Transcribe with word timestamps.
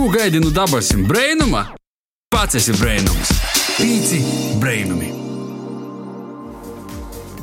Ko 0.00 0.08
gaidi 0.08 0.40
no 0.40 0.48
dabasim 0.48 1.02
brainuma? 1.04 1.60
Pats 2.32 2.56
esi 2.56 2.72
brainums. 2.72 3.34
Pīci 3.76 4.20
brainumi. 4.56 5.10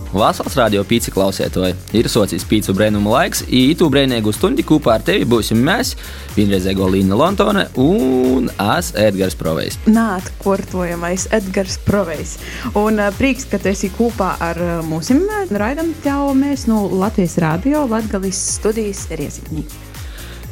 Vasaras 0.09 0.55
radio 0.57 0.81
pīci 0.81 1.13
klausētoji. 1.13 1.75
Ir 2.01 2.09
socijas 2.09 2.47
pīcu 2.49 2.73
brēnumu 2.73 3.13
laiks, 3.13 3.43
ītu 3.45 3.91
brēnēgu 3.93 4.33
stundi 4.33 4.65
kopā 4.65 4.95
ar 4.97 5.05
tevi 5.05 5.29
būsim 5.29 5.61
mēs, 5.69 5.93
vienreizēgo 6.33 6.89
Līna 6.95 7.21
Lontone 7.21 7.67
un 7.77 8.49
es 8.49 8.89
Edgars 8.97 9.37
Provejs. 9.37 9.77
Nātkortojamais 9.85 11.29
Edgars 11.37 11.77
Provejs. 11.85 12.39
Un 12.73 12.97
uh, 12.97 13.13
prieks, 13.19 13.45
ka 13.51 13.61
tu 13.61 13.69
esi 13.69 13.93
kopā 13.93 14.33
ar 14.41 14.57
uh, 14.57 14.77
mums. 14.89 15.13
Raidam 15.53 15.93
jau 16.01 16.31
mēs 16.33 16.65
no 16.65 16.87
Latvijas 16.89 17.37
radio 17.37 17.85
Latgalis 17.85 18.41
studijas 18.57 19.11
Riezīmī. 19.13 19.69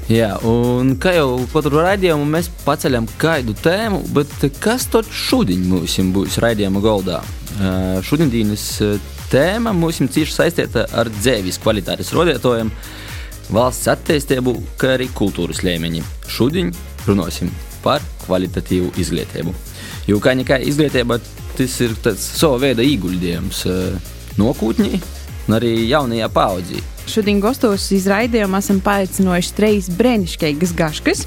Jā, 0.05 0.35
un 0.45 0.91
kā 1.01 1.15
jau 1.15 1.39
katru 1.49 1.79
raidījumu 1.81 2.27
mēs 2.29 2.51
paceļam 2.61 3.07
kādu 3.17 3.55
tēmu, 3.57 4.03
bet 4.13 4.29
kas 4.61 4.85
tad 4.93 5.09
šodien 5.09 5.63
mums 5.65 5.95
būs 6.13 6.37
raidījuma 6.43 6.81
goldā? 6.83 7.23
Uh, 7.55 7.97
šodienas 8.05 8.67
tēma 9.31 9.73
mums 9.73 9.97
cieši 9.97 10.35
saistīta 10.35 10.85
ar 10.93 11.09
dzīves 11.09 11.57
kvalitātes 11.63 12.13
rodētājiem, 12.13 12.69
valsts 13.49 13.89
attīstību, 13.95 14.53
kā 14.77 14.93
arī 14.99 15.09
kultūras 15.17 15.63
līmeņi. 15.65 16.05
Šodien 16.29 16.69
runāsim 17.09 17.49
par 17.81 18.05
kvalitatīvu 18.27 18.93
izglītību. 19.01 19.57
Jo 20.05 20.21
kā 20.21 20.37
nekā 20.37 20.61
izglītība, 20.69 21.17
tas 21.57 21.81
ir 21.81 21.97
sava 22.13 22.61
veida 22.61 22.85
ieguldījums 22.85 23.65
nākotnē 24.37 24.99
un 25.47 25.57
arī 25.57 25.79
jaunajā 25.89 26.29
paudzē. 26.29 26.91
Šodien 27.05 27.37
gastos 27.37 27.83
izraidījumā 27.93 28.59
esam 28.63 28.79
paaicinājuši 28.83 29.51
trīs 29.53 29.87
brīnišķīgas 29.93 30.71
gaškas, 30.77 31.19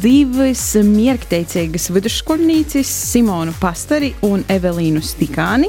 divas 0.00 0.62
mierkteicīgas 0.88 1.90
vidusskolnīcas, 1.92 2.88
Simonu 3.12 3.52
Pastari 3.60 4.14
un 4.24 4.46
Evelīnu 4.48 5.02
Stikāni, 5.04 5.68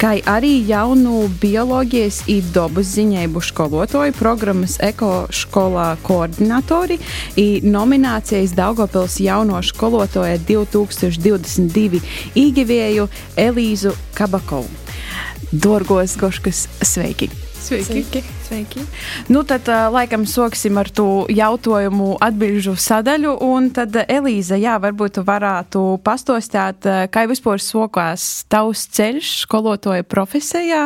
kā 0.00 0.14
arī 0.30 0.52
jaunu 0.68 1.24
bioloģijas 1.40 2.20
un 2.34 2.50
dabas 2.54 2.92
ziņēbu 2.98 3.42
skolotāju 3.48 4.16
programmas 4.18 4.76
ekoskolā 4.84 5.88
koordinatori 6.04 7.00
un 7.40 7.72
nominācijas 7.74 8.52
Daugopils 8.58 9.16
jauno 9.24 9.62
skolotāja 9.64 10.36
2022 10.44 12.04
īgevēju 12.44 13.08
Elīzu 13.48 13.96
Kabakovu. 14.18 14.68
Dorgos 15.54 16.18
Goškas, 16.20 16.66
sveiki! 16.82 17.43
Sveiki! 17.64 18.02
Sveiki. 18.04 18.20
Sveiki. 18.44 18.80
Nu, 19.32 19.40
tad, 19.48 19.64
laikam, 19.88 20.26
sāksim 20.28 20.76
ar 20.76 20.90
to 20.92 21.24
jautājumu 21.32 22.10
atbildžu 22.20 22.74
sadaļu. 22.76 23.30
Un 23.46 23.70
tad, 23.72 23.96
Elīza, 24.04 24.58
jā, 24.60 24.74
varbūt 24.82 25.14
tu 25.16 25.22
varētu 25.24 25.84
pastostāt, 26.04 26.84
kā 26.84 27.22
vispār 27.30 27.62
sokās 27.64 28.44
tavs 28.52 28.82
ceļš 28.92 29.30
skolotāja 29.46 30.04
profesijā, 30.04 30.82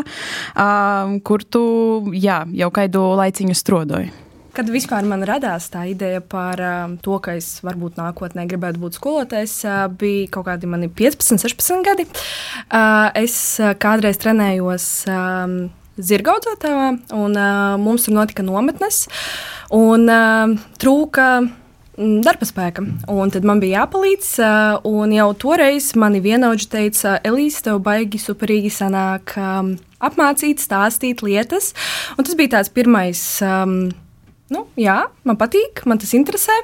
kur 1.26 1.42
tu, 1.42 1.64
jā, 2.14 2.44
jau 2.60 2.68
kādu 2.78 3.02
laiciņu 3.24 3.58
strodoji. 3.58 4.12
Kad 4.54 4.70
vispār 4.70 5.02
man 5.06 5.26
radās 5.26 5.66
tā 5.74 5.82
ideja 5.90 6.22
par 6.22 6.62
to, 7.02 7.18
ka 7.22 7.34
es 7.40 7.56
varbūt 7.66 7.98
nākotnē 7.98 8.46
gribētu 8.50 8.84
būt 8.84 9.00
skolotājs, 9.00 9.56
bija 9.98 10.30
kaut 10.38 10.46
kādi 10.52 10.70
mani 10.70 10.86
15, 10.94 11.42
16 11.42 11.82
gadi. 11.90 12.06
Es 13.18 13.58
kādreiz 13.82 14.22
trenējos. 14.22 14.88
Um, 15.98 16.04
zirgaudzotājā, 16.04 16.90
un 17.16 17.36
uh, 17.36 17.76
mums 17.80 18.06
tur 18.06 18.14
notika 18.16 18.44
nometnes, 18.46 19.06
un 19.74 20.06
uh, 20.06 20.54
trūka 20.78 21.28
darba 21.98 22.46
spēka. 22.46 22.84
Un 23.10 23.32
tad 23.34 23.46
man 23.48 23.58
bija 23.58 23.82
jāpalīdz, 23.82 24.28
un 24.86 25.14
jau 25.16 25.28
toreiz 25.34 25.90
mani 25.98 26.20
vienaudži 26.22 26.68
teica, 26.70 27.16
Elīze, 27.26 27.64
tev 27.66 27.80
baigi 27.82 28.20
superīgi 28.22 28.70
sanāk 28.70 29.34
um, 29.34 29.72
apmācīt, 29.98 30.62
stāstīt 30.62 31.24
lietas, 31.26 31.72
un 32.14 32.28
tas 32.28 32.38
bija 32.38 32.58
tāds 32.58 32.74
pirmais. 32.74 33.24
Um, 33.42 33.90
Nu, 34.48 34.62
jā, 34.80 34.94
man 35.28 35.36
patīk, 35.36 35.82
man 35.84 35.98
tas 36.00 36.14
interesē. 36.16 36.54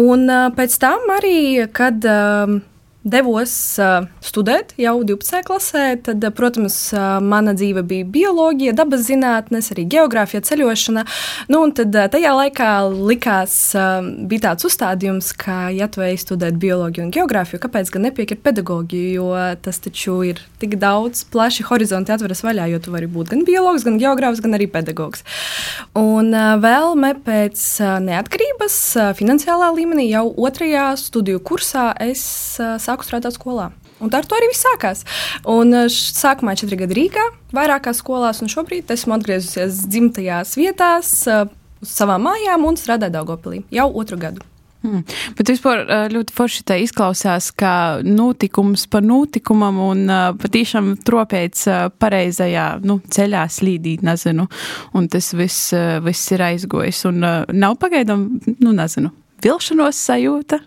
Un 0.00 0.22
uh, 0.32 0.46
pēc 0.56 0.78
tam 0.80 1.10
arī, 1.12 1.66
kad 1.68 2.00
uh, 2.08 2.54
devos 3.02 3.52
uh, 3.82 4.06
studēt 4.22 4.72
jau 4.80 4.94
12. 5.06 5.42
klasē, 5.46 5.84
tad, 6.06 6.22
protams, 6.36 6.76
uh, 6.94 7.18
mana 7.22 7.54
dzīve 7.58 7.82
bija 7.86 8.06
bioloģija, 8.06 8.74
dabas 8.78 9.04
zinātnes, 9.08 9.72
arī 9.74 9.86
geogrāfija, 9.90 10.42
ceļošana. 10.46 11.04
Nu, 11.50 11.64
tad 11.74 11.94
uh, 11.98 12.06
tajā 12.12 12.32
laikā 12.38 12.70
likās, 12.92 13.56
uh, 13.74 14.06
bija 14.30 14.48
tāds 14.48 14.68
uzstādījums, 14.68 15.32
ka, 15.38 15.66
ja 15.74 15.88
tu 15.90 16.04
ej 16.06 16.20
studēt 16.22 16.58
bioloģiju 16.62 17.08
un 17.08 17.14
geogrāfiju, 17.14 17.62
kāpēc 17.64 17.90
gan 17.94 18.06
nepiekrit 18.08 18.42
pedagoģiju, 18.46 19.10
jo 19.18 19.32
tas 19.64 19.82
taču 19.82 20.20
ir 20.30 20.44
tik 20.62 20.78
daudz, 20.82 21.24
plaši 21.32 21.66
horizonti 21.66 22.14
atveras 22.14 22.44
vaļā, 22.46 22.68
jo 22.70 22.82
tu 22.82 22.94
vari 22.94 23.10
būt 23.10 23.34
gan 23.34 23.42
biologs, 23.48 23.86
gan 23.86 23.98
geogrāfs, 24.00 24.42
gan 24.44 24.54
arī 24.58 24.70
pedagogs. 24.70 25.26
Un 25.98 26.30
uh, 26.30 26.54
vēlme 26.62 27.16
pēc 27.26 27.66
uh, 27.82 27.98
neatkarības 28.06 28.78
uh, 28.94 29.10
finansiālā 29.18 29.72
līmenī 29.74 30.06
jau 30.12 30.28
otrajā 30.46 30.92
studiju 31.00 31.42
kursā 31.42 31.90
es 32.02 32.22
uh, 32.62 32.78
sāku 32.92 33.08
strādāt 33.08 33.36
skolā. 33.38 33.70
Un 34.02 34.12
ar 34.12 34.26
to 34.26 34.36
arī 34.36 34.50
viss 34.50 34.64
sākās. 34.66 35.04
Un 35.48 35.72
sākumā 35.92 36.56
četri 36.58 36.78
gadi 36.80 36.98
Rīgā, 36.98 37.26
vairākās 37.54 38.02
skolās, 38.02 38.42
un 38.42 38.50
šobrīd 38.52 38.90
esmu 38.92 39.16
atgriezusies 39.16 39.84
dzimtajās 39.88 40.56
vietās, 40.58 41.12
uz 41.82 41.98
savām 41.98 42.26
mājām 42.28 42.66
un 42.66 42.78
strādāju 42.78 43.14
Daugopilī 43.14 43.62
jau 43.72 43.90
otru 43.98 44.18
gadu. 44.20 44.48
Hmm. 44.82 45.04
Bet 45.38 45.46
vispār 45.46 45.84
ļoti 46.10 46.34
forši 46.34 46.64
tā 46.66 46.76
izklausās, 46.82 47.52
ka 47.54 48.02
notikums 48.02 48.88
par 48.90 49.04
notikumam 49.06 49.78
un 49.84 50.10
patīšām 50.42 50.96
tropēts 51.06 51.68
uh, 51.70 51.84
pareizajā 52.02 52.66
nu, 52.82 52.98
ceļā 53.06 53.44
slīdīt, 53.46 54.02
nezinu, 54.02 54.48
un 54.98 55.06
tas 55.12 55.30
viss, 55.38 55.70
viss 56.02 56.34
ir 56.34 56.42
aizgojis. 56.48 57.04
Un 57.12 57.22
nav 57.22 57.78
pagaidām, 57.78 58.26
nu, 58.58 58.74
nezinu, 58.74 59.14
vilšanos 59.42 60.02
sajūta, 60.10 60.58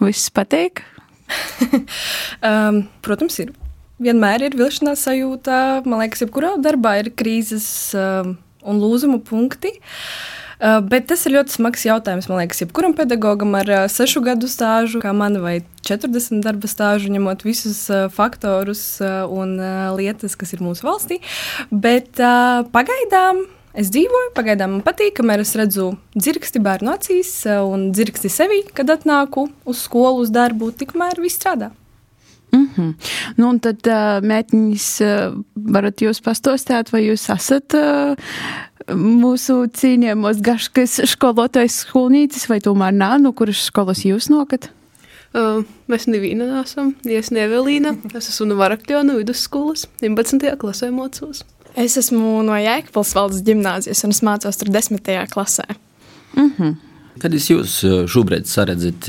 viss 0.00 0.32
patīk. 0.32 0.84
Um, 2.42 2.84
protams, 3.06 3.40
ir. 3.42 3.54
Vienmēr 4.00 4.46
ir 4.46 4.56
vilšanās 4.56 5.02
sajūta. 5.04 5.56
Man 5.84 6.00
liekas, 6.00 6.22
jebkurā 6.24 6.54
darbā 6.64 6.96
ir 7.02 7.10
krīzes 7.12 7.66
um, 7.98 8.38
un 8.64 8.80
lūzumu 8.80 9.20
punkti. 9.26 9.74
Uh, 10.60 10.78
bet 10.84 11.06
tas 11.08 11.22
ir 11.24 11.34
ļoti 11.36 11.56
smags 11.56 11.84
jautājums. 11.84 12.28
Man 12.28 12.40
liekas, 12.42 12.62
jebkuram 12.64 12.96
pedagogam 12.96 13.54
ar 13.56 13.68
uh, 13.72 13.84
sešu 13.92 14.24
gadu 14.24 14.48
stāžu, 14.48 15.00
kā 15.04 15.12
man, 15.16 15.38
vai 15.44 15.58
40 15.88 16.40
darba 16.44 16.68
stāžu, 16.68 17.12
ņemot 17.12 17.44
visus 17.44 17.86
uh, 17.92 18.08
faktorus 18.12 18.82
uh, 19.04 19.24
un 19.28 19.56
lietas, 19.96 20.36
kas 20.36 20.52
ir 20.56 20.64
mūsu 20.64 20.84
valstī. 20.88 21.20
Bet 21.72 22.20
pagaidām 22.72 23.44
Es 23.70 23.90
dzīvoju, 23.94 24.32
pagaidām 24.34 24.72
man 24.74 24.80
patīk, 24.82 25.14
kamēr 25.20 25.44
es 25.44 25.52
redzu 25.58 25.92
dzirksti 26.16 26.62
bērnu 26.64 26.90
acīs 26.90 27.30
eh, 27.46 27.60
un 27.62 27.90
dzirksti 27.94 28.30
sevi, 28.32 28.64
kad 28.74 28.90
atnāku 28.90 29.46
uz 29.68 29.84
skolu, 29.84 30.24
uz 30.24 30.32
darbu, 30.34 30.72
tikmēr 30.74 31.22
viss 31.22 31.38
strādā. 31.38 31.70
Mm 32.50 32.68
-hmm. 32.76 32.94
nu, 33.36 33.48
un 33.48 33.60
tad 33.62 33.86
uh, 33.86 34.18
mēģinīs, 34.26 34.86
uh, 35.06 35.36
varat 35.54 36.02
jūs 36.02 36.18
pastostāt, 36.18 36.90
vai 36.90 37.04
jūs 37.04 37.28
esat 37.30 37.76
mūsu 38.90 39.68
cīņēmos 39.70 40.42
gaškas 40.42 41.00
skolotājs 41.12 41.84
skolnīcis, 41.84 42.48
vai 42.50 42.58
tomēr 42.58 42.92
nav, 42.92 43.20
no 43.22 43.32
kuras 43.32 43.62
skolas 43.62 44.02
jūs 44.04 44.30
nokat? 44.30 44.70
Uh, 45.30 45.62
mēs 45.86 46.08
neviena 46.10 46.48
nesam, 46.50 46.96
es 47.04 47.30
nevelīna, 47.30 47.94
es 48.18 48.28
esmu 48.32 48.48
no 48.50 48.54
Varakļona 48.58 49.14
vidusskolas, 49.14 49.86
11. 50.02 50.56
klasē 50.58 50.90
mocos. 50.90 51.44
Es 51.78 51.96
esmu 52.00 52.40
no 52.46 52.56
Jēkabils 52.58 53.14
valdes 53.14 53.42
gimnāzijas 53.46 54.04
un 54.06 54.14
es 54.14 54.22
mācos 54.26 54.58
tur 54.58 54.70
desmitajā 54.74 55.26
klasē. 55.30 55.66
Mm 56.34 56.52
-hmm. 56.58 56.74
Kad 57.20 57.34
jūs 57.34 57.84
šobrīd 58.08 58.46
saredzat 58.46 59.08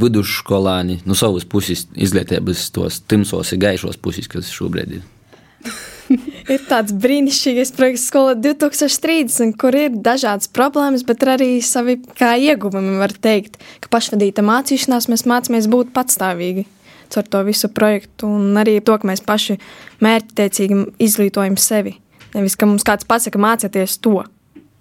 vidusskolāni 0.00 0.98
no 1.04 1.14
savas 1.14 1.44
puses 1.44 1.86
izglītības 1.94 2.70
tos 2.70 3.00
tumsos 3.00 3.52
un 3.52 3.58
gaišos 3.58 3.96
puses, 3.96 4.28
kas 4.28 4.50
šobrīd 4.50 4.92
ir? 4.92 5.02
ir 6.54 6.60
tāds 6.68 6.92
brīnišķīgais 6.92 7.72
projekts, 7.76 8.06
Skola 8.10 8.34
2030, 8.34 9.56
kur 9.60 9.76
ir 9.78 9.90
dažādas 9.90 10.50
problēmas, 10.52 11.04
bet 11.06 11.22
arī 11.22 11.62
savi 11.62 11.98
ieguvumi, 12.20 12.98
var 12.98 13.12
teikt, 13.12 13.56
ka 13.80 13.88
pašvadīta 13.88 14.42
mācīšanās 14.42 15.08
mēs 15.08 15.26
mācāmies 15.30 15.70
būt 15.70 15.94
patstāvīgi 15.96 16.66
caur 17.12 17.26
to 17.30 17.42
visu 17.44 17.68
projektu, 17.68 18.28
un 18.28 18.56
arī 18.60 18.78
to, 18.84 18.96
ka 18.98 19.08
mēs 19.08 19.24
paši 19.24 19.58
mērķtiecīgi 20.04 20.80
izglītojam 21.04 21.56
sevi. 21.60 21.98
Nevis, 22.34 22.56
ka 22.58 22.66
mums 22.66 22.86
kāds 22.86 23.06
pasaka, 23.06 23.38
mācieties 23.38 23.98
to. 23.98 24.24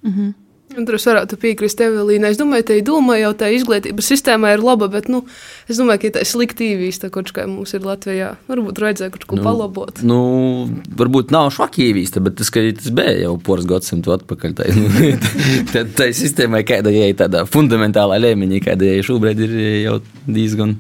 Mm 0.04 0.12
-hmm. 0.12 0.34
Tur 0.74 0.98
es 0.98 1.06
varētu 1.06 1.38
piekrist 1.42 1.82
Evelīnai. 1.84 2.32
Es 2.34 2.40
domāju, 2.40 2.66
ka 2.66 2.72
tā 2.72 2.80
doma 2.86 3.18
jau 3.20 3.32
tā 3.38 3.50
izglītības 3.54 4.08
sistēmā 4.10 4.56
ir 4.56 4.64
laba, 4.66 4.88
bet 4.92 5.10
nu, 5.12 5.22
es 5.70 5.78
domāju, 5.80 6.02
ka 6.06 6.16
tā 6.18 6.24
ir 6.26 6.30
slikti 6.30 6.72
īvīsta, 6.74 7.12
kaut 7.14 7.30
kā 7.36 7.46
mums 7.50 7.76
ir 7.78 7.86
Latvijā. 7.86 8.32
Varbūt 8.50 8.82
vajadzēja 8.82 9.14
kaut 9.14 9.28
ko 9.30 9.38
nu, 9.38 9.44
palabot. 9.46 10.02
Nu, 10.08 10.18
varbūt 10.98 11.34
nav 11.36 11.52
švaki 11.54 11.86
īvīsta, 11.92 12.24
bet 12.26 12.40
tas, 12.42 12.50
tas 12.50 12.90
bija 12.96 13.14
jau 13.22 13.36
poras 13.46 13.68
gadsimtu 13.70 14.16
atpakaļ. 14.16 14.56
Tā, 14.58 14.70
nu, 14.80 15.14
tā, 15.74 15.86
tā 16.00 16.10
sistēmai, 16.16 16.64
kāda 16.68 16.94
ir 16.94 17.14
tādā 17.20 17.46
fundamentālā 17.50 18.18
līmenī, 18.24 18.64
kāda 18.66 18.96
ir 18.98 19.06
šobrīd, 19.06 19.46
ir 19.46 19.56
jau 19.84 20.00
diezgan. 20.26 20.76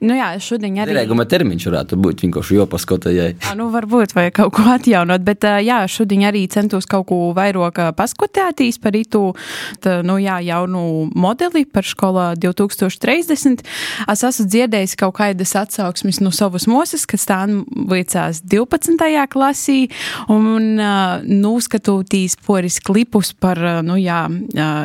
Nu 0.00 0.16
jā, 0.16 0.32
šodien 0.40 0.80
arī. 0.80 0.94
Derēguma 0.94 1.28
termiņš 1.28 1.68
varētu 1.68 2.00
būt 2.00 2.24
vienkārši 2.24 2.58
jopaskotājai. 2.60 3.30
Nu, 3.58 3.68
varbūt, 3.74 4.16
vai 4.16 4.28
kaut 4.34 4.54
ko 4.56 4.66
atjaunot, 4.74 5.24
bet 5.26 5.44
jā, 5.64 5.82
šodien 5.90 6.24
arī 6.30 6.46
centos 6.52 6.88
kaut 6.88 7.08
ko 7.10 7.20
vairāk 7.36 7.80
paskotētīs 7.98 8.80
par 8.80 8.96
itu 8.96 9.33
tā, 9.84 10.00
nu, 10.06 10.18
jā, 10.22 10.38
jaunu 10.44 11.10
modeli 11.14 11.64
par 11.66 11.86
skolā 11.86 12.32
2030. 12.40 13.64
Es 14.10 14.24
esmu 14.26 14.46
dzirdējis 14.50 14.96
kaut 15.00 15.16
kādas 15.18 15.54
atsauksmes 15.58 16.20
no 16.24 16.32
savas 16.34 16.68
moses, 16.70 17.06
kas 17.08 17.26
tā 17.28 17.40
veicās 17.90 18.40
12. 18.42 18.98
klasī, 19.32 19.78
un 20.32 20.74
nu, 20.76 21.52
skatoties 21.60 22.36
poris 22.44 22.80
klipus 22.84 23.32
par, 23.36 23.60
nu, 23.86 23.96
jā, 24.00 24.24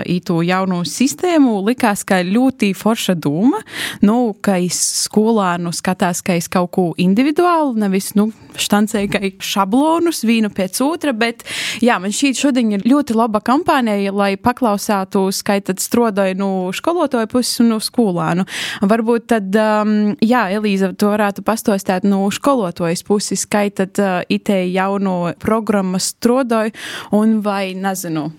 itu 0.10 0.42
jaunu 0.46 0.82
sistēmu, 0.88 1.60
likās, 1.68 2.06
ka 2.08 2.22
ļoti 2.26 2.72
forša 2.78 3.16
doma, 3.20 3.62
nu, 4.06 4.34
ka 4.42 4.58
es 4.62 4.80
skolā, 5.06 5.56
nu, 5.62 5.74
skatās, 5.76 6.24
ka 6.26 6.38
es 6.40 6.50
kaut 6.52 6.72
ko 6.76 6.86
individuālu, 7.00 7.76
nevis, 7.80 8.14
nu, 8.20 8.30
štancēju, 8.60 9.12
ka 9.14 9.22
šablonus 9.44 10.24
vienu 10.28 10.52
pēc 10.54 10.82
otra, 10.86 11.14
bet, 11.16 11.46
jā, 11.84 12.00
man 12.02 12.14
šī 12.16 12.34
šodien 12.38 12.74
ir 12.76 12.86
ļoti 12.88 13.16
laba 13.18 13.42
kampānija, 13.46 14.14
lai 14.16 14.29
paklausātu, 14.38 15.26
skaitot 15.34 15.82
strodoju 15.82 16.38
no 16.40 16.50
skolotāju 16.76 17.32
puses 17.32 17.64
un 17.64 17.74
no 17.74 17.80
skolānu. 17.84 18.46
Varbūt 18.82 19.30
tad, 19.34 19.56
um, 19.56 19.96
jā, 20.22 20.46
Elīza, 20.58 20.92
to 20.94 21.14
varētu 21.14 21.46
pastostāt 21.48 22.06
no 22.08 22.26
skolotājas 22.34 23.06
puses, 23.08 23.46
skaitot 23.48 24.02
uh, 24.04 24.20
itē 24.30 24.62
jauno 24.70 25.34
programmu 25.40 26.02
strodoju 26.04 26.76
un 27.18 27.40
vai, 27.46 27.74
nezinu, 27.78 28.30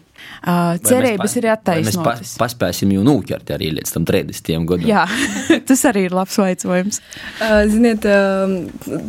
Uh, 0.40 0.76
cerības 0.84 1.34
ir 1.36 1.46
attaisnotas. 1.52 2.20
Mēs 2.22 2.34
pa, 2.36 2.44
paspēsim 2.44 2.92
jau 2.94 3.02
nūķert 3.04 3.52
arī 3.56 3.70
līdz 3.76 3.92
tam 3.92 4.06
30 4.08 4.66
gadam. 4.68 4.86
Jā, 4.88 5.04
tas 5.68 5.84
arī 5.88 6.06
ir 6.08 6.16
labs 6.16 6.36
vaicojums. 6.40 7.00
Uh, 7.40 7.62
ziniet, 7.68 8.04
uh, 8.08 9.00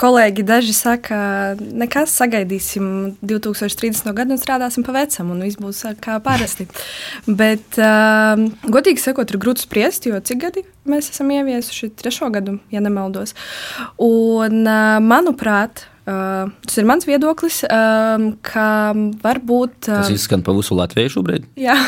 kolēģi 0.00 0.44
daži 0.46 0.74
saka, 0.76 1.16
nekas 1.60 2.14
sagaidīsim 2.18 3.16
2030. 3.24 4.10
gadu 4.16 4.36
un 4.36 4.40
strādāsim 4.40 4.86
pa 4.86 4.94
vecam, 4.96 5.32
un 5.34 5.42
viss 5.44 5.60
būs 5.60 5.84
kā 6.04 6.18
parasti. 6.24 6.68
Bet, 7.40 7.78
uh, 7.78 8.44
godīgi 8.68 9.02
sakot, 9.02 9.30
ir 9.30 9.40
grūti 9.42 9.66
spriest, 9.66 10.08
jo 10.10 10.20
cik 10.20 10.44
gadi 10.44 10.66
mēs 10.88 11.10
esam 11.14 11.32
ieviesuši 11.34 11.94
trešo 11.98 12.30
gadu, 12.34 12.58
ja 12.74 12.84
nemaldos. 12.84 13.36
Un, 14.02 14.62
uh, 14.66 15.00
manuprāt, 15.04 15.88
Uh, 16.04 16.50
tas 16.60 16.76
ir 16.76 16.84
mans 16.84 17.06
viedoklis, 17.08 17.62
uh, 17.64 18.26
ka 18.44 18.66
varbūt. 19.22 19.86
Uh, 19.88 20.02
tas 20.02 20.10
izskan 20.12 20.42
pa 20.44 20.52
visu 20.52 20.76
Latviju 20.76 21.14
šobrīd? 21.14 21.46
Jā. 21.56 21.78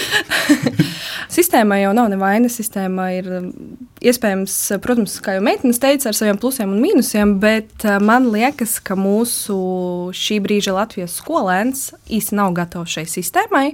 Sistēmā 1.36 1.78
jau 1.78 1.92
nav 1.94 2.08
nevainas. 2.10 2.58
Sistēmā 2.58 3.06
ir 3.20 3.28
iespējams, 4.00 4.56
protams, 4.84 5.18
kā 5.24 5.36
jau 5.36 5.44
meitenes 5.44 5.80
teica, 5.82 6.10
ar 6.10 6.16
saviem 6.16 6.40
plusiem 6.40 6.72
un 6.72 6.82
mīnusiem, 6.82 7.36
bet 7.42 7.86
man 8.04 8.30
liekas, 8.32 8.78
ka 8.84 8.96
mūsu 8.98 9.56
šī 10.16 10.40
brīža 10.44 10.76
Latvijas 10.76 11.18
skolēns 11.20 11.90
īsti 12.08 12.38
nav 12.38 12.54
gatavs 12.56 12.98
šai 12.98 13.06
sistēmai. 13.10 13.66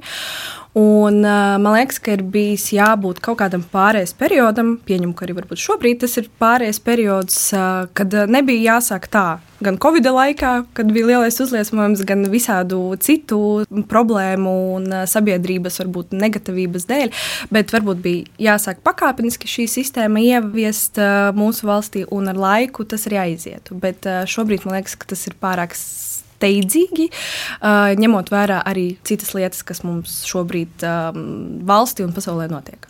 Un, 0.77 1.23
uh, 1.25 1.57
man 1.57 1.73
liekas, 1.73 1.97
ka 2.05 2.13
ir 2.13 2.21
bijis 2.21 2.67
jābūt 2.75 3.23
kaut 3.25 3.39
kādam 3.41 3.63
pārējais 3.73 4.13
periodam, 4.21 4.75
pieņemu, 4.85 5.15
ka 5.17 5.25
arī 5.25 5.57
šobrīd 5.57 6.03
tas 6.03 6.19
ir 6.21 6.29
pārējais 6.37 6.83
periods, 6.85 7.39
uh, 7.57 7.87
kad 7.97 8.13
nebija 8.29 8.75
jāsāk 8.75 9.09
tā. 9.09 9.29
Gan 9.65 9.79
Covid 9.81 10.05
laikā, 10.05 10.51
kad 10.77 10.91
bija 10.93 11.09
lielais 11.09 11.41
uzliesmojums, 11.41 12.03
gan 12.05 12.27
visādu 12.29 12.93
citu 13.01 13.65
problēmu 13.89 14.53
un 14.75 14.93
sabiedrības 15.09 15.81
varbūt 15.81 16.13
negatīvības 16.13 16.85
dēļ, 16.91 17.15
bet 17.57 17.73
varbūt 17.73 18.03
bija 18.05 18.51
jāsāk 18.51 18.85
pakāpeniski 18.85 19.49
šī 19.49 19.65
sistēma 19.79 20.16
ieviest 20.21 21.01
uh, 21.03 21.31
mūsu 21.37 21.69
valstī, 21.69 22.05
un 22.13 22.31
ar 22.33 22.39
laiku 22.41 22.87
tas 22.89 23.07
arī 23.11 23.21
aizietu. 23.25 23.77
Bet 23.81 24.09
uh, 24.09 24.25
šobrīd 24.29 24.67
man 24.67 24.79
liekas, 24.79 24.97
ka 25.01 25.11
tas 25.13 25.27
ir 25.29 25.37
pārāk 25.43 25.77
steidzīgi, 25.79 27.11
uh, 27.11 27.93
ņemot 27.99 28.33
vērā 28.33 28.63
arī 28.69 28.89
citas 29.07 29.35
lietas, 29.37 29.65
kas 29.67 29.85
mums 29.87 30.23
šobrīd 30.29 30.87
um, 30.87 31.23
valstī 31.69 32.07
un 32.07 32.17
pasaulē 32.17 32.49
notiek. 32.53 32.89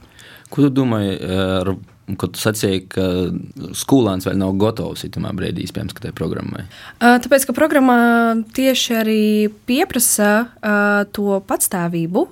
Ko 0.50 0.66
tu 0.66 0.72
domā? 0.82 1.02
Uh, 1.16 1.76
Kad 2.06 2.36
tu 2.36 2.38
sacīji, 2.38 2.84
ka 2.86 3.04
skolēns 3.74 4.28
vēl 4.28 4.36
nav 4.38 4.52
gatavs 4.62 5.02
itamā 5.08 5.32
brīdī, 5.34 5.64
iespējams, 5.66 5.90
ka 5.90 6.04
tai 6.04 6.12
programmai? 6.14 6.62
Tāpēc, 7.02 7.48
ka 7.48 7.54
programmā 7.56 7.96
tieši 8.54 8.94
arī 9.00 9.24
pieprasa 9.66 10.28
to 11.16 11.40
patstāvību, 11.50 12.22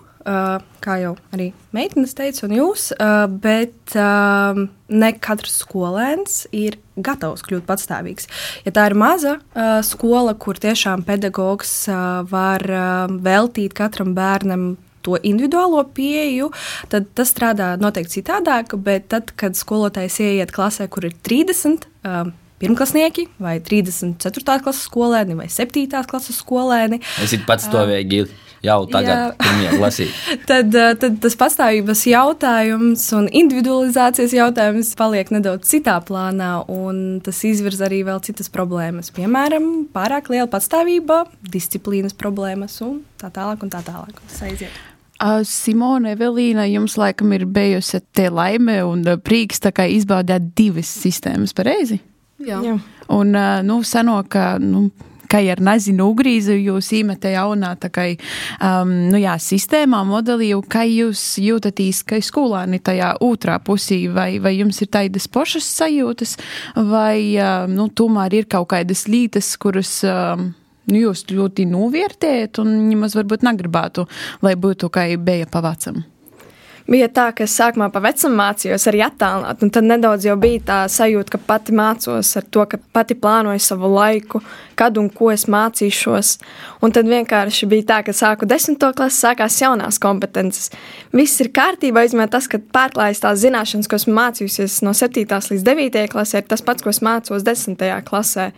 kā 0.85 0.99
jau 1.03 1.15
arī 1.35 1.51
meitenes 1.75 2.15
teica, 2.17 2.45
un 2.47 2.55
jūs, 2.59 2.91
uh, 2.97 3.25
bet 3.29 3.97
uh, 3.99 4.65
ne 4.93 5.11
katrs 5.25 5.59
skolēns 5.65 6.45
ir 6.55 6.79
gatavs 6.95 7.45
kļūt 7.47 7.67
patstāvīgs. 7.69 8.29
Ja 8.67 8.75
tā 8.77 8.89
ir 8.91 8.97
maza 8.99 9.39
uh, 9.41 9.79
skola, 9.87 10.37
kur 10.39 10.61
tiešām 10.61 11.05
pedagogs 11.09 11.73
uh, 11.89 12.23
var 12.31 12.65
uh, 12.69 13.07
veltīt 13.25 13.75
katram 13.77 14.15
bērnam 14.17 14.75
to 15.05 15.19
individuālo 15.21 15.83
pieeju, 15.97 16.49
tad 16.93 17.11
tas 17.17 17.33
strādā 17.35 17.75
noteikti 17.81 18.21
citādāk. 18.21 18.73
Bet 18.87 19.11
tad, 19.13 19.35
kad 19.37 19.59
skolotājs 19.59 20.21
ieiet 20.25 20.55
klasē, 20.55 20.89
kur 20.93 21.05
ir 21.09 21.17
30, 21.27 21.85
uh, 22.09 22.31
pirmklasnieki, 22.63 23.27
vai 23.43 23.59
34. 23.65 24.63
klases 24.65 24.87
skolēni, 24.89 25.37
vai 25.37 25.51
7. 25.53 25.91
klases 26.09 26.41
skolēni. 26.41 27.03
Es 27.25 27.37
pats 27.47 27.69
to 27.73 27.85
veidu 27.91 28.25
jau 28.65 28.79
tagad, 28.91 29.37
lasīt. 29.81 30.15
tad, 30.51 30.73
tad 31.01 31.19
tas 31.23 31.37
pastāvības 31.41 32.05
jautājums 32.09 33.05
un 33.17 33.29
individualizācijas 33.29 34.35
jautājums 34.37 34.95
paliek 34.99 35.31
nedaudz 35.35 35.69
citā 35.71 35.99
plānā, 36.05 36.53
un 36.73 37.21
tas 37.25 37.43
izvirza 37.47 37.89
arī 37.89 38.03
vēl 38.09 38.23
citas 38.25 38.51
problēmas. 38.53 39.13
Piemēram, 39.15 39.71
pārāk 39.95 40.33
liela 40.33 40.49
patstāvība, 40.51 41.25
disciplīnas 41.53 42.17
problēmas 42.19 42.81
un 42.87 43.03
tā 43.21 43.31
tālāk. 43.35 43.63
Un 43.65 43.73
tā 43.73 43.85
tālāk. 43.87 44.19
Simone, 45.47 46.17
Evelīna, 46.17 46.67
jums 46.69 46.99
laikam 47.01 47.33
ir 47.37 47.47
bijusi 47.47 48.01
te 48.13 48.27
laime 48.35 48.81
un 48.85 49.05
prieks 49.25 49.63
izbaudīt 49.63 50.51
divas 50.59 50.91
sistēmas 50.91 51.55
pareizi? 51.57 52.01
Jā. 52.45 52.59
Jā. 52.65 52.75
Un, 53.15 53.31
nu, 53.65 53.79
senāk, 53.87 54.37
nu, 54.61 54.89
kā 55.35 55.43
ar 55.51 55.63
nezinu, 55.65 56.07
ugrīzi 56.13 56.57
jūs 56.63 56.93
īmetē 57.01 57.35
jaunā 57.35 57.75
kā, 57.85 58.07
um, 58.63 58.93
nu 59.11 59.21
jā, 59.21 59.35
sistēmā, 59.43 60.05
modelī, 60.07 60.53
kā 60.71 60.85
jūs 60.87 61.23
jūtaties, 61.43 62.05
ka 62.07 62.21
skolāni 62.23 62.81
tajā 62.85 63.15
otrā 63.25 63.59
pusī, 63.65 64.05
vai, 64.13 64.39
vai 64.43 64.55
jums 64.61 64.81
ir 64.85 64.93
tādas 64.95 65.27
pašas 65.27 65.67
sajūtas, 65.81 66.37
vai, 66.77 67.35
uh, 67.39 67.67
nu, 67.71 67.89
tomēr 67.91 68.41
ir 68.41 68.51
kaut 68.51 68.71
kādas 68.75 69.09
lītas, 69.11 69.55
kuras. 69.59 69.99
Um, 70.07 70.53
nu, 70.85 70.99
jūs 71.01 71.25
ļoti 71.33 71.65
novērtējat, 71.71 72.61
un 72.61 72.91
jums 72.93 73.17
varbūt 73.17 73.47
negribētu, 73.47 74.05
lai 74.45 74.53
būtu 74.61 74.93
kā 74.93 75.09
bija 75.17 75.49
pavācam 75.51 76.05
bija 76.91 77.09
tā, 77.09 77.29
ka 77.37 77.45
es 77.47 77.55
sākumā 77.57 77.89
pa 77.93 78.03
vecam 78.05 78.35
mācījos 78.37 78.85
arī 78.91 79.01
attālināt, 79.07 79.63
un 79.65 79.71
tad 79.73 79.87
nedaudz 79.89 80.27
jau 80.29 80.37
bija 80.41 80.61
tā 80.69 80.79
sajūta, 80.93 81.35
ka 81.35 81.41
pati 81.49 81.75
mācos 81.77 82.35
ar 82.37 82.47
to, 82.53 82.65
ka 82.69 82.79
pati 82.97 83.17
plānoju 83.19 83.63
savu 83.63 83.91
laiku, 83.95 84.43
kad 84.79 84.99
un 85.01 85.09
ko 85.13 85.31
es 85.33 85.47
mācīšos. 85.51 86.35
Un 86.85 86.95
tad 86.95 87.09
vienkārši 87.09 87.69
bija 87.71 87.89
tā, 87.93 88.01
ka 88.07 88.17
sāku 88.17 88.49
desmito 88.51 88.91
klasi, 88.97 89.23
sākās 89.25 89.59
jaunās 89.63 90.01
kompetences. 90.03 90.71
Viss 91.17 91.41
ir 91.41 91.53
kārtībā, 91.57 92.05
izmēr 92.05 92.33
tas, 92.33 92.49
ka 92.51 92.61
pārklājas 92.61 93.25
tās 93.25 93.41
zināšanas, 93.45 93.89
ko 93.89 94.01
esmu 94.01 94.17
mācījusies 94.21 94.83
no 94.85 94.93
7. 94.97 95.25
līdz 95.25 95.67
9. 95.71 96.07
klasē, 96.13 96.45
ir 96.45 96.51
tas 96.53 96.65
pats, 96.65 96.85
ko 96.85 96.93
es 96.93 97.01
mācos 97.05 97.47
10. 97.47 97.81
klasē. 98.05 98.51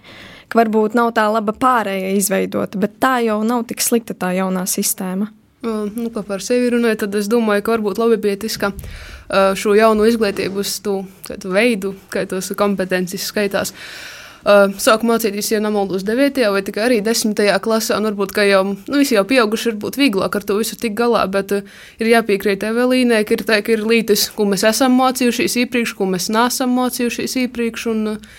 Ka 0.47 0.61
varbūt 0.61 0.95
nav 0.95 1.11
tā 1.15 1.25
laba 1.31 1.55
pārējai 1.55 2.15
izveidota, 2.21 2.79
bet 2.79 3.01
tā 3.03 3.19
jau 3.27 3.41
nav 3.47 3.67
tik 3.67 3.83
slikta 3.83 4.15
tā 4.15 4.31
jaunā 4.37 4.63
sistēma. 4.71 5.33
Nu, 5.67 6.11
par 6.15 6.45
sevi 6.45 6.71
runājot, 6.75 7.05
tad 7.05 7.17
es 7.19 7.31
domāju, 7.31 7.65
ka 7.67 7.77
varbūt 7.77 7.99
labi 7.99 8.37
tas, 8.41 8.59
ka 8.61 8.73
šo 9.59 9.75
jaunu 9.75 10.07
izglītības 10.07 10.77
tu, 10.85 11.01
veidu, 11.45 11.97
kā 12.13 12.27
tos 12.31 12.53
kompetences 12.59 13.27
skaitās. 13.27 13.75
Sāku 14.47 15.09
mācīties, 15.09 15.49
ja 15.51 15.59
nemaldos 15.59 16.05
9. 16.07 16.39
vai 16.55 16.61
tikai 16.63 16.85
arī 16.87 17.01
10. 17.03 17.41
klasē, 17.65 17.97
varbūt 18.05 18.37
jau, 18.47 18.61
nu, 18.77 19.01
visi 19.01 19.17
jau 19.17 19.25
pieauguši, 19.27 19.73
varbūt 19.73 19.99
vieglāk 19.99 20.39
ar 20.39 20.47
to 20.47 20.61
visu 20.61 20.79
tik 20.79 20.95
galā, 20.95 21.25
bet 21.27 21.51
uh, 21.57 21.65
ir 21.99 22.13
jāpiekrīt 22.13 22.63
Evelīnai, 22.69 23.25
ka 23.27 23.35
ir 23.35 23.43
tā, 23.43 23.59
ka 23.67 23.75
ir 23.75 23.83
lītas, 23.83 24.29
ko 24.37 24.47
mēs 24.47 24.63
esam 24.71 24.95
mācījušies 25.01 25.59
iepriekš, 25.65 25.97
ko 25.99 26.07
mēs 26.13 26.31
nesam 26.31 26.79
mācījušies 26.79 27.35
iepriekš, 27.43 27.89
un 27.91 28.13
uh, 28.13 28.39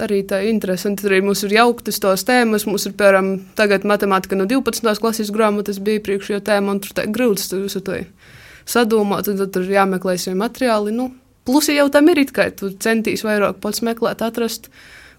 arī 0.00 0.22
tā 0.28 0.42
interese. 0.48 0.88
Un 0.88 0.96
tad 0.96 1.10
arī 1.10 1.20
mums 1.24 1.42
ir 1.46 1.56
jauktas 1.56 2.00
tos 2.02 2.24
tēmas. 2.28 2.66
Mums 2.68 2.86
ir, 2.88 2.94
piemēram, 2.98 3.32
tagad 3.58 3.86
matemātika 3.88 4.38
no 4.38 4.46
12. 4.48 4.94
klases 5.02 5.32
grāmatas 5.34 5.80
bija 5.82 6.00
iepriekšējā 6.00 6.40
tēma, 6.48 6.76
un 6.76 6.82
tur 6.84 6.96
tā 6.96 7.06
grūts 7.10 7.50
tu 7.50 7.60
visu 7.64 7.82
to 7.84 7.98
sadomāt, 8.68 9.28
un 9.28 9.40
tad 9.40 9.52
tur 9.54 9.68
jāmeklē 9.68 10.16
šie 10.20 10.34
materiāli. 10.38 10.94
Nu, 10.96 11.10
plusi 11.48 11.76
jau 11.76 11.88
tam 11.92 12.10
ir 12.12 12.22
it 12.24 12.34
kā 12.34 12.48
tu 12.54 12.72
centīs 12.82 13.24
vairāk 13.26 13.60
pats 13.62 13.82
meklēt, 13.84 14.22
atrast, 14.24 14.70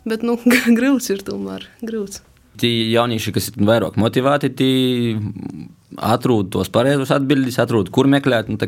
bet, 0.07 0.23
nu, 0.25 0.37
grūts 0.79 1.11
ir 1.13 1.25
tomēr, 1.27 1.67
grūts. 1.83 2.23
Tie 2.61 2.69
jaunieši, 2.93 3.33
kas 3.33 3.49
ir 3.49 3.63
vairāk 3.65 3.95
motivēti, 3.97 4.51
tie 4.53 5.15
atrod 5.97 6.51
tos 6.53 6.69
pareizos 6.73 7.09
atbildības, 7.13 7.57
atrod, 7.63 7.89
kur 7.93 8.09
meklēt. 8.09 8.51
Nu, 8.51 8.59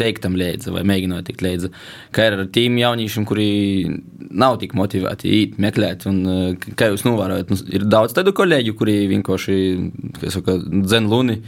teikt 0.00 0.24
tam 0.24 0.36
līdzi, 0.38 0.72
vai 0.74 0.82
mēģinot 0.88 1.28
tikt 1.28 1.44
līdzi. 1.46 1.70
Kā 2.16 2.28
ir 2.28 2.38
ar 2.38 2.50
tiem 2.52 2.76
jauniešiem, 2.80 3.26
kuri 3.28 3.48
nav 4.30 4.58
tik 4.62 4.76
motivēti 4.78 5.32
īt, 5.40 5.56
meklēt, 5.62 6.06
un 6.10 6.20
eh, 6.32 6.68
kā 6.78 6.90
jūs 6.92 7.06
novērojat, 7.08 7.52
nu, 7.52 7.62
ir 7.78 7.88
daudz 7.90 8.16
tādu 8.16 8.34
kolēģu, 8.36 8.76
kuri 8.78 8.98
vienkārši, 9.14 9.56
dzen 10.26 11.10
luni. 11.12 11.40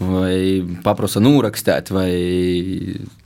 Vai 0.00 0.64
paprasa 0.80 1.20
norakstīt, 1.20 1.90
vai 1.92 2.08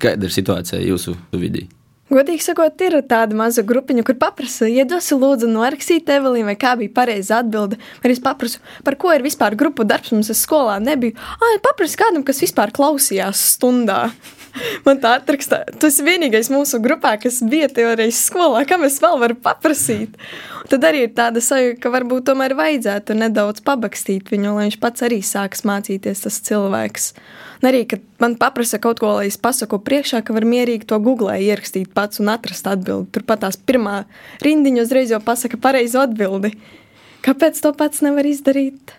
kāda 0.02 0.26
ir 0.26 0.34
situācija 0.34 0.82
jūsu 0.82 1.14
vidī? 1.38 1.68
Godīgi 2.12 2.44
sakot, 2.44 2.82
ir 2.84 2.98
tāda 3.08 3.32
maza 3.34 3.62
grupiņa, 3.64 4.02
kur 4.04 4.18
paprasa, 4.20 4.68
iedosi 4.68 5.16
lūdzu 5.16 5.48
norakstīt 5.48 6.10
Evelīnu, 6.12 6.50
vai 6.50 6.54
kā 6.60 6.74
bija 6.76 6.92
pareiza 6.92 7.38
atbilde. 7.40 7.78
Vai 8.02 8.12
es 8.12 8.20
paprasu, 8.22 8.60
par 8.84 8.98
ko 9.00 9.14
ir 9.14 9.24
vispār 9.24 9.56
grupu 9.56 9.86
darbs, 9.88 10.12
mums 10.12 10.28
es 10.34 10.42
skolā 10.44 10.76
nebiju. 10.84 11.16
Ah, 11.16 11.56
paprasu 11.64 11.96
kādam, 12.02 12.26
kas 12.26 12.42
vispār 12.44 12.74
klausījās 12.76 13.40
stundā. 13.54 14.10
Man 14.86 15.00
tā 15.02 15.16
atrakstā, 15.18 15.62
tu 15.80 15.88
esi 15.90 16.04
vienīgais 16.06 16.50
mūsu 16.52 16.78
grupā, 16.82 17.16
kas 17.22 17.40
bija 17.50 17.66
teorijas 17.72 18.20
skolā, 18.28 18.62
kam 18.68 18.84
es 18.86 19.00
vēl 19.02 19.18
varu 19.22 19.36
paprasīt. 19.42 20.14
Tad 20.70 20.86
arī 20.86 21.04
ir 21.08 21.14
tāda 21.16 21.42
sajūta, 21.44 21.80
ka 21.82 21.92
varbūt 21.92 22.28
tomēr 22.30 22.54
vajadzētu 22.58 23.16
nedaudz 23.18 23.64
pabakstīt 23.66 24.30
viņu, 24.32 24.54
lai 24.54 24.68
viņš 24.68 24.78
pats 24.82 25.04
arī 25.06 25.20
sāks 25.26 25.64
mācīties 25.66 26.24
tas 26.24 26.38
cilvēks. 26.46 27.10
Un 27.62 27.70
arī, 27.70 27.82
kad 27.90 28.02
man 28.22 28.38
paprasa 28.40 28.78
kaut 28.82 29.02
ko, 29.02 29.16
lai 29.18 29.28
es 29.30 29.40
pasaku 29.40 29.80
priekšā, 29.82 30.22
ka 30.24 30.36
var 30.36 30.46
mierīgi 30.48 30.88
to 30.90 31.00
googlē 31.02 31.40
ierakstīt 31.42 31.92
pats 31.96 32.22
un 32.22 32.30
atrast 32.32 32.68
atbildi. 32.70 33.10
Turpat 33.16 33.44
tās 33.44 33.58
pirmā 33.58 34.04
rindiņa 34.44 34.86
uzreiz 34.86 35.14
jau 35.14 35.22
pasaka 35.24 35.60
pareizo 35.60 36.04
atbildi. 36.04 36.54
Kāpēc 37.24 37.58
to 37.64 37.72
pats 37.76 38.04
nevar 38.04 38.28
izdarīt? 38.28 38.94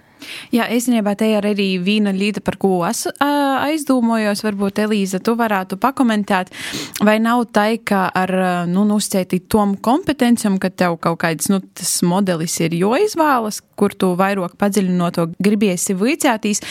Jā, 0.53 0.67
īstenībā 0.71 1.15
te 1.17 1.27
ir 1.29 1.45
arī 1.45 1.67
viena 1.83 2.13
lieta, 2.15 2.41
par 2.45 2.57
ko 2.61 2.79
es 2.87 3.05
aizdomojos. 3.21 4.43
Varbūt 4.45 4.81
Elīza, 4.85 5.19
tu 5.23 5.35
varētu 5.37 5.77
pakomentēt, 5.81 6.51
vai 7.05 7.17
nav 7.23 7.45
tā, 7.55 7.67
ka 7.83 8.05
ar 8.15 8.33
nu, 8.69 8.85
uzcēti 8.95 9.41
tom 9.51 9.75
kompetencijam, 9.75 10.59
ka 10.61 10.69
tev 10.69 10.99
kaut 11.03 11.19
kāds 11.23 11.49
nu, 11.51 11.61
modelis 12.07 12.57
ir 12.63 12.75
jāizvēlas, 12.77 13.61
kur 13.75 13.93
tu 13.97 14.13
vairāk 14.17 14.55
padziļinot 14.59 15.15
to 15.15 15.25
gribiesi 15.43 15.95
vicētīs, 15.97 16.61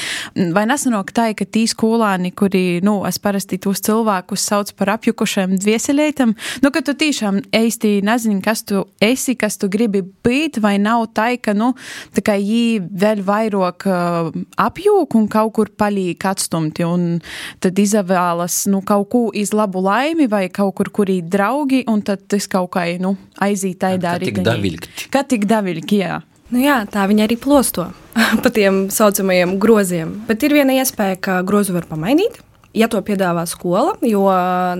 vai 0.56 0.64
nesanāk 0.68 1.12
tā, 1.16 1.30
ka 1.36 1.46
tī 1.48 1.64
skolāni, 1.70 2.32
kuri, 2.36 2.80
nu, 2.84 2.96
es 3.08 3.20
parasti 3.22 3.58
tos 3.62 3.82
cilvēkus 3.84 4.46
sauc 4.50 4.72
par 4.78 4.94
apjukušiem 4.96 5.56
dvieselētam, 5.60 6.34
nu, 6.64 6.72
ka 6.74 6.84
tu 6.84 6.96
tiešām 6.98 7.42
īsti 7.54 7.98
nezini, 8.06 8.40
kas 8.44 8.64
tu 8.68 8.86
esi, 9.04 9.36
kas 9.38 9.58
tu 9.60 9.68
gribi 9.72 10.04
būt, 10.04 10.60
vai 10.64 10.76
nav 10.82 11.08
tā, 11.16 11.34
ka, 11.40 11.56
nu, 11.56 11.72
tā 12.16 12.24
kā 12.24 12.38
jī 12.40 12.80
vēl 12.80 13.24
vairāk 13.26 13.43
vairāk 13.44 13.86
uh, 13.88 14.30
apjūk 14.60 15.16
un 15.18 15.28
kaut 15.32 15.54
kur 15.56 15.70
palīk 15.76 16.24
atstumti. 16.28 16.84
Un 16.84 17.20
tad 17.62 17.78
izvēlas 17.78 18.64
nu, 18.72 18.82
kaut 18.86 19.08
ko 19.12 19.24
iz 19.34 19.54
labu 19.56 19.82
laimi 19.84 20.28
vai 20.30 20.48
kaut 20.48 20.74
kur, 20.78 20.90
kur 20.94 21.10
ir 21.10 21.24
draugi, 21.28 21.84
un 21.90 22.02
tad 22.02 22.26
tas 22.28 22.48
kaut 22.50 22.72
kā 22.74 22.86
nu, 23.00 23.16
aiziet 23.44 23.82
tādā 23.84 24.16
arī. 24.16 24.30
Kā 24.30 24.40
tik 24.40 24.46
daviļki. 24.46 25.10
Kā 25.12 25.24
tik 25.28 25.46
daviļki, 25.50 26.00
jā. 26.04 26.22
Nu 26.52 26.60
jā, 26.60 26.82
tā 26.90 27.06
viņi 27.08 27.24
arī 27.24 27.38
plosto 27.40 27.88
pa 28.44 28.50
tiem 28.52 28.88
saucamajiem 28.92 29.56
groziem. 29.58 30.18
Bet 30.28 30.44
ir 30.46 30.56
viena 30.56 30.76
iespēja, 30.76 31.20
ka 31.20 31.38
grozu 31.46 31.76
var 31.76 31.88
pamainīt. 31.90 32.40
Ja 32.74 32.88
to 32.90 32.98
piedāvā 33.06 33.44
skola, 33.46 33.92
jo 34.02 34.24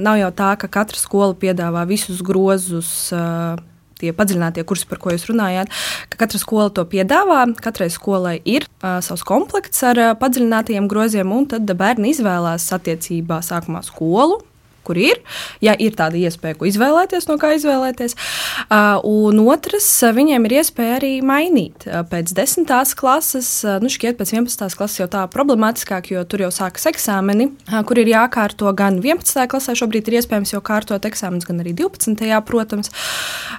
nav 0.00 0.18
jau 0.18 0.30
tā, 0.34 0.48
ka 0.58 0.66
katra 0.66 0.98
skola 0.98 1.36
piedāvā 1.38 1.84
visus 1.86 2.24
grozus 2.26 2.90
uh, 3.14 3.54
tie 4.00 4.14
padziļinātie 4.16 4.64
kursi, 4.68 4.88
par 4.90 5.00
ko 5.02 5.14
jūs 5.14 5.28
runājāt, 5.30 5.72
ka 6.12 6.20
katra 6.24 6.40
skola 6.42 6.70
to 6.74 6.86
piedāvā. 6.88 7.44
Katrai 7.64 7.90
skolai 7.92 8.38
ir 8.44 8.66
uh, 8.66 8.98
savs 9.04 9.26
komplekts 9.26 9.84
ar 9.86 10.00
uh, 10.00 10.14
padziļinātajiem 10.20 10.88
groziem, 10.90 11.32
un 11.34 11.48
tad 11.50 11.70
bērni 11.78 12.14
izvēlās 12.14 12.70
attiecībā 12.78 13.42
sākumā 13.44 13.84
skolu 13.86 14.42
kur 14.84 14.98
ir. 15.00 15.20
Ja 15.64 15.74
ir 15.80 15.96
tāda 15.98 16.20
iespēja, 16.20 16.58
ko 16.60 16.68
izvēlēties, 16.68 17.28
no 17.30 17.38
kā 17.40 17.54
izvēlēties. 17.56 18.16
Un 19.08 19.40
otrs, 19.44 19.88
viņiem 20.16 20.48
ir 20.48 20.56
iespēja 20.60 20.98
arī 21.00 21.12
mainīt. 21.24 21.86
Pēc 22.10 22.34
10. 22.36 22.94
klases, 22.98 23.50
nu 23.82 23.90
šķiet, 23.92 24.18
pēc 24.20 24.34
11. 24.36 24.76
klases 24.78 25.00
jau 25.00 25.08
tā 25.10 25.24
problemātiskāk, 25.32 26.12
jo 26.14 26.24
tur 26.28 26.44
jau 26.46 26.52
sākas 26.54 26.88
eksāmeni, 26.92 27.50
kur 27.88 28.00
ir 28.02 28.12
jākārto 28.12 28.70
gan 28.76 29.00
11. 29.02 29.46
klasē, 29.50 29.76
šobrīd 29.78 30.10
ir 30.10 30.18
iespējams 30.20 30.54
jau 30.54 30.62
kārtot 30.64 31.08
eksāmenus, 31.08 31.48
gan 31.48 31.62
arī 31.64 31.74
12. 31.76 32.28
protams. 32.48 32.92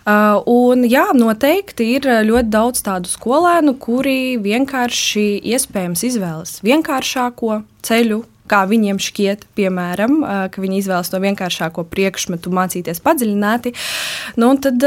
Un 0.06 0.86
jā, 0.90 1.08
noteikti 1.18 1.92
ir 1.98 2.08
ļoti 2.30 2.52
daudz 2.54 2.86
tādu 2.86 3.10
skolēnu, 3.12 3.76
kuri 3.82 4.38
vienkārši 4.42 5.28
iespējams 5.56 6.06
izvēlas 6.12 6.60
vienkāršāko 6.66 7.64
ceļu 7.86 8.24
kā 8.52 8.62
viņiem 8.70 9.02
šķiet, 9.02 9.48
piemēram, 9.58 10.20
ka 10.54 10.64
viņi 10.64 10.82
izvēlas 10.84 11.12
to 11.12 11.22
vienkāršāko 11.24 11.86
priekšmetu, 11.92 12.54
mācīties 12.54 13.02
padziļināti, 13.06 13.74
nu, 14.42 14.54
tad, 14.62 14.86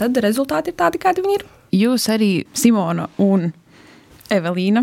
tad 0.00 0.24
rezultāti 0.24 0.72
ir 0.72 0.78
tādi, 0.78 1.02
kādi 1.02 1.24
viņi 1.26 1.38
ir. 1.40 1.46
Jūs 1.76 2.08
arī, 2.14 2.30
Simona, 2.56 3.08
un 3.22 3.50
Evelīna, 4.32 4.82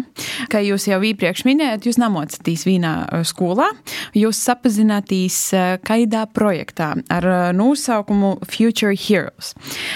kā 0.52 0.62
jūs 0.64 0.88
jau 0.88 1.00
iepriekš 1.04 1.44
minējāt, 1.48 1.88
jūs 1.88 2.00
nemocāties 2.02 2.64
vienā 2.68 2.94
skolā. 3.28 3.68
Jūs 4.16 4.40
sapazināties 4.40 5.38
kaidā 5.84 6.24
projektā 6.32 6.94
ar 7.12 7.28
nosaukumu 7.58 8.38
Future 8.48 8.96
Heroes. 8.96 9.54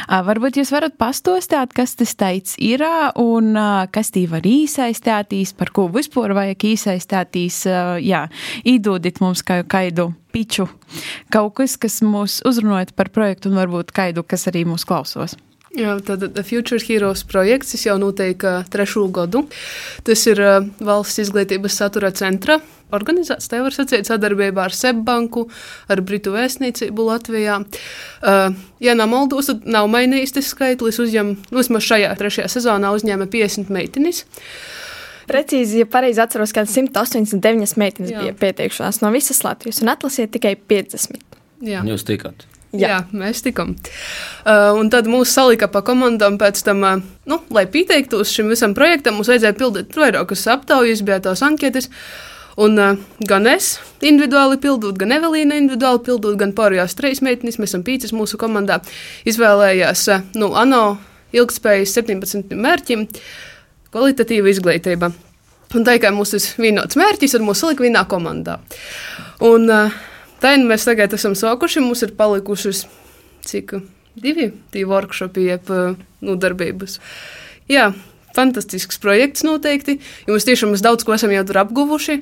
Varbūt 0.08 0.60
jūs 0.62 0.74
varat 0.76 0.98
pastostāt, 1.00 1.74
kas 1.78 1.96
tas 2.00 2.16
teicis 2.20 2.58
ir 2.60 2.84
un 3.22 3.56
kas 3.94 4.12
tī 4.16 4.28
var 4.30 4.46
iesaistīties, 4.48 5.56
par 5.58 5.72
ko 5.76 5.88
vispār 5.94 6.36
vajag 6.38 6.68
iesaistīties. 6.74 7.64
Jā, 8.04 8.28
īdodit 8.68 9.22
mums 9.24 9.46
kā 9.48 9.62
kaidu 9.68 10.12
piču. 10.36 10.68
Kaut 11.34 11.56
kas, 11.62 11.80
kas 11.82 12.02
mūs 12.06 12.42
uzrunājot 12.48 12.94
par 12.98 13.14
projektu 13.16 13.52
un 13.52 13.60
varbūt 13.62 13.96
kaidu, 13.96 14.28
kas 14.28 14.50
arī 14.52 14.68
mūs 14.68 14.86
klausos. 14.88 15.38
Jā, 15.78 15.94
tad 16.02 16.26
Future 16.48 16.82
Heroes 16.82 17.22
projekts 17.30 17.78
jau 17.86 18.00
notiek 18.02 18.42
trešo 18.74 19.06
gadu. 19.14 19.44
Tas 20.08 20.24
ir 20.26 20.42
valsts 20.82 21.22
izglītības 21.28 21.78
satura 21.78 22.10
centra 22.18 22.58
organizēts, 22.96 23.50
tā 23.52 23.60
var 23.64 23.76
sacīt, 23.76 24.08
sadarbībā 24.08 24.68
ar 24.68 24.76
Seibanku, 24.76 25.48
ar 25.92 26.02
Britu 26.06 26.34
vēstniecību 26.36 27.08
Latvijā. 27.10 27.60
Uh, 27.62 28.56
ja 28.84 28.96
nav 28.98 29.12
maldos, 29.12 29.52
tad 29.52 29.68
nav 29.70 29.90
mainījis 29.92 30.38
tas 30.38 30.52
skaitlis. 30.54 31.00
Uzņem, 31.04 31.36
nu, 31.52 31.60
vismaz 31.60 31.88
šajā 31.88 32.14
trešajā 32.20 32.50
sezonā 32.58 32.94
uzņēma 32.96 33.30
50 33.34 33.74
meitenes. 33.74 34.24
Precīzi, 35.28 35.82
ja 35.84 35.88
pareizi 35.92 36.24
atceros, 36.24 36.54
ka 36.56 36.64
189 36.64 37.76
meitenes 37.78 38.14
Jā. 38.14 38.22
bija 38.24 38.36
pieteikušās 38.40 39.02
no 39.04 39.12
visas 39.12 39.44
Latvijas 39.44 39.84
un 39.84 39.92
atlasiet 39.92 40.32
tikai 40.32 40.56
50. 40.72 41.20
Jā. 41.68 41.84
Jūs 41.84 42.08
tikāt. 42.08 42.48
Jā. 42.76 42.88
Jā, 42.88 42.98
mēs 43.16 43.40
tikām. 43.46 43.76
Uh, 44.44 44.76
un 44.76 44.90
tad 44.92 45.08
mūs 45.08 45.32
salika 45.32 45.70
pa 45.72 45.80
komandām 45.88 46.36
pēc 46.40 46.60
tam, 46.68 46.82
uh, 46.84 47.04
nu, 47.30 47.40
lai 47.56 47.64
pieteiktos 47.72 48.34
šim 48.36 48.52
visam 48.52 48.74
projektam, 48.76 49.16
mums 49.16 49.30
vajadzēja 49.32 49.56
pildīt 49.56 49.96
vairākas 49.96 50.44
aptaujas, 50.52 51.04
bija 51.08 51.22
tās 51.30 51.44
anketas. 51.48 51.88
Un 52.60 52.76
uh, 52.82 52.98
gan 53.30 53.48
es 53.48 53.78
individuāli 54.04 54.60
pildot, 54.60 54.98
gan 55.00 55.16
Evelīna 55.16 55.60
individuāli 55.62 56.02
pildot, 56.10 56.36
gan 56.42 56.52
pārējās 56.58 56.98
trīs 57.00 57.24
meitenes, 57.24 57.60
mēs 57.62 57.72
esam 57.72 57.86
pīcis 57.88 58.12
mūsu 58.18 58.40
komandā, 58.42 58.82
izvēlējās 59.30 60.04
uh, 60.12 60.28
nu, 60.36 60.52
ANO 60.60 60.98
ilgspējas 61.38 61.96
17 62.02 62.52
mērķim- 62.52 63.08
kvalitatīva 63.94 64.52
izglītība. 64.52 65.14
Un 65.76 65.88
tā 65.88 65.98
kā 66.04 66.12
mums 66.16 66.36
ir 66.36 66.44
vienots 66.60 67.00
mērķis, 67.00 67.36
tad 67.36 67.48
mūs 67.48 67.64
salika 67.64 67.84
vienā 67.84 68.04
komandā. 68.12 68.60
Un, 69.44 69.70
uh, 69.72 69.98
Tā 70.42 70.54
nu 70.60 70.70
mēs 70.70 70.86
tagad 70.86 71.16
esam 71.18 71.34
sākuši. 71.38 71.82
Mums 71.86 72.04
ir 72.06 72.14
palikušas 72.18 72.86
cik 73.48 73.78
divi 74.18 74.52
tie 74.74 74.86
workshopi, 74.90 75.48
jeb 75.48 75.72
nu, 75.72 76.36
darbības. 76.38 77.00
Jā, 77.72 77.92
fantastisks 78.38 79.00
projekts 79.02 79.46
noteikti. 79.48 80.00
Mēs 80.30 80.48
tiešām 80.48 80.74
mēs 80.74 80.86
daudz 80.86 81.06
ko 81.08 81.16
esam 81.18 81.34
jau 81.34 81.44
tur 81.48 81.64
apguvuši. 81.64 82.22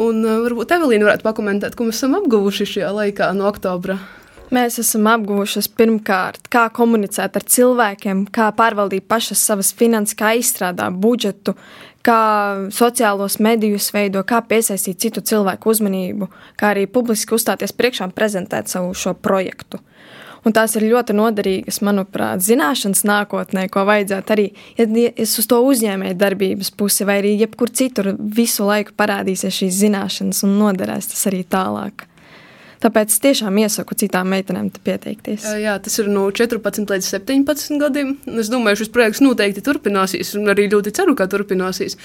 Un 0.00 0.22
uh, 0.22 0.38
varbūt 0.44 0.70
Evelīna 0.76 1.08
varētu 1.08 1.26
pakomentēt, 1.26 1.74
ko 1.76 1.88
mēs 1.88 1.98
esam 1.98 2.14
apguvuši 2.20 2.68
šajā 2.76 2.90
laikā 2.94 3.32
no 3.36 3.48
oktobra. 3.50 3.98
Mēs 4.54 4.80
esam 4.82 5.06
apguvuši 5.06 5.62
pirmkārt, 5.78 6.48
kā 6.50 6.64
komunicēt 6.74 7.36
ar 7.38 7.44
cilvēkiem, 7.54 8.24
kā 8.34 8.48
pārvaldīt 8.58 9.06
pašas 9.10 9.42
savas 9.46 9.70
finanses, 9.78 10.16
kā 10.18 10.32
izstrādāt 10.38 10.96
budžetu, 11.02 11.54
kā 12.06 12.22
sociālos 12.72 13.38
medijus 13.42 13.90
veido, 13.94 14.22
kā 14.24 14.40
piesaistīt 14.46 15.00
citu 15.04 15.22
cilvēku 15.24 15.70
uzmanību, 15.72 16.30
kā 16.60 16.72
arī 16.74 16.86
publiski 16.90 17.36
uzstāties 17.36 17.76
priekšā 17.76 18.08
un 18.08 18.16
prezentēt 18.16 18.72
savu 18.72 18.94
šo 18.96 19.14
projektu. 19.14 19.82
Un 20.40 20.54
tās 20.56 20.72
ir 20.78 20.86
ļoti 20.88 21.12
noderīgas, 21.12 21.82
manuprāt, 21.84 22.40
zināšanas 22.40 23.02
nākotnē, 23.04 23.66
ko 23.72 23.84
vajadzētu 23.84 24.32
arī, 24.32 24.46
ja 24.78 24.86
es 25.12 25.36
uz 25.36 25.48
to 25.50 25.58
uzņēmēju 25.68 26.16
darbības 26.16 26.72
pusi 26.72 27.04
vai 27.04 27.18
arī 27.20 27.34
jebkur 27.42 27.72
citur 27.76 28.14
visu 28.16 28.64
laiku 28.64 28.96
parādīsies 28.96 29.60
šīs 29.60 29.82
zināšanas 29.82 30.40
un 30.48 30.56
noderēs 30.62 31.12
tas 31.12 31.26
arī 31.28 31.44
tālāk. 31.44 32.06
Tāpēc 32.80 33.12
es 33.12 33.20
tiešām 33.20 33.58
iesaku 33.60 33.96
citām 34.00 34.30
meitenēm 34.32 34.70
pieteikties. 34.72 35.44
Jā, 35.60 35.74
tas 35.84 35.98
ir 36.00 36.06
no 36.08 36.22
14 36.32 36.88
līdz 36.88 37.08
17 37.12 37.76
gadiem. 37.82 38.14
Es 38.40 38.48
domāju, 38.48 38.80
šis 38.80 38.92
projekts 38.94 39.20
noteikti 39.20 39.64
turpināsies, 39.66 40.32
un 40.40 40.48
arī 40.48 40.64
ļoti 40.72 40.94
ceru, 40.96 41.12
ka 41.18 41.28
turpināsies. 41.28 41.98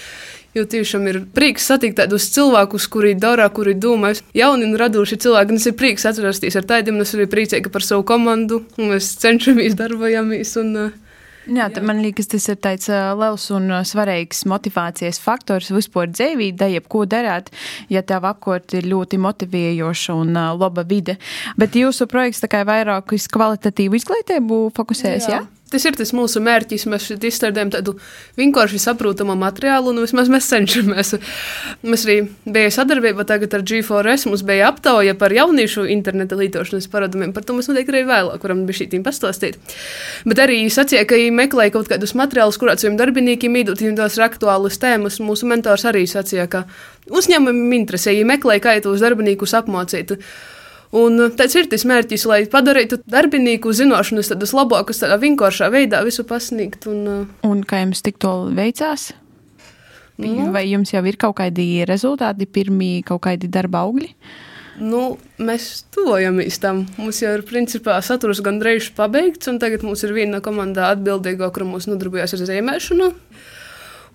Jo 0.56 0.66
tiešām 0.72 1.08
ir 1.12 1.22
prieks 1.36 1.70
satikt 1.72 1.98
tādus 2.02 2.28
cilvēkus, 2.36 2.90
kuri 2.92 3.14
dara, 3.20 3.48
kuri 3.56 3.78
domā. 3.80 4.12
Jauni 4.36 4.68
un 4.68 4.76
radoši 4.80 5.20
cilvēki, 5.24 5.56
es 5.56 5.70
ir 5.72 5.78
prieks 5.80 6.08
atrasties 6.12 6.60
ar 6.60 6.68
tādiem, 6.68 7.00
un 7.00 7.08
es 7.08 7.16
arī 7.16 7.30
priecēju 7.32 7.72
par 7.72 7.84
savu 7.84 8.04
komandu, 8.08 8.66
mēs 8.76 9.14
cenšamies 9.24 9.80
darbojamies. 9.80 10.56
Un, 10.60 10.76
uh, 10.90 11.05
Jā, 11.46 11.68
jā. 11.70 11.84
Man 11.86 12.02
liekas, 12.04 12.30
tas 12.32 12.48
ir 12.50 12.60
tāds 12.62 12.90
liels 12.90 13.48
un 13.54 13.70
svarīgs 13.86 14.46
motivācijas 14.50 15.20
faktors 15.22 15.72
vispār 15.74 16.10
dzīvībā, 16.14 16.70
jebko 16.76 17.06
darāt, 17.10 17.52
ja 17.92 18.02
tev 18.02 18.26
apkārt 18.30 18.78
ir 18.78 18.90
ļoti 18.90 19.20
motivējoša 19.22 20.18
un 20.22 20.34
laba 20.60 20.86
vide. 20.88 21.20
Bet 21.60 21.78
jūsu 21.78 22.10
projekts 22.12 22.44
tā 22.44 22.52
kā 22.52 22.66
vairāk 22.68 23.14
uz 23.16 23.30
kvalitatīvu 23.32 24.02
izglītību 24.02 24.64
fokusējas, 24.76 25.30
jā? 25.30 25.44
jā? 25.44 25.55
Tas 25.74 25.82
ir 25.88 25.96
tas 25.98 26.12
mūsu 26.14 26.40
mērķis. 26.46 26.84
Mēs 26.92 27.08
šeit 27.10 27.24
izstrādājam 27.26 27.72
tādu 27.74 27.96
vienkārši 28.38 28.78
saprotamu 28.84 29.34
materiālu, 29.40 29.90
un 29.92 30.04
vismaz 30.04 30.30
mēs 30.30 30.50
cenšamies. 30.52 31.16
Mēs 31.82 32.06
arī 32.06 32.18
bijām 32.46 32.74
sadarbībā 32.76 33.26
tagad 33.28 33.56
ar 33.58 33.66
G4S. 33.66 34.28
Mums 34.30 34.46
bija 34.46 34.70
aptauja 34.70 35.16
par 35.18 35.34
jauniešu 35.34 35.88
interneta 35.90 36.38
lietošanas 36.38 36.86
paradumiem. 36.94 37.34
Par 37.34 37.48
to 37.48 37.58
mēs 37.58 37.72
noteikti 37.72 37.96
arī 37.96 38.06
vēlāk 38.12 38.46
varam 38.46 38.66
bija 38.70 38.84
šī 38.84 39.02
pastāstīt. 39.06 39.58
Bet 40.30 40.44
arī 40.46 40.62
sacīja, 40.70 41.08
ka 41.10 41.18
viņi 41.18 41.34
meklēja 41.42 41.74
kaut 41.74 41.90
kādus 41.90 42.14
materiālus, 42.18 42.62
kurās 42.62 42.86
viņiem 42.86 43.02
darbiniekiem 43.02 43.62
viņiem 43.82 43.98
tās 43.98 44.22
aktuālas 44.22 44.78
tēmas. 44.82 45.18
Mūsu 45.24 45.50
mentors 45.50 45.88
arī 45.90 46.06
sacīja, 46.10 46.46
ka 46.46 46.68
uzņēmumiem 47.10 47.80
interesē, 47.82 48.14
ja 48.14 48.28
meklēja, 48.30 48.62
kā 48.62 48.78
tos 48.86 49.02
darbiniekus 49.02 49.58
apmācīt. 49.58 50.20
Un 50.96 51.20
uh, 51.20 51.34
tas 51.36 51.52
ir 51.60 51.68
tas 51.72 51.84
mērķis, 51.88 52.24
lai 52.30 52.40
padarītu 52.52 53.02
darbinieku 53.12 53.74
zināšanas 53.76 54.32
tādas 54.32 54.56
labākas, 54.56 55.02
tādā 55.04 55.20
vienkāršā 55.20 55.68
veidā 55.74 56.00
visu 56.08 56.24
pasniegt. 56.28 56.88
Un, 56.92 57.06
uh, 57.12 57.48
un 57.48 57.64
kā 57.68 57.84
jums 57.84 58.04
tik 58.06 58.22
to 58.22 58.36
veicās? 58.56 59.12
Nu, 60.16 60.52
Vai 60.56 60.64
jums 60.70 60.94
jau 60.94 61.02
ir 61.04 61.18
kaut 61.20 61.36
kādi 61.42 61.84
rezultāti, 61.88 62.48
pirmie 62.48 63.02
kaut 63.04 63.26
kādi 63.26 63.50
darba 63.52 63.84
augļi? 63.84 64.14
Nu, 64.80 65.18
mēs 65.40 65.86
tuvojamies 65.96 66.60
tam. 66.64 66.86
Mums 67.00 67.22
jau 67.24 67.34
ir 67.36 67.44
principā 67.48 67.98
saturs 68.04 68.42
gandrīz 68.44 68.90
pabeigts, 68.96 69.48
un 69.52 69.60
tagad 69.60 69.84
mums 69.88 70.04
ir 70.04 70.16
viena 70.16 70.42
komanda 70.44 70.90
atbildīga, 70.92 71.52
kur 71.56 71.68
mums 71.68 71.88
nodarbojas 71.88 72.36
ar 72.36 72.44
zīmēšanu. 72.48 73.12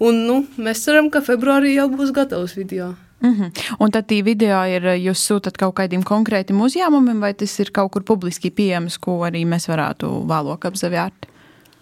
Un 0.04 0.25
nu, 0.25 0.40
mēs 0.56 0.84
ceram, 0.84 1.12
ka 1.12 1.20
februārī 1.25 1.75
jau 1.76 1.88
būs 1.92 2.12
gatavs 2.16 2.56
video. 2.56 2.94
Mm 3.20 3.34
-hmm. 3.34 3.50
Un 3.78 3.90
tad 3.90 4.04
tī 4.10 4.22
video 4.24 4.64
ir, 4.64 4.82
jūs 4.82 5.20
sūtat 5.30 5.56
kaut 5.56 5.74
kādiem 5.74 6.02
konkrētiem 6.02 6.60
uzņēmumiem, 6.60 7.20
vai 7.20 7.34
tas 7.34 7.58
ir 7.60 7.70
kaut 7.70 7.92
kur 7.92 8.02
publiski 8.02 8.50
pieejams, 8.50 8.98
ko 8.98 9.20
arī 9.20 9.44
mēs 9.46 9.68
varētu 9.68 10.06
vēlāk 10.26 10.64
apzavēt? 10.64 11.30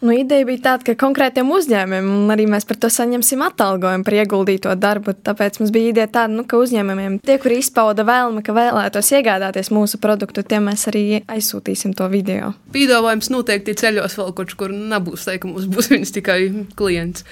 Nu, 0.01 0.13
ideja 0.15 0.47
bija 0.47 0.61
tāda, 0.63 0.85
ka 0.87 0.95
konkrētiem 0.95 1.49
uzņēmumiem, 1.51 2.11
un 2.15 2.31
arī 2.31 2.45
mēs 2.47 2.67
par 2.69 2.77
to 2.79 2.87
saņemsim 2.87 3.41
atalgojumu 3.43 4.07
par 4.07 4.15
ieguldīto 4.15 4.75
darbu. 4.79 5.17
Tāpēc 5.27 5.59
mums 5.59 5.73
bija 5.75 5.91
ideja 5.91 6.07
tāda, 6.07 6.37
nu, 6.37 6.45
ka 6.47 6.61
uzņēmumiem, 6.63 7.17
tie, 7.27 7.35
kuri 7.43 7.59
izpauda 7.59 8.07
vēlmi, 8.07 8.45
ka 8.47 8.55
vēlētos 8.55 9.11
iegādāties 9.19 9.73
mūsu 9.75 9.99
produktu, 9.99 10.47
tiem 10.47 10.71
mēs 10.71 10.87
arī 10.93 11.25
aizsūtīsim 11.27 11.97
to 11.99 12.07
video. 12.13 12.53
Piedāvājums 12.71 13.33
noteikti 13.35 13.75
ceļos 13.75 14.15
vēl 14.21 14.31
kaut 14.39 14.55
kur 14.61 14.71
nebūs, 14.71 15.27
tā, 15.27 15.35
ka 15.43 15.51
mums 15.51 15.67
būs 15.67 15.91
viens 15.97 16.15
tikai 16.15 16.39
klients. 16.79 17.27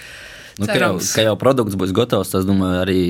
Nu, 0.56 0.64
ka, 0.64 0.76
jau, 0.80 0.94
ka 1.12 1.24
jau 1.26 1.34
produkts 1.36 1.76
būs 1.76 1.92
gatavs, 1.96 2.30
tas 2.32 2.46
domāju, 2.48 2.78
arī 2.80 3.00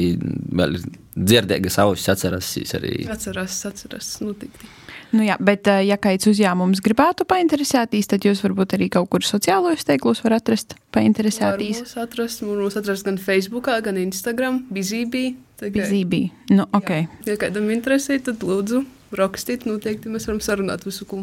vēl 0.58 0.78
ir 0.78 0.88
dzirdīgas 1.14 1.78
ausis 1.84 2.10
atcerēsies. 2.16 2.74
Arī. 2.78 2.94
Atcerās, 3.12 3.60
atcerās, 3.68 4.16
noteikti. 4.24 4.72
Nu 5.14 5.22
jā, 5.22 5.36
bet, 5.38 5.68
ja 5.86 5.94
kāds 6.02 6.26
uzņēmums 6.26 6.82
gribētu 6.82 7.24
painteresēties, 7.30 8.08
tad 8.10 8.26
jūs 8.26 8.42
varbūt 8.42 8.74
arī 8.74 8.88
kaut 8.90 9.06
kur 9.12 9.22
sociālajos 9.22 9.86
tīklos 9.86 10.24
var 10.24 10.40
atrast, 10.40 10.74
painteresēties. 10.96 11.84
Mūs 11.84 11.94
atrast, 12.02 12.42
mūs 12.42 12.78
atrast 12.80 13.06
gan 13.06 13.20
Facebook, 13.22 13.70
gan 13.86 14.00
Instagram, 14.02 14.64
Bizībī. 14.74 15.28
Bizībī, 15.62 16.26
nu 16.52 16.66
ok. 16.76 16.90
Jā. 16.90 17.06
Ja 17.30 17.38
kādam 17.46 17.70
interesē, 17.72 18.18
tad 18.20 18.42
lūdzu 18.44 18.82
rakstīt, 19.16 19.64
noteikti 19.70 20.10
mēs 20.12 20.26
varam 20.28 20.42
sarunāt 20.44 20.82
visu, 20.84 21.06
ko. 21.08 21.22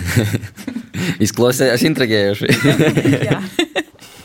Izklausījās 1.28 1.84
intrigējoši. 1.92 2.50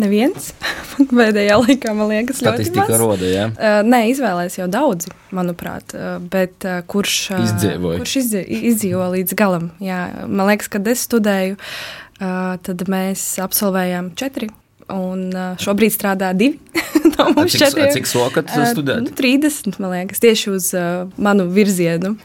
Neviens. 0.00 0.50
Pēdējā 1.18 1.58
laikā, 1.60 1.92
man 1.94 2.10
liekas, 2.10 2.40
ļoti 2.42 2.66
Statistika 2.66 2.98
roda, 2.98 3.28
jā? 3.30 3.46
Uh, 3.54 3.80
nē, 3.86 4.04
izvēlēs 4.12 4.58
jau 4.58 4.66
daudzi, 4.70 5.12
manuprāt. 5.34 5.94
Uh, 5.94 6.16
bet 6.32 6.66
uh, 6.66 6.80
kurš, 6.90 7.18
uh, 7.34 7.44
Izdzīvoja. 7.46 8.02
kurš 8.02 8.16
izdzīvo, 8.22 8.58
izdzīvo 8.72 9.06
līdz 9.14 9.38
galam? 9.38 9.70
Jā, 9.82 10.00
man 10.26 10.50
liekas, 10.50 10.70
kad 10.72 10.90
es 10.90 11.06
studēju, 11.06 11.58
uh, 11.58 12.54
tad 12.66 12.84
mēs 12.90 13.24
absolvējām 13.42 14.14
četri. 14.18 14.50
Un 14.92 15.30
uh, 15.32 15.54
šobrīd 15.62 15.94
strādā 15.94 16.34
divi. 16.36 16.58
no 17.14 17.30
mums 17.32 17.54
četri. 17.56 17.86
Cik 17.94 18.10
sokat 18.10 18.50
studēt? 18.52 18.98
Uh, 18.98 19.06
nu, 19.06 19.14
30, 19.16 19.78
man 19.80 19.94
liekas, 19.94 20.20
tieši 20.20 20.50
uz 20.52 20.70
uh, 20.76 21.06
manu 21.16 21.46
virzienu. 21.54 22.16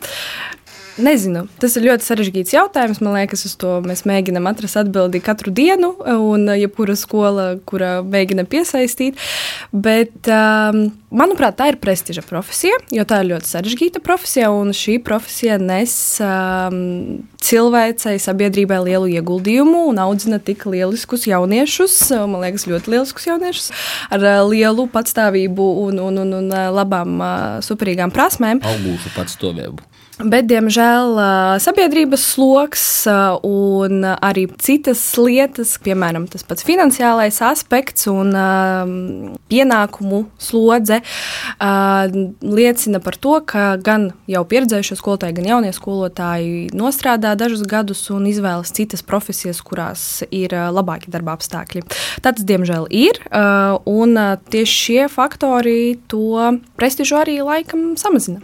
Nezinu, 0.99 1.45
tas 1.61 1.75
ir 1.79 1.85
ļoti 1.87 2.05
sarežģīts 2.05 2.53
jautājums. 2.55 2.99
Man 3.03 3.15
liekas, 3.15 3.45
uz 3.47 3.55
to 3.59 3.77
mēs 3.85 4.03
mēģinām 4.09 4.49
atrast 4.49 4.79
atbildi 4.81 5.21
katru 5.23 5.53
dienu, 5.55 5.93
un 6.03 6.49
jebkura 6.57 6.95
skola, 6.99 7.53
kura 7.69 7.99
mēģina 8.03 8.43
piesaistīt. 8.49 9.19
Bet, 9.71 10.27
um, 10.27 10.89
manuprāt, 11.15 11.57
tā 11.59 11.69
ir 11.71 11.79
prestiža 11.81 12.23
profesija, 12.27 12.75
jo 12.95 13.05
tā 13.07 13.21
ir 13.23 13.31
ļoti 13.31 13.51
sarežģīta 13.51 14.03
profesija, 14.03 14.51
un 14.51 14.73
šī 14.75 14.97
profesija 15.05 15.59
nes 15.61 15.93
um, 16.25 16.79
cilvēcei, 17.43 18.17
sabiedrībai 18.19 18.81
lielu 18.89 19.13
ieguldījumu 19.19 19.85
un 19.93 20.01
audzina 20.03 20.41
tik 20.43 20.67
lieliskus 20.69 21.29
jauniešus, 21.29 22.01
man 22.27 22.43
liekas, 22.43 22.67
ļoti 22.69 22.95
lieliskus 22.95 23.29
jauniešus 23.31 23.71
ar 24.11 24.25
uh, 24.25 24.41
lielu 24.49 24.89
patstāvību 24.91 25.69
un, 25.85 26.03
un, 26.09 26.23
un, 26.25 26.35
un 26.43 26.51
uh, 26.51 26.67
labām, 26.75 27.21
superīgām 27.65 28.11
prasmēm. 28.15 28.63
Augūšu 28.67 29.15
patstāvību. 29.15 29.89
Bet, 30.19 30.49
diemžēl, 30.51 31.13
sabiedrības 31.63 32.23
sloks 32.33 32.81
un 33.47 34.01
arī 34.03 34.49
citas 34.59 34.99
lietas, 35.15 35.77
piemēram, 35.79 36.25
tas 36.27 36.43
pats 36.43 36.65
finansiālais 36.67 37.37
aspekts 37.47 38.09
un 38.11 38.35
pienākumu 39.47 40.19
slodze, 40.35 40.99
liecina 42.43 42.99
par 42.99 43.15
to, 43.15 43.37
ka 43.47 43.69
gan 43.79 44.09
jau 44.27 44.43
pieredzējušie 44.43 44.99
skolotāji, 44.99 45.37
gan 45.39 45.49
jaunie 45.53 45.71
skolotāji 45.79 46.67
nostrādā 46.75 47.37
dažus 47.39 47.63
gadus 47.63 48.03
un 48.11 48.27
izvēlas 48.27 48.75
citas 48.75 49.07
profesijas, 49.07 49.63
kurās 49.63 50.25
ir 50.35 50.51
labāki 50.51 51.15
darba 51.15 51.39
apstākļi. 51.39 51.87
Tas, 52.27 52.43
diemžēl, 52.43 52.91
ir, 52.91 53.23
un 53.87 54.19
tieši 54.51 54.79
šie 54.83 55.01
faktori 55.15 55.95
to 56.11 56.59
prestižu 56.75 57.23
arī 57.23 57.39
laikam 57.39 57.93
samazina. 57.95 58.43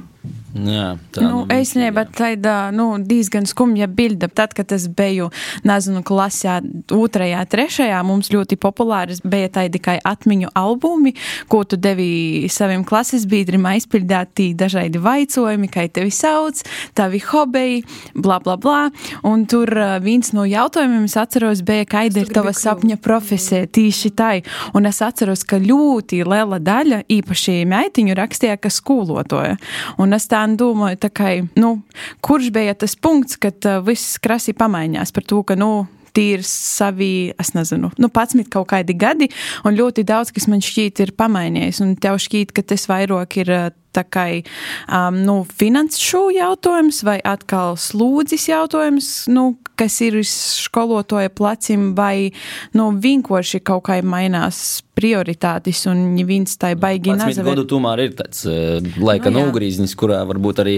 Jā, 0.55 0.93
tā 1.11 1.19
nu, 1.19 1.41
nu 1.43 1.51
īstenībā 1.51 2.05
tāda 2.15 2.69
nu, 2.71 2.85
diezgan 3.03 3.43
skumja 3.49 3.89
bilde. 3.91 4.29
Tad, 4.31 4.53
kad 4.55 4.71
es 4.71 4.85
biju, 4.87 5.27
nezinu, 5.67 5.99
klasē, 6.07 6.61
otrajā, 6.95 7.41
trešajā, 7.51 7.97
mums 8.07 8.31
ļoti 8.31 8.55
populārs 8.63 9.19
bija 9.27 9.49
tādi 9.57 9.81
kā 9.83 9.97
atmiņu 9.99 10.53
albumi, 10.55 11.11
ko 11.51 11.65
tu 11.67 11.75
devi 11.75 12.47
saviem 12.51 12.85
klases 12.87 13.25
biedriem 13.27 13.67
aizpildīt, 13.67 14.31
tī 14.35 14.45
dažādi 14.55 15.01
vaicojumi, 15.03 15.67
kā 15.71 15.89
tevi 15.91 16.13
sauc, 16.15 16.61
tavi 16.95 17.19
hobeji, 17.25 17.83
bla, 18.15 18.39
bla, 18.39 18.55
bla. 18.55 18.85
Un 19.27 19.43
tur 19.51 19.67
viens 20.05 20.31
no 20.37 20.47
jautājumiem, 20.47 21.09
es 21.09 21.17
atceros, 21.19 21.65
bija, 21.67 21.83
kāda 21.97 22.23
ir 22.23 22.31
tava 22.31 22.55
sapņa 22.55 23.01
profesija 23.03 23.67
tieši 23.67 24.13
tai. 24.15 24.39
Un 24.77 24.87
es 24.87 25.03
atceros, 25.03 25.43
ka 25.43 25.59
ļoti 25.59 26.23
liela 26.23 26.61
daļa 26.63 27.03
īpaši 27.11 27.59
meitiņu 27.75 28.15
rakstīja, 28.15 28.55
ka 28.61 28.71
skolotoja. 28.71 29.59
Un 29.99 30.15
es 30.15 30.31
tā 30.31 30.44
domāju, 30.53 31.01
tā 31.01 31.09
kā, 31.09 31.33
nu, 31.57 31.79
kurš 32.21 32.51
bija 32.53 32.77
tas 32.77 32.93
punkts, 32.95 33.39
kad 33.41 33.65
uh, 33.65 33.81
viss 33.85 34.19
krasi 34.21 34.53
pamainījās 34.53 35.15
par 35.15 35.25
to, 35.25 35.41
ka, 35.47 35.57
nu, 35.57 35.87
ir 36.21 36.43
savi, 36.47 37.33
es 37.39 37.51
nezinu, 37.55 37.89
nu, 37.99 38.09
pats 38.13 38.37
mit 38.37 38.47
kaut 38.53 38.69
kādi 38.71 38.95
gadi, 38.97 39.27
un 39.67 39.75
ļoti 39.75 40.05
daudz, 40.07 40.31
kas 40.35 40.47
man 40.51 40.63
šķiet, 40.63 41.01
ir 41.03 41.15
pamainījies. 41.17 41.81
Un 41.83 41.95
tev 41.99 42.19
šķiet, 42.21 42.53
ka 42.55 42.63
tas 42.63 42.87
vairāk 42.87 43.39
ir 43.43 43.51
tā 43.51 43.73
kā 44.03 44.25
um, 44.41 45.21
nu, 45.23 45.37
finanšu 45.47 46.27
jautājums 46.35 47.03
vai 47.05 47.19
atkal 47.23 47.77
slūdzis 47.79 48.49
jautājums, 48.49 49.11
nu, 49.31 49.53
kas 49.79 49.99
ir 50.05 50.19
uz 50.21 50.31
skolotāja 50.65 51.31
plecim, 51.35 51.93
vai 51.97 52.31
nu, 52.75 52.89
vienkārši 53.01 53.61
kaut 53.65 53.85
kā 53.89 53.99
mainās 54.05 54.81
prioritātes, 54.95 55.81
un 55.91 56.15
viens 56.27 56.55
tā 56.59 56.71
baigi 56.79 57.11
nezina. 57.15 57.43
Gadu 57.49 57.65
tomēr 57.67 58.05
ir 58.05 58.15
tāds 58.15 58.45
uh, 58.47 58.79
laika 59.03 59.31
nu 59.33 59.43
nogrīznis, 59.43 59.95
kurā 59.99 60.21
varbūt 60.27 60.61
arī 60.63 60.75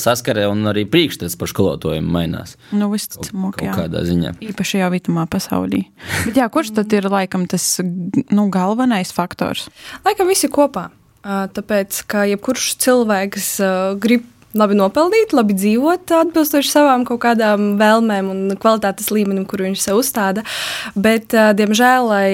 saskare 0.00 0.46
un 0.48 0.64
arī 0.70 0.86
priekšstats 0.88 1.36
par 1.38 1.52
skolotājiem 1.52 2.08
mainās. 2.08 2.56
Nu, 2.72 2.88
visticamāk, 2.92 3.60
jā. 3.66 3.76
Kādā 3.76 4.04
ziņā. 4.08 4.38
Īpaši 4.48 4.80
jau 4.80 4.92
vitamā 4.94 5.26
pasaulī. 5.30 5.84
Bet 6.24 6.40
jā, 6.40 6.48
kurš 6.52 6.72
tad 6.80 6.96
ir 6.96 7.10
laikam 7.12 7.44
tas 7.50 7.76
nu, 7.84 8.48
galvenais 8.52 9.12
faktors? 9.14 9.68
Laikam 10.08 10.32
visi 10.32 10.48
kopā. 10.52 10.88
Tāpēc, 11.26 12.02
ka 12.06 12.24
jebkurš 12.30 12.74
cilvēks 12.84 13.54
grib 14.02 14.26
labi 14.56 14.76
nopelnīt, 14.78 15.34
labi 15.36 15.54
dzīvot, 15.56 16.08
atbilstoši 16.14 16.70
savām 16.70 17.04
kaut 17.08 17.20
kādām 17.24 17.74
vēlmēm 17.80 18.30
un 18.32 18.54
kvalitātes 18.60 19.10
līmenim, 19.12 19.44
kur 19.48 19.62
viņš 19.66 19.82
sev 19.82 20.00
uzstāda. 20.00 20.44
Bet, 20.96 21.34
diemžēl, 21.58 22.08
lai 22.08 22.30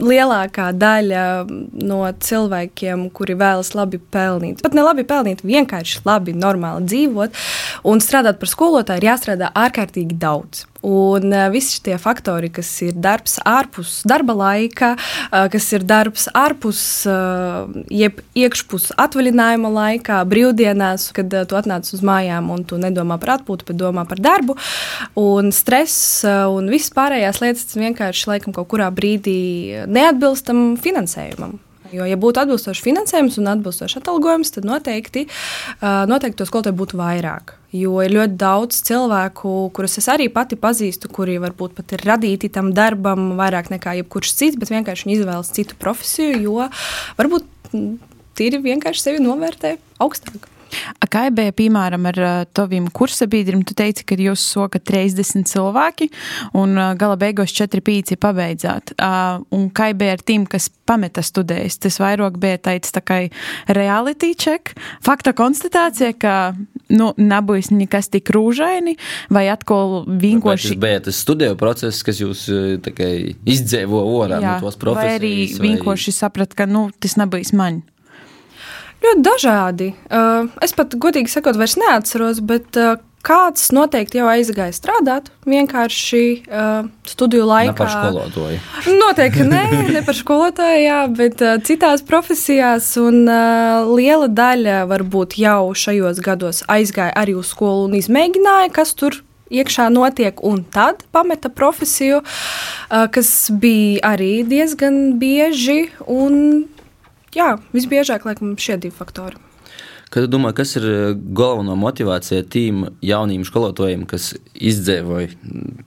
lielākā 0.00 0.70
daļa 0.76 1.26
no 1.86 2.00
cilvēkiem, 2.26 3.06
kuri 3.14 3.38
vēlas 3.38 3.74
labi 3.78 4.00
pelnīt, 4.00 4.64
pat 4.64 4.74
ne 4.76 4.86
labi 4.86 5.06
pelnīt, 5.06 5.44
vienkārši 5.46 6.02
labi, 6.08 6.34
normāli 6.36 6.88
dzīvot 6.90 7.38
un 7.90 8.02
strādāt 8.02 8.42
par 8.42 8.50
skolotāju, 8.50 9.04
ir 9.04 9.10
jāstrādā 9.12 9.54
ārkārtīgi 9.54 10.18
daudz. 10.20 10.66
Un 10.86 11.32
uh, 11.32 11.46
visi 11.52 11.76
šie 11.76 11.98
faktori, 12.00 12.48
kas 12.52 12.68
ir 12.86 12.96
darbs 12.96 13.36
ārpus 13.44 14.00
darba 14.08 14.36
laika, 14.36 14.94
uh, 14.96 15.44
kas 15.52 15.68
ir 15.76 15.84
darbs 15.84 16.28
ārpus, 16.36 16.82
uh, 17.10 17.68
jeb 17.92 18.22
iekšpus 18.38 18.90
atvaļinājuma 19.00 19.72
laikā, 19.76 20.22
brīvdienās, 20.30 21.10
kad 21.16 21.28
tu 21.28 21.60
atnāc 21.60 21.88
uz 21.92 22.04
mājām 22.06 22.48
un 22.54 22.64
tu 22.64 22.80
nedomā 22.80 23.20
par 23.20 23.36
atpūtu, 23.38 23.68
bet 23.70 23.80
domā 23.80 24.06
par 24.08 24.22
darbu, 24.24 24.56
un 25.20 25.52
stress 25.54 26.24
un 26.24 26.70
visas 26.72 26.94
pārējās 26.96 27.42
lietas 27.44 27.76
vienkārši 27.76 28.30
laikam 28.32 28.56
kaut 28.56 28.70
kurā 28.72 28.88
brīdī 28.94 29.84
neatbilstam 29.90 30.78
finansējumam. 30.80 31.58
Jo, 31.90 32.04
ja 32.06 32.18
būtu 32.20 32.42
atbilstošs 32.42 32.82
finansējums 32.84 33.38
un 33.40 33.50
atbilstošs 33.50 33.98
atalgojums, 33.98 34.52
tad 34.54 34.66
noteikti, 34.68 35.24
noteikti 35.80 36.38
to 36.38 36.46
skolotāju 36.46 36.78
būtu 36.78 37.00
vairāk. 37.00 37.56
Jo 37.74 38.00
ir 38.04 38.14
ļoti 38.14 38.38
daudz 38.38 38.80
cilvēku, 38.86 39.54
kurus 39.74 39.98
es 39.98 40.08
arī 40.10 40.28
pati 40.32 40.58
pazīstu, 40.58 41.10
kuri 41.10 41.38
varbūt 41.42 41.74
pat 41.78 41.96
ir 41.96 42.06
radīti 42.06 42.50
tam 42.52 42.72
darbam 42.74 43.32
vairāk 43.38 43.72
nekā 43.74 43.96
jebkurš 44.00 44.34
cits, 44.38 44.58
bet 44.60 44.70
vienkārši 44.74 45.06
viņi 45.06 45.18
izvēlas 45.18 45.52
citu 45.54 45.78
profesiju, 45.82 46.38
jo 46.46 46.70
varbūt 47.18 47.50
tīri 48.38 48.62
vienkārši 48.64 49.06
sevi 49.06 49.22
novērtē 49.26 49.76
augstāk. 50.02 50.50
Kā 51.10 51.26
bija 51.34 51.52
piemēram 51.56 52.06
ar 52.10 52.20
taviem 52.54 52.86
kursabiedriem? 52.94 53.64
Tu 53.66 53.74
teici, 53.78 54.04
ka 54.06 54.18
jūs 54.18 54.42
sokat 54.52 54.84
30 54.88 55.48
cilvēki 55.50 56.10
un 56.58 56.76
gala 57.00 57.18
beigās 57.20 57.54
4-5 57.56 58.16
pabeidzāt. 58.20 58.94
Un 59.54 59.68
kā 59.74 59.90
bija 59.96 60.16
ar 60.18 60.24
tiem, 60.24 60.46
kas 60.50 60.70
pameta 60.88 61.24
studējas? 61.24 61.80
Tas 61.82 61.98
vairāk 62.02 62.38
bija 62.42 62.60
tāds 62.70 62.94
tā 62.94 63.02
kā 63.04 63.20
reality 63.68 64.32
check, 64.38 64.74
fakta 65.04 65.34
konstatācija, 65.36 66.14
ka 66.20 66.34
nu, 66.90 67.12
nebūs 67.18 67.70
nekas 67.74 68.10
tik 68.12 68.30
rūžaini, 68.34 68.96
vai 69.32 69.46
atkal 69.52 70.04
vienkārši. 70.06 70.74
Tas 70.74 70.82
bija 70.86 71.04
tas 71.06 71.22
studiju 71.24 71.58
process, 71.60 72.04
kas 72.06 72.20
jūs 72.22 72.46
kā, 72.96 73.10
izdzīvo 73.50 74.02
orā 74.20 74.40
no 74.42 74.56
tos 74.64 74.78
profesijas. 74.80 75.06
Vai 75.06 75.18
arī 75.20 75.34
vienkārši 75.60 76.12
vai... 76.12 76.18
saprat, 76.22 76.56
ka 76.58 76.68
nu, 76.70 76.88
tas 77.02 77.16
nebūs 77.20 77.54
man. 77.56 77.82
Ļoti 79.00 79.22
dažādi. 79.24 79.92
Uh, 80.12 80.50
es 80.64 80.74
pat 80.76 80.92
godīgi 81.00 81.32
sakot, 81.32 81.56
vairs 81.56 81.78
neatceros, 81.80 82.42
bet 82.44 82.76
uh, 82.76 82.98
kāds 83.24 83.70
noteikti 83.72 84.20
jau 84.20 84.26
aizgāja 84.32 84.74
strādāt 84.76 85.30
vienkārši 85.48 86.22
uh, 86.48 86.88
studiju 87.08 87.46
laikā. 87.48 87.72
Ne 87.72 87.78
par 87.78 87.92
skolotāju. 87.94 88.58
Noteikti 89.00 89.46
ne, 89.48 89.62
ne 89.96 90.02
par 90.04 90.18
skolotāju, 90.18 90.82
jā, 90.84 90.98
bet 91.16 91.44
citās 91.68 92.04
profesijās. 92.04 92.92
Un 93.00 93.24
liela 93.94 94.28
daļa 94.28 94.82
varbūt 94.90 95.38
jau 95.40 95.72
šajos 95.76 96.20
gados 96.24 96.64
aizgāja 96.68 97.16
arī 97.16 97.38
uz 97.40 97.54
skolu 97.54 97.88
un 97.88 97.96
izmēģināja, 98.00 98.72
kas 98.76 98.92
tur 99.00 99.22
iekšā 99.50 99.88
notiek, 99.92 100.44
un 100.46 100.62
tad 100.62 101.02
pameta 101.10 101.50
profesiju, 101.52 102.20
kas 102.88 103.32
bija 103.50 104.12
arī 104.12 104.34
diezgan 104.46 105.16
bieži. 105.20 105.88
Un 106.06 106.68
jā, 107.36 107.54
visbiežāk 107.76 108.26
laikam 108.28 108.56
šie 108.60 108.78
divi 108.80 108.96
faktori. 108.96 109.38
Kad 110.10 110.26
domā, 110.26 110.50
kas 110.50 110.72
ir 110.74 110.84
eh, 110.90 111.12
galvenā 111.14 111.76
motivācija 111.78 112.42
tiem 112.50 112.82
jauniem 113.06 113.44
skolotājiem, 113.46 114.02
kas 114.10 114.32
izdzīvoja 114.58 115.28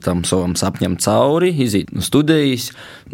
tam 0.04 0.22
savam 0.24 0.54
sapņam 0.56 0.96
cauri, 1.04 1.50
iziet 1.60 1.92
no 1.92 2.00
studijas, 2.04 2.70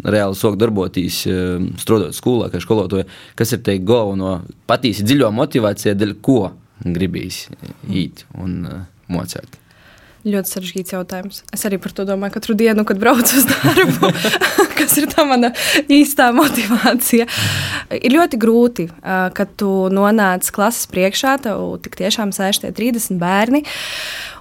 reāli 0.07 0.39
sāk 0.39 0.55
darboties, 0.61 1.25
eh, 1.27 1.65
strādāt 1.83 2.15
skolā, 2.15 2.47
kā 2.53 2.63
skolotāji? 2.63 3.09
Kas 3.35 3.51
ir 3.51 3.59
te 3.65 3.75
galvenā 3.83 4.37
patiesi 4.71 5.03
dziļo 5.03 5.33
motivācija, 5.35 5.97
dēļ 5.99 6.15
ko 6.23 6.53
gribīs 6.87 7.43
iet 7.91 8.23
un 8.39 8.55
uh, 8.65 8.79
mocēt? 9.11 9.59
Ļoti 10.21 10.51
sarežģīts 10.53 10.93
jautājums. 10.93 11.41
Es 11.55 11.65
arī 11.65 11.79
par 11.81 11.95
to 11.97 12.05
domāju 12.05 12.35
katru 12.35 12.53
dienu, 12.57 12.85
kad 12.85 12.99
braucu 13.01 13.39
uz 13.39 13.47
darbu. 13.49 14.11
kas 14.77 14.97
ir 15.01 15.07
tā 15.09 15.25
mana 15.25 15.49
īstā 15.89 16.29
motivācija? 16.35 17.25
Ir 17.97 18.17
ļoti 18.17 18.41
grūti, 18.41 18.87
kad 19.01 19.55
tu 19.57 19.71
nonāc 19.93 20.49
klases 20.53 20.89
priekšā, 20.91 21.39
tev 21.47 21.79
tik 21.85 21.97
tiešām 22.01 22.35
sēž 22.35 22.63
tie 22.65 22.73
30 22.75 23.17
bērni. 23.21 23.65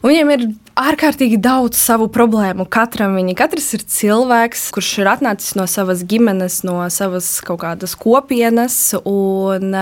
Viņiem 0.00 0.30
ir 0.32 0.44
ārkārtīgi 0.80 1.36
daudz 1.44 1.76
savu 1.76 2.06
problēmu. 2.12 2.64
Katram 2.72 3.18
viņi, 3.18 3.34
katrs 3.36 3.66
ir 3.76 3.82
cilvēks, 3.84 4.62
kurš 4.72 4.92
ir 5.02 5.10
atnācis 5.12 5.52
no 5.58 5.66
savas 5.68 6.00
ģimenes, 6.08 6.62
no 6.64 6.78
savas 6.92 7.28
kaut 7.44 7.60
kādas 7.66 7.92
kopienas. 8.00 8.78
Un 9.04 9.76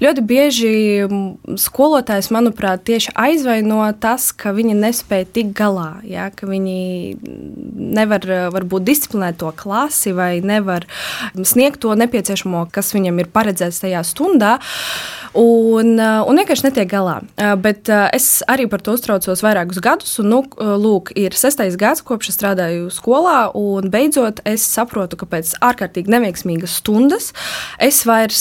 ļoti 0.00 0.24
bieži 0.24 0.72
skolotājs, 1.60 2.30
manuprāt, 2.32 2.86
tieši 2.88 3.12
aizvaino 3.12 3.82
tas, 4.00 4.30
ka 4.32 4.54
viņi 4.56 4.78
nespēja 4.78 5.28
tikt 5.38 5.54
galā, 5.58 5.88
ja? 6.06 6.28
ka 6.34 6.48
viņi 6.50 6.78
nevar 7.98 8.26
varbūt 8.54 8.86
disciplinēt 8.88 9.40
to 9.40 9.52
klasi 9.56 10.12
vai 10.16 10.38
nevar 10.44 10.88
sniegt 11.38 11.80
to 11.84 11.94
nepieciešamo, 11.98 12.66
kas 12.74 12.92
viņam 12.96 13.22
ir 13.22 13.32
paredzēts 13.32 13.82
tajā 13.84 14.02
stundā. 14.06 14.58
Un, 15.38 15.98
un 16.00 16.40
vienkārši 16.40 16.64
netiek 16.66 16.88
galā. 16.90 17.18
Bet 17.62 17.90
es 18.16 18.40
arī 18.48 18.64
par 18.70 18.80
to 18.82 18.94
uztraucos 18.96 19.42
vairākus 19.44 19.80
gadus. 19.84 20.14
Un, 20.22 20.30
nu, 20.32 20.40
lūk, 20.56 21.12
ir 21.18 21.36
sestais 21.36 21.76
gads, 21.78 22.02
kopš 22.06 22.32
es 22.32 22.38
strādāju 22.38 22.88
skolā, 22.94 23.50
un 23.56 23.90
beidzot 23.92 24.40
es 24.48 24.64
saprotu, 24.66 25.18
ka 25.20 25.28
pēc 25.30 25.52
ārkārtīgi 25.64 26.10
neveiksmīgas 26.14 26.78
stundas 26.80 27.30
es 27.82 28.00
vairs 28.08 28.40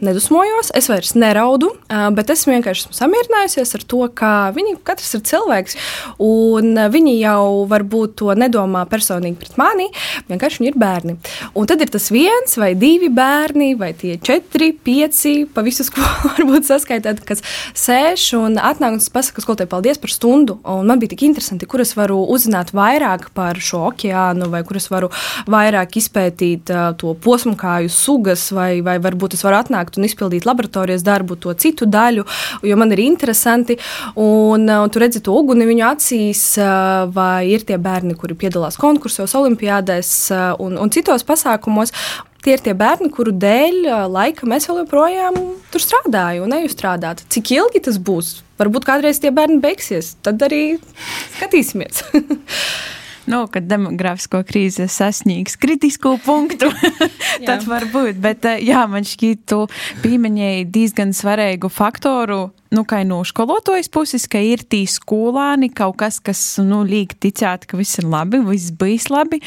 nedusmojos, 0.00 0.72
es 0.78 0.88
vairs 0.90 1.14
neraudu, 1.18 1.70
bet 2.16 2.32
es 2.34 2.46
vienkārši 2.48 2.86
esmu 2.86 2.98
samierinājusies 2.98 3.76
ar 3.78 3.86
to, 3.92 4.02
ka 4.18 4.32
viņi 4.56 4.78
katrs 4.88 5.14
ir 5.18 5.24
cilvēks, 5.28 5.78
un 6.22 6.78
viņi 6.92 7.14
jau 7.20 7.66
varbūt 7.70 8.16
to 8.22 8.32
nedomā 8.38 8.84
personīgi 8.90 9.38
pret 9.40 9.58
mani, 9.60 9.88
vienkārši 10.30 10.62
viņi 10.62 10.72
ir 10.72 10.78
bērni. 10.80 11.16
Un 11.58 11.68
tad 11.68 11.82
ir 11.84 11.92
tas 11.92 12.08
viens 12.14 12.56
vai 12.60 12.72
divi 12.78 13.10
bērni, 13.12 13.72
vai 13.78 13.92
tie 13.98 14.16
četri, 14.22 14.72
pieci 14.72 15.44
pa 15.54 15.64
visu 15.66 15.86
skolu 15.86 16.32
varbūt 16.32 16.68
saskaitāt, 16.68 17.22
kas 17.26 17.42
sēž 17.78 18.30
un 18.38 18.58
atnāk 18.60 18.96
un 18.96 19.02
pasaka 19.12 19.42
skolotāji 19.44 19.70
paldies 19.70 20.00
par 20.00 20.12
stundu. 20.12 20.58
Un 20.68 20.86
man 20.88 21.00
bija 21.00 21.14
tik 21.14 21.24
interesanti, 21.28 21.68
kur 21.68 21.82
es 21.84 21.94
varu 21.98 22.20
uzzināt 22.32 22.72
vairāk 22.76 23.30
par 23.36 23.58
šo 23.62 23.88
okeānu, 23.92 24.50
vai 24.52 24.62
kur 24.66 24.80
es 24.80 24.88
varu 24.92 25.10
vairāk 25.50 25.98
izpētīt 26.00 26.72
uh, 26.74 26.90
to 26.98 27.14
posmkāju 27.24 27.90
sugas, 27.92 28.48
vai, 28.54 28.80
vai 28.84 28.98
varbūt 29.02 29.36
es 29.38 29.44
varu 29.46 29.60
atnākt 29.60 29.98
un 29.98 30.06
izpildīt 30.08 30.48
laboratorijas 30.48 31.04
darbu, 31.06 31.38
to 31.40 31.54
citu 31.58 31.88
daļu, 31.88 32.26
jo 32.66 32.78
man 32.80 32.94
ir 32.94 33.04
interesanti. 33.04 33.78
Un, 34.14 34.68
uh, 34.68 34.84
un 34.84 34.92
tu 34.92 35.02
redzi 35.02 35.22
to 35.24 35.34
uguni 35.36 35.68
viņu 35.68 35.86
acīs, 35.98 36.42
vai 37.12 37.50
ir 37.50 37.66
tie 37.68 37.76
bērni, 37.82 38.14
kuri 38.16 38.38
piedalās 38.38 38.78
konkursos, 38.80 39.34
olimpiādēs 39.36 40.14
un, 40.62 40.78
un 40.78 40.94
citos 40.94 41.26
pasākumos 41.26 41.92
tie 42.48 42.56
ir 42.56 42.62
tie 42.64 42.74
bērni, 42.78 43.10
kuru 43.12 43.34
dēļ 43.36 43.88
laika 44.08 44.46
mēs 44.48 44.68
vēl 44.70 44.84
joprojām 44.84 45.38
tur 45.72 45.82
strādājam 45.84 46.46
un 46.46 46.54
eju 46.60 46.70
strādāt. 46.72 47.24
Cik 47.34 47.52
ilgi 47.58 47.82
tas 47.88 47.98
būs? 48.00 48.38
Varbūt 48.58 48.86
kādreiz 48.88 49.20
tie 49.22 49.32
bērni 49.34 49.60
beigsies, 49.62 50.14
tad 50.24 50.42
arī 50.46 50.78
skatīsimies. 51.36 52.06
nu, 53.28 53.44
kad 53.52 53.68
demogrāfisko 53.68 54.42
krīze 54.48 54.88
sasniegs 54.90 55.58
kritisko 55.60 56.16
punktu, 56.24 56.70
tad 57.48 57.66
var 57.68 57.88
būt. 57.92 58.20
Bet 58.22 58.46
eh, 58.48 58.62
jā, 58.68 58.84
man 58.90 59.06
šķiet, 59.06 59.44
tu 59.48 59.64
pieminēji 60.04 60.68
diezgan 60.72 61.14
svarīgu 61.16 61.70
faktoru. 61.72 62.48
Nu, 62.68 62.82
kā 62.84 63.00
no 63.08 63.22
skolotājas 63.24 63.88
puses, 63.88 64.26
ka 64.28 64.40
ir 64.44 64.60
tī 64.68 64.82
skolāni 64.92 65.70
kaut 65.72 65.96
kas, 66.02 66.18
kas, 66.20 66.40
nu, 66.60 66.82
liek 66.84 67.14
ticēt, 67.16 67.64
ka 67.64 67.78
viss 67.80 67.96
ir 68.02 68.04
labi, 68.12 68.42
viss 68.44 68.74
bijis 68.76 69.06
labi, 69.08 69.38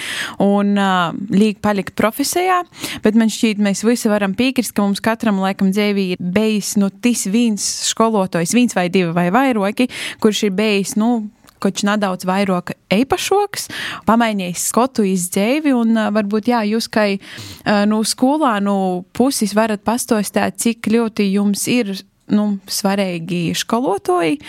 un 0.41 0.73
uh, 0.73 1.11
liek 1.29 1.59
palikt 1.61 1.93
profesijā, 1.99 2.63
bet 3.05 3.19
man 3.19 3.29
šķiet, 3.29 3.61
mēs 3.61 3.83
visi 3.85 4.09
varam 4.09 4.33
piekrist, 4.37 4.73
ka 4.73 4.81
mums 4.81 5.03
katram 5.05 5.37
laikam 5.43 5.69
dzīvī 5.69 6.07
ir 6.15 6.23
bijis, 6.33 6.73
nu, 6.81 6.89
tis 6.89 7.27
viens 7.29 7.61
skolotājs, 7.91 8.55
viens 8.57 8.73
vai 8.73 8.87
divi 8.89 9.13
vai 9.13 9.29
vairoki, 9.29 9.91
kurš 10.23 10.47
ir 10.49 10.57
bijis, 10.57 10.97
nu, 10.97 11.19
kurš 11.61 11.85
nedaudz 11.87 12.27
vairāk 12.27 12.73
īpašoks, 12.91 13.69
pamainījis 14.09 14.67
skotu 14.71 15.05
izdzēvi, 15.07 15.73
un 15.77 15.97
varbūt, 16.15 16.51
jā, 16.51 16.63
jūs 16.73 16.89
kā 16.91 17.07
uh, 17.15 17.83
no 17.89 18.01
skolānu 18.07 18.77
puses 19.17 19.55
varat 19.57 19.83
pastostāt, 19.87 20.59
cik 20.61 20.91
ļoti 20.91 21.31
jums 21.31 21.67
ir 21.71 21.93
nu, 22.31 22.47
svarīgi 22.71 23.51
skolotāji, 23.57 24.39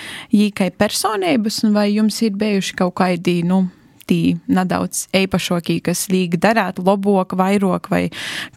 kā 0.56 0.70
personības, 0.78 1.62
vai 1.74 1.90
jums 1.96 2.20
ir 2.22 2.36
bijuši 2.38 2.76
kaut 2.78 2.94
kādi, 3.00 3.40
nu, 3.46 3.64
tī 4.08 4.36
nedaudz 4.50 5.06
īpašākie, 5.16 5.80
kas 5.86 6.08
līga 6.12 6.40
darāt, 6.48 6.82
labāk, 6.82 7.36
vairāk 7.38 7.90
vai 7.92 8.04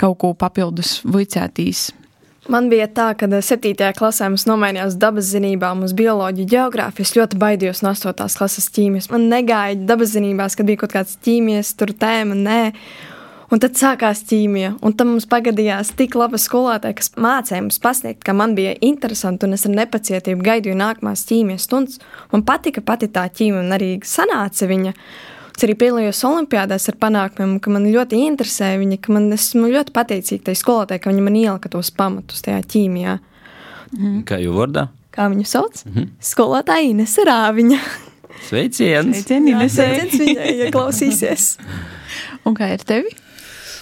kaut 0.02 0.20
ko 0.22 0.34
papildus 0.38 1.00
vicētīs. 1.06 1.92
Man 2.46 2.68
bija 2.70 2.86
tā, 2.86 3.08
ka 3.18 3.26
7. 3.26 3.74
klasē 3.98 4.28
mums 4.30 4.44
nomainījās 4.46 5.00
dabas 5.02 5.32
zinībām 5.34 5.82
uz 5.88 5.96
bioloģiju, 5.98 6.46
geogrāfiju. 6.52 7.08
Es 7.08 7.16
ļoti 7.18 7.40
baidījos 7.42 7.82
no 7.82 7.90
8. 7.96 8.28
klases 8.38 8.70
ķīmijas. 8.76 9.10
Man 9.10 9.26
negāja 9.32 9.80
dabas 9.82 10.14
zinībās, 10.14 10.54
kad 10.58 10.70
bija 10.70 10.84
kaut 10.84 10.94
kāds 10.94 11.18
ķīmijas 11.26 11.74
tēma, 11.82 12.38
nē. 12.38 12.62
Un 13.54 13.62
tad 13.62 13.78
sākās 13.78 14.22
ķīmija, 14.30 14.76
un 14.86 14.94
tam 14.98 15.12
mums 15.14 15.26
pagadījās 15.30 15.92
tik 15.98 16.18
laba 16.18 16.38
skolotāja, 16.42 16.98
kas 16.98 17.12
mācīja 17.18 17.62
mums 17.62 17.78
pasniegt, 17.82 18.24
ka 18.26 18.34
man 18.34 18.54
bija 18.58 18.74
interesanti, 18.82 19.46
un 19.46 19.58
es 19.58 19.66
ar 19.66 19.74
nepacietību 19.78 20.46
gaidīju 20.46 20.78
nākamās 20.78 21.26
ķīmijas 21.30 21.66
stundas. 21.66 22.02
Man 22.34 22.46
patika 22.46 22.82
pati 22.86 23.10
tā 23.14 23.26
ķīmija, 23.30 23.62
un 23.66 23.78
arī 23.78 23.92
sanāca 24.06 24.70
viņa. 24.70 24.94
Es 25.56 25.64
arī 25.64 25.78
piedalījos 25.80 26.20
Olimpijādās 26.28 26.90
ar 26.92 26.98
panākumiem, 27.00 27.60
ka 27.64 27.72
man 27.72 27.86
ļoti 27.88 28.20
interesē 28.26 28.74
viņa, 28.82 28.98
ka 29.06 29.14
man 29.16 29.30
esmu 29.32 29.70
ļoti 29.72 29.94
pateicīga 29.96 30.50
tai 30.50 30.56
skolotājai, 30.60 31.00
ka 31.00 31.14
viņa 31.14 31.24
man 31.24 31.38
ielika 31.40 31.72
tos 31.72 31.94
pamatus 31.96 32.44
tajā 32.44 32.60
ķīmijā. 32.74 33.14
Mhm. 33.96 34.18
Kā 34.28 34.42
jau 34.44 34.58
vārdā? 34.58 34.90
Kā 35.16 35.30
viņu 35.32 35.48
sauc? 35.48 35.80
Mhm. 35.88 36.10
Skolotāja 36.20 36.90
Ines 36.90 37.16
Rāviņa. 37.16 37.80
Sveiciens! 38.50 39.24
Sveiciens, 39.24 39.48
Ines! 39.48 39.78
Sveiciens 39.78 40.20
viņai, 40.26 40.52
ja 40.60 40.70
klausīsies! 40.76 41.48
Un 42.46 42.58
kā 42.58 42.74
ir 42.76 42.84
tevi? 42.84 43.16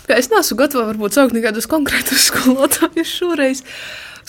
Kā 0.05 0.19
es 0.19 0.29
neesmu 0.29 0.59
gatava 0.59 0.85
varbūt 0.91 1.17
saukt 1.17 1.33
nekādus 1.33 1.65
konkrētus 1.71 2.29
skolotājus 2.29 3.17
šoreiz. 3.17 3.65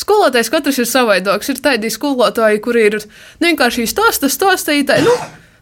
Skolotājs 0.00 0.50
katrs 0.50 0.80
ir 0.80 0.88
savādāks. 0.88 1.52
Ir 1.52 1.60
tādi 1.62 1.92
skolotāji, 1.92 2.64
kuri 2.64 2.88
ir 2.88 2.96
nu, 3.02 3.50
vienkārši 3.50 3.84
stāsta, 3.90 4.32
stāstītāji. 4.32 5.04
Nu, 5.06 5.14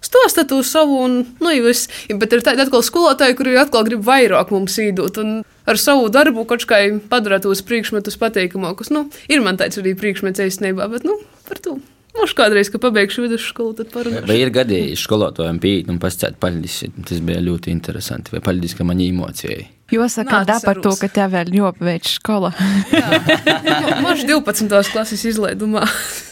stāsta 0.05 0.45
to 0.49 0.61
savu, 0.67 0.99
un, 1.07 1.17
nu, 1.43 1.55
jūs, 1.55 1.87
bet 2.19 2.35
ir 2.35 2.45
tādi 2.45 2.65
atkal 2.65 2.85
skolotāji, 2.87 3.39
kuri 3.39 3.57
atkal 3.61 3.87
grib 3.87 4.05
vairāk 4.07 4.53
mums 4.55 4.77
īdot, 4.83 5.23
ar 5.67 5.81
savu 5.81 6.11
darbu 6.13 6.47
kaut 6.51 6.67
kā 6.69 6.83
padarīt 7.11 7.47
tos 7.47 7.65
priekšmetus 7.67 8.19
pateikamākus. 8.21 8.93
Nu, 8.95 9.07
ir 9.33 9.45
man 9.45 9.61
tāds 9.61 9.81
arī 9.81 9.95
priekšmets 9.99 10.43
īstenībā, 10.49 10.91
bet, 10.93 11.07
nu, 11.09 11.19
par 11.49 11.63
to. 11.63 11.79
Mums 12.13 12.35
kādreiz, 12.37 12.69
kad 12.69 12.83
pabeigšu 12.83 13.25
vidusskolu, 13.25 13.73
tad 13.79 13.89
parunāšu. 13.95 14.29
Vai 14.29 14.37
ir 14.43 14.51
gadījis 14.53 15.07
skolotājiem 15.07 15.61
pīt 15.63 15.89
un 15.89 16.01
pasciet 16.03 16.37
paļģis, 16.43 16.75
tas 17.09 17.23
bija 17.25 17.41
ļoti 17.41 17.73
interesanti, 17.73 18.35
vai 18.35 18.43
paļģis, 18.45 18.75
ka 18.77 18.85
man 18.85 19.01
emocijai. 19.01 19.65
Jo 19.93 20.09
saka, 20.09 20.41
da 20.49 20.57
par 20.65 20.79
to, 20.81 20.95
ka 20.97 21.09
tev 21.13 21.35
vēl 21.35 21.51
jāpaveic 21.53 22.07
skola. 22.09 22.49
Mažs 24.05 24.25
12. 24.25 24.71
klases 24.89 25.25
izlaidumā. 25.29 25.83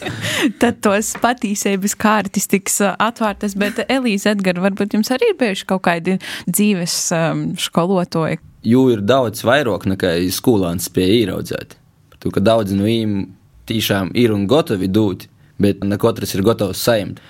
Tad 0.61 0.79
tos 0.81 1.11
patīsības 1.21 1.93
kārtas 2.01 2.49
tiks 2.49 2.79
atvērtas, 2.81 3.53
bet 3.61 3.83
Elīze 3.85 4.33
Edgar, 4.33 4.57
varbūt 4.63 4.97
jums 4.97 5.13
arī 5.13 5.29
ir 5.29 5.37
bijuši 5.37 5.67
kaut 5.69 5.83
kādi 5.85 6.17
dzīves 6.49 6.95
um, 7.13 7.43
skolotāji? 7.61 8.41
Jū 8.65 8.87
ir 8.95 9.05
daudz 9.05 9.45
vairāk 9.45 9.85
nekā 9.93 10.15
skolāns 10.33 10.89
spēja 10.89 11.19
ieraudzēt. 11.27 11.77
Tu, 12.17 12.33
ka 12.33 12.41
daudz 12.41 12.73
no 12.73 12.89
viņiem 12.89 13.27
tiešām 13.69 14.09
ir 14.17 14.33
un 14.33 14.49
gatavi 14.49 14.89
dot, 14.89 15.27
bet 15.61 15.85
ne 15.85 16.01
katrs 16.01 16.33
ir 16.33 16.45
gatavs 16.49 16.81
saimniekt. 16.81 17.21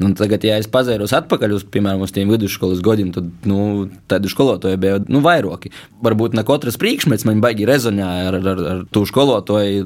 Nu, 0.00 0.14
tagad, 0.16 0.44
ja 0.48 0.56
es 0.56 0.68
pazēros 0.72 1.12
atpakaļ 1.12 1.58
uz, 1.58 1.64
piemēram, 1.68 2.00
uz 2.06 2.14
tiem 2.16 2.30
vidusskolas 2.32 2.80
gadiem, 2.84 3.10
tad 3.12 3.26
nu, 3.48 3.84
tādu 4.08 4.30
skolotāju 4.32 4.80
bija 4.80 5.02
nu, 5.12 5.20
vairāki. 5.24 5.74
Varbūt 6.00 6.38
ne 6.38 6.44
katrs 6.48 6.80
priekšmets 6.80 7.26
man 7.28 7.42
baigi 7.44 7.68
rezonēja 7.68 8.30
ar, 8.30 8.38
ar, 8.40 8.64
ar 8.72 8.80
to 8.96 9.04
skolotāju, 9.08 9.84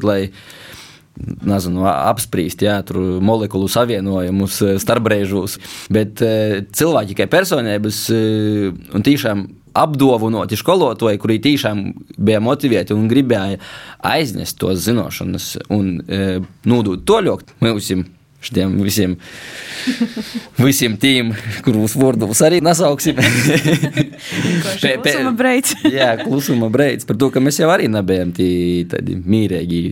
nezinu, 1.47 1.83
apspriest, 1.87 2.63
jā, 2.63 2.79
tur 2.87 3.19
molekulu 3.27 3.67
savienojumus 3.71 4.61
starpbrēžos. 4.83 5.59
Bet 5.95 6.23
cilvēki 6.23 7.19
kā 7.19 7.29
personības 7.31 8.07
un 8.15 9.07
tiešām 9.07 9.47
apdāvināti 9.75 10.59
skolotāji, 10.59 11.23
kuri 11.23 11.43
tiešām 11.43 11.87
bija 12.23 12.43
motivēti 12.43 12.95
un 12.95 13.09
gribēja 13.11 13.59
aiznest 14.15 14.59
tos 14.63 14.83
zināšanas 14.87 15.57
un 15.75 15.97
nodot 16.71 17.03
to 17.07 17.23
ļoti 17.27 17.59
mūsim 17.67 18.07
šiem 18.45 18.77
visiem, 18.85 19.17
visiem 20.61 20.97
tiem, 21.01 21.33
kurus 21.65 21.97
vārdus 21.99 22.43
arī 22.45 22.61
nesauksim. 22.65 23.19
klusuma 24.83 25.35
breids. 25.37 25.75
jā, 25.99 26.15
klusuma 26.23 26.71
breids. 26.73 27.09
Par 27.09 27.19
to, 27.21 27.31
ka 27.35 27.43
mēs 27.43 27.61
jau 27.63 27.71
arī 27.73 27.89
nebijām 27.93 28.35
tādi 28.35 29.19
mīrīgi 29.19 29.83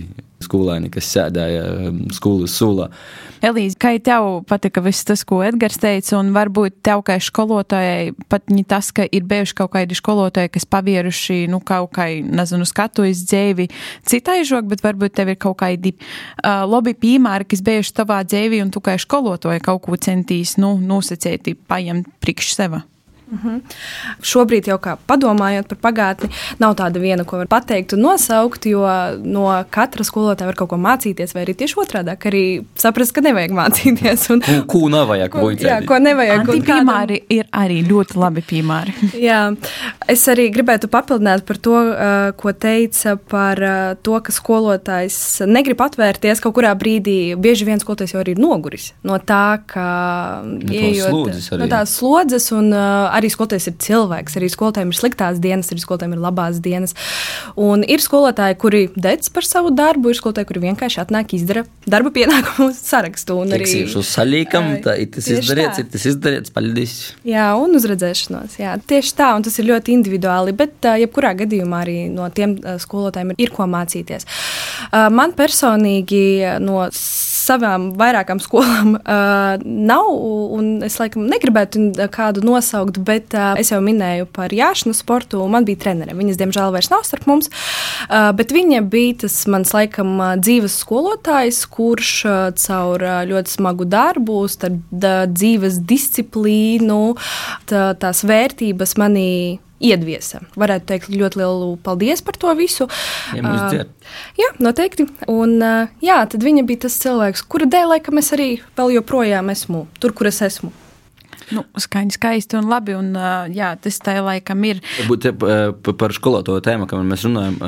skolēni, 0.43 0.91
kas 0.93 1.11
sēdēja 1.15 1.67
um, 1.89 2.01
skolas 2.15 2.57
sulā. 2.59 2.91
Elīze, 3.43 3.75
kā 3.75 3.91
tev 3.99 4.45
patika 4.47 4.79
viss 4.85 5.03
tas, 5.03 5.25
ko 5.27 5.41
Edgars 5.43 5.81
teica, 5.83 6.15
un 6.21 6.31
varbūt 6.35 6.77
tev 6.87 7.01
kā 7.07 7.17
skolotājai 7.19 8.13
pat 8.31 8.53
ne 8.55 8.63
tas, 8.69 8.93
ka 8.95 9.03
ir 9.03 9.27
bijuši 9.27 9.57
kaut 9.59 9.73
kādi 9.75 9.99
skolotāji, 9.99 10.53
kas 10.55 10.69
pavieruši, 10.71 11.41
nu, 11.51 11.59
kaut 11.67 11.91
kā, 11.97 12.07
nezinu, 12.23 12.69
skatu 12.69 13.09
iz 13.09 13.25
dzēvi 13.27 13.67
citai 14.07 14.45
žok, 14.47 14.71
bet 14.71 14.87
varbūt 14.87 15.19
tev 15.19 15.35
ir 15.35 15.41
kaut 15.43 15.59
kādi 15.65 15.97
uh, 15.97 16.63
labi 16.71 16.95
piemēri, 16.95 17.51
kas 17.51 17.65
bijuši 17.67 17.97
tavā 17.99 18.23
dzēvī, 18.23 18.63
un 18.63 18.71
tu 18.71 18.85
kā 18.85 18.95
skolotāji 19.03 19.67
kaut 19.67 19.83
ko 19.89 19.99
centīs, 19.99 20.55
nu, 20.63 20.77
nosacēti, 20.79 21.59
paņemt 21.67 22.15
priekš 22.23 22.55
seva. 22.55 22.85
Mm 23.33 23.39
-hmm. 23.45 23.61
Šobrīd 24.23 24.69
jau 24.69 24.77
kā 24.79 24.97
padomājot 25.07 25.69
par 25.69 25.79
pagātni, 25.87 26.29
nav 26.59 26.75
tāda 26.77 27.01
viena, 27.01 27.25
ko 27.25 27.37
var 27.37 27.47
pateikt 27.47 27.93
un 27.93 28.01
nosaukt, 28.01 28.67
jo 28.67 28.85
no 29.25 29.65
katra 29.71 30.05
skolotāja 30.05 30.47
var 30.47 30.55
kaut 30.55 30.69
ko 30.69 30.77
mācīties, 30.77 31.35
vai 31.35 31.45
arī 31.45 31.55
tieši 31.57 31.75
otrādi- 31.77 32.17
arī 32.31 32.65
saprast, 32.77 33.13
ka 33.13 33.21
nevajag 33.21 33.51
mācīties. 33.51 34.31
Un, 34.33 34.41
ko, 34.41 34.67
ko 34.67 34.89
nevajag? 34.89 35.31
Ko, 35.31 35.51
jā, 35.51 35.87
ko 35.87 35.99
nevajag. 35.99 36.47
Tie 36.51 36.61
piemēri 36.61 37.23
ir 37.29 37.45
arī 37.53 37.79
ļoti 37.89 38.17
labi 38.17 38.43
piemēri. 38.43 38.93
jā, 39.29 39.57
es 40.09 40.29
arī 40.29 40.51
gribētu 40.53 40.89
papildināt 40.93 41.47
par 41.47 41.57
to, 41.57 41.77
uh, 41.77 42.33
ko 42.37 42.53
teica 42.53 43.17
par 43.17 43.63
uh, 43.63 43.95
to, 44.03 44.21
ka 44.21 44.33
skolotājs 44.33 45.47
negrib 45.47 45.81
atvērties 45.81 46.41
kaut 46.41 46.55
kurā 46.55 46.75
brīdī. 46.79 47.35
Bieži 47.37 47.65
vien 47.65 47.81
skolotājs 47.81 48.13
jau 48.13 48.21
ir 48.21 48.39
noguris 48.39 48.93
no 49.03 49.19
tā, 49.19 49.63
ka 49.67 50.43
no 50.45 50.73
ieejot 50.73 51.59
no 51.59 51.69
tās 51.71 51.97
slodzes 51.99 52.51
un 52.53 52.73
uh, 52.73 53.09
arī 53.23 53.31
skolotājs 53.33 53.71
ir 53.71 53.77
cilvēks, 53.87 54.37
arī 54.41 54.51
skolotājiem 54.53 54.93
ir 54.93 54.99
sliktās 54.99 55.41
dienas, 55.43 55.71
arī 55.73 55.83
skolotājiem 55.83 56.17
ir 56.17 56.23
labās 56.23 56.61
dienas. 56.63 56.97
Un 57.57 57.87
ir 57.87 58.03
skolotāji, 58.05 58.59
kuri 58.61 58.83
dec 58.95 59.29
par 59.35 59.47
savu 59.47 59.73
darbu, 59.75 60.13
ir 60.13 60.19
skolotāji, 60.19 60.49
kuri 60.51 60.65
vienkārši 60.67 61.03
atnāk, 61.05 61.35
izdara 61.39 61.65
darba 61.87 62.13
pienākumu 62.15 62.71
sarakstu. 62.93 63.39
Un 63.43 63.57
arī 63.57 63.71
uz 63.87 63.97
salīkam, 64.11 64.75
tā 64.85 64.97
ir 65.03 65.13
tas 65.15 65.31
izdarīts, 65.33 65.83
ir 65.83 65.91
tas 65.95 66.07
izdarīts, 66.13 66.55
paldies. 66.55 66.97
Jā, 67.29 67.49
un 67.61 67.79
uz 67.79 67.87
redzēšanos. 67.89 68.59
Jā, 68.61 68.77
tieši 68.93 69.17
tā, 69.19 69.33
un 69.39 69.47
tas 69.47 69.59
ir 69.63 69.71
ļoti 69.71 69.97
individuāli, 69.97 70.55
bet 70.57 70.91
jebkurā 71.03 71.35
gadījumā 71.43 71.83
arī 71.87 71.99
no 72.13 72.29
tiem 72.35 72.57
skolotājiem 72.83 73.35
ir, 73.35 73.41
ir 73.47 73.55
ko 73.55 73.67
mācīties. 73.71 74.27
Man 74.93 75.35
personīgi 75.39 76.23
no 76.63 76.85
savām 76.93 77.91
vairākām 77.99 78.41
skolām 78.43 78.97
nav, 79.63 80.11
un 80.59 80.73
es 80.87 80.99
laikam 81.01 81.27
negribētu 81.31 82.09
kādu 82.15 82.45
nosaukt, 82.47 83.01
bet 83.13 83.37
uh, 83.37 83.53
es 83.61 83.73
jau 83.73 83.81
minēju 83.85 84.29
par 84.33 84.53
jāšanu 84.57 84.97
sportu, 84.97 85.43
un 85.45 85.53
man 85.55 85.69
bija 85.69 85.85
trenere. 85.85 86.17
Viņas, 86.17 86.41
diemžēl, 86.41 86.73
vairs 86.75 86.91
nav 86.93 87.05
starp 87.09 87.29
mums, 87.31 87.51
uh, 88.09 88.31
bet 88.37 88.55
viņa 88.55 88.83
bija 88.93 89.23
tas 89.27 89.39
mans 89.53 89.75
laikam 89.77 90.15
dzīves 90.41 90.79
skolotājs, 90.83 91.65
kurš 91.73 92.15
uh, 92.29 92.39
caur 92.59 93.05
uh, 93.07 93.21
ļoti 93.29 93.57
smagu 93.59 93.89
darbu, 93.89 94.45
starp 94.53 94.97
uh, 94.97 95.25
dzīves 95.31 95.83
disciplīnu, 95.89 97.03
tā, 97.71 97.91
tās 98.01 98.25
vērtības 98.29 98.97
manī 99.01 99.33
iedviesa. 99.83 100.43
Varētu 100.59 100.89
teikt 100.93 101.11
ļoti 101.13 101.41
lielu 101.41 101.73
paldies 101.85 102.23
par 102.25 102.39
to 102.41 102.53
visu. 102.59 102.89
Ja 103.37 103.55
uh, 103.55 103.75
jā, 104.39 104.53
noteikti. 104.63 105.09
Un, 105.31 105.59
uh, 105.59 105.91
jā, 106.05 106.21
tad 106.31 106.45
viņa 106.47 106.67
bija 106.69 106.87
tas 106.87 107.01
cilvēks, 107.03 107.45
kura 107.51 107.69
dēļ 107.71 107.97
laikam 107.97 108.23
es 108.23 108.33
arī 108.37 108.53
vēl 108.79 108.97
joprojām 108.99 109.53
esmu 109.53 109.87
tur, 110.03 110.15
kur 110.17 110.31
es 110.31 110.43
esmu. 110.45 110.73
Nu, 111.53 111.65
skaņa 111.81 112.15
skaisti 112.17 112.57
un 112.61 112.69
labi, 112.71 112.95
un 112.97 113.13
jā, 113.53 113.73
tas 113.83 113.99
tā 114.05 114.15
laikam 114.25 114.63
ir. 114.69 114.81
Varbūt 115.03 115.25
te, 115.27 115.33
pa- 115.37 115.95
par 116.01 116.15
skolotāju 116.17 116.63
tēmu, 116.65 116.89
kamēr 116.91 117.09
mēs 117.13 117.27
runājam, 117.29 117.59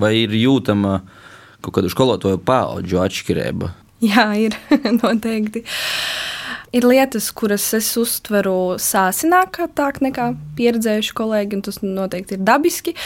vai 0.00 0.12
ir 0.24 0.34
jūtama 0.38 0.98
kaut 1.64 1.78
kāda 1.78 1.90
skolotāju 1.92 2.40
paudžu 2.44 3.00
atšķirība? 3.04 3.70
Jā, 4.04 4.26
ir 4.36 4.56
noteikti. 5.02 5.62
Ir 6.74 6.82
lietas, 6.90 7.28
kuras 7.30 7.68
es 7.78 7.86
uztveru 8.00 8.74
sāsinātāk 8.82 10.00
nekā 10.02 10.24
pieredzējuši 10.58 11.12
kolēģi, 11.14 11.54
un 11.54 11.62
tas 11.68 11.78
noteikti 11.86 12.34
ir 12.34 12.42
dabiski. 12.48 12.96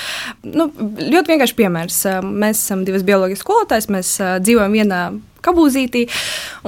Nu, 0.49 0.71
ļoti 0.97 1.35
vienkārši 1.35 1.57
piemērs. 1.59 1.99
Mēs 2.25 2.63
esam 2.65 2.87
divas 2.89 3.05
bioloģijas 3.05 3.45
skolotājas, 3.45 3.91
mēs 3.93 4.15
dzīvojam 4.47 4.73
vienā 4.79 5.03
kabūzītī, 5.45 6.07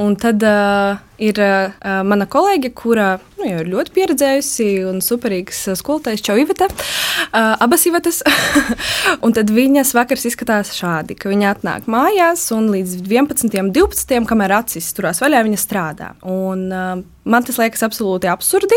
un 0.01 0.17
tad 0.21 0.43
uh, 0.47 1.01
ir 1.21 1.41
uh, 1.45 2.01
mana 2.07 2.27
kolēģe, 2.31 2.73
kura 2.77 3.11
nu, 3.39 3.47
ir 3.49 3.69
ļoti 3.71 3.95
pieredzējusi 3.97 4.69
un 4.89 5.01
superīgs 5.05 5.63
ā, 5.73 5.77
skolotājs 5.79 6.25
Čau 6.25 6.39
Iveta, 6.41 6.69
uh, 6.71 7.55
abas 7.61 7.87
Ivetas. 7.91 8.23
un 9.25 9.37
tad 9.37 9.53
viņas 9.55 9.95
vakars 9.97 10.27
izskatās 10.31 10.73
šādi, 10.77 11.17
ka 11.19 11.33
viņa 11.33 11.55
atnāk 11.55 11.89
mājās 11.91 12.47
un 12.57 12.71
līdz 12.73 13.01
11, 13.05 13.73
12, 13.77 14.21
kamēr 14.31 14.59
acis 14.61 14.93
turās 14.97 15.23
vaļā, 15.23 15.45
viņa 15.47 15.61
strādā. 15.61 16.13
Un, 16.27 16.69
uh, 16.71 16.93
Man 17.31 17.45
tas 17.45 17.59
liekas 17.61 17.85
absolūti 17.85 18.27
absurdi. 18.33 18.75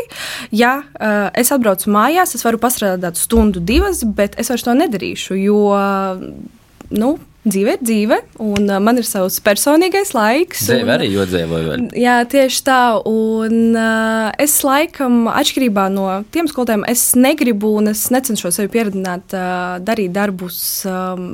Ja 0.54 0.74
uh, 0.84 1.30
es 1.40 1.50
atbraucu 1.56 1.90
mājās, 1.96 2.36
es 2.36 2.44
varu 2.46 2.60
pastrādāt 2.62 3.18
stundu, 3.18 3.64
divas, 3.64 4.04
bet 4.04 4.36
es 4.38 4.52
vairs 4.52 4.66
to 4.68 4.76
nedarīšu, 4.78 5.38
jo 5.40 5.62
nu, 6.94 7.14
dzīve 7.44 7.74
ir 7.76 7.82
dzīve, 7.84 8.18
un 8.40 8.70
uh, 8.70 8.78
man 8.84 9.00
ir 9.02 9.08
savs 9.08 9.40
personīgais 9.44 10.14
laiks. 10.16 10.62
Dzīve 10.68 10.86
un- 10.88 10.94
arī 10.96 11.10
jodzēvoja 11.12 11.66
vēl. 11.68 11.82
Jā, 12.00 12.16
tieši 12.30 12.62
tā. 12.64 12.80
Un, 13.10 13.76
uh, 13.76 14.30
es 14.40 14.56
laikam, 14.64 15.26
atšķirībā 15.28 15.90
no 15.92 16.06
tiem 16.32 16.48
skolotājiem, 16.48 16.86
es 16.88 17.04
negribu 17.20 17.74
un 17.82 17.92
es 17.92 18.06
necenšos 18.14 18.56
sevi 18.60 18.72
pieredzināt, 18.72 19.36
uh, 19.36 19.76
darīt 19.84 20.14
darbus 20.16 20.86
um, 20.88 21.26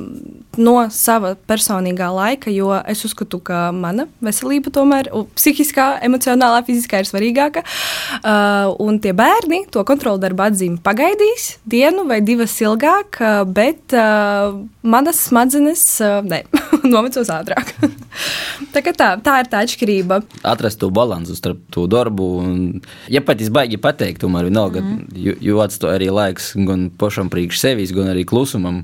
no 0.58 0.74
sava 0.90 1.36
personīgā 1.48 2.10
laika, 2.14 2.50
jo 2.50 2.72
es 2.90 3.04
uzskatu, 3.06 3.38
ka 3.46 3.68
mana 3.72 4.08
veselība 4.24 4.72
tomēr, 4.74 5.12
psihiskā, 5.38 6.00
emocionālā, 6.06 6.64
fiziskā 6.66 7.04
ir 7.04 7.10
svarīgāka. 7.10 7.62
Uh, 8.20 8.74
un 8.82 8.98
tie 8.98 9.14
bērni 9.16 9.62
to 9.70 9.84
kontrolu 9.86 10.18
darbu 10.18 10.48
atzīmi 10.48 10.80
pagaidīs 10.82 11.52
dienu 11.70 12.06
vai 12.10 12.18
divas 12.24 12.56
ilgāk, 12.64 13.20
uh, 13.22 13.44
bet 13.46 13.94
uh, 13.94 14.58
manas 14.82 15.22
smadzenes 15.28 15.99
uh, 16.04 16.20
ne, 16.32 16.42
novecos 16.84 17.30
ātrāk. 17.32 17.74
tā, 18.74 18.82
tā, 18.84 19.10
tā 19.24 19.36
ir 19.42 19.50
tā 19.50 19.64
atšķirība. 19.64 20.20
Atrast 20.46 20.80
to 20.80 20.90
līdzsvaru 20.90 21.36
starp 21.36 21.60
to 21.74 21.86
darbu. 21.90 22.28
Un, 22.40 22.80
ja 23.10 23.22
pat 23.24 23.40
izbaigi 23.40 23.78
pateikt, 23.80 24.20
tomēr 24.24 24.48
vienalga, 24.48 24.82
mm. 24.82 25.10
jo, 25.16 25.34
jo 25.40 25.60
atstāja 25.64 25.98
arī 25.98 26.10
laiks 26.14 26.52
gan 26.68 26.88
pašam 27.00 27.30
priekš 27.32 27.60
sevis, 27.62 27.94
gan 27.96 28.10
arī 28.12 28.24
klusumam. 28.28 28.82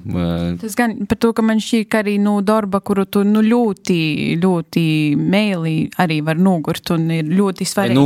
Tas 0.61 0.77
gan 0.79 0.99
par 1.09 1.20
to, 1.22 1.33
ka 1.37 1.44
man 1.46 1.61
šķiet, 1.62 1.88
ka 1.92 2.03
arī 2.05 2.16
nu, 2.22 2.38
darba, 2.46 2.81
kuru 2.81 3.07
tu 3.09 3.25
nu, 3.27 3.42
ļoti, 3.44 3.99
ļoti 4.42 4.87
mēlī 5.20 5.77
arī 6.03 6.20
var 6.27 6.40
nogurt 6.40 6.92
un 6.94 7.09
ir 7.14 7.29
ļoti 7.31 7.68
svarīgi. 7.68 7.99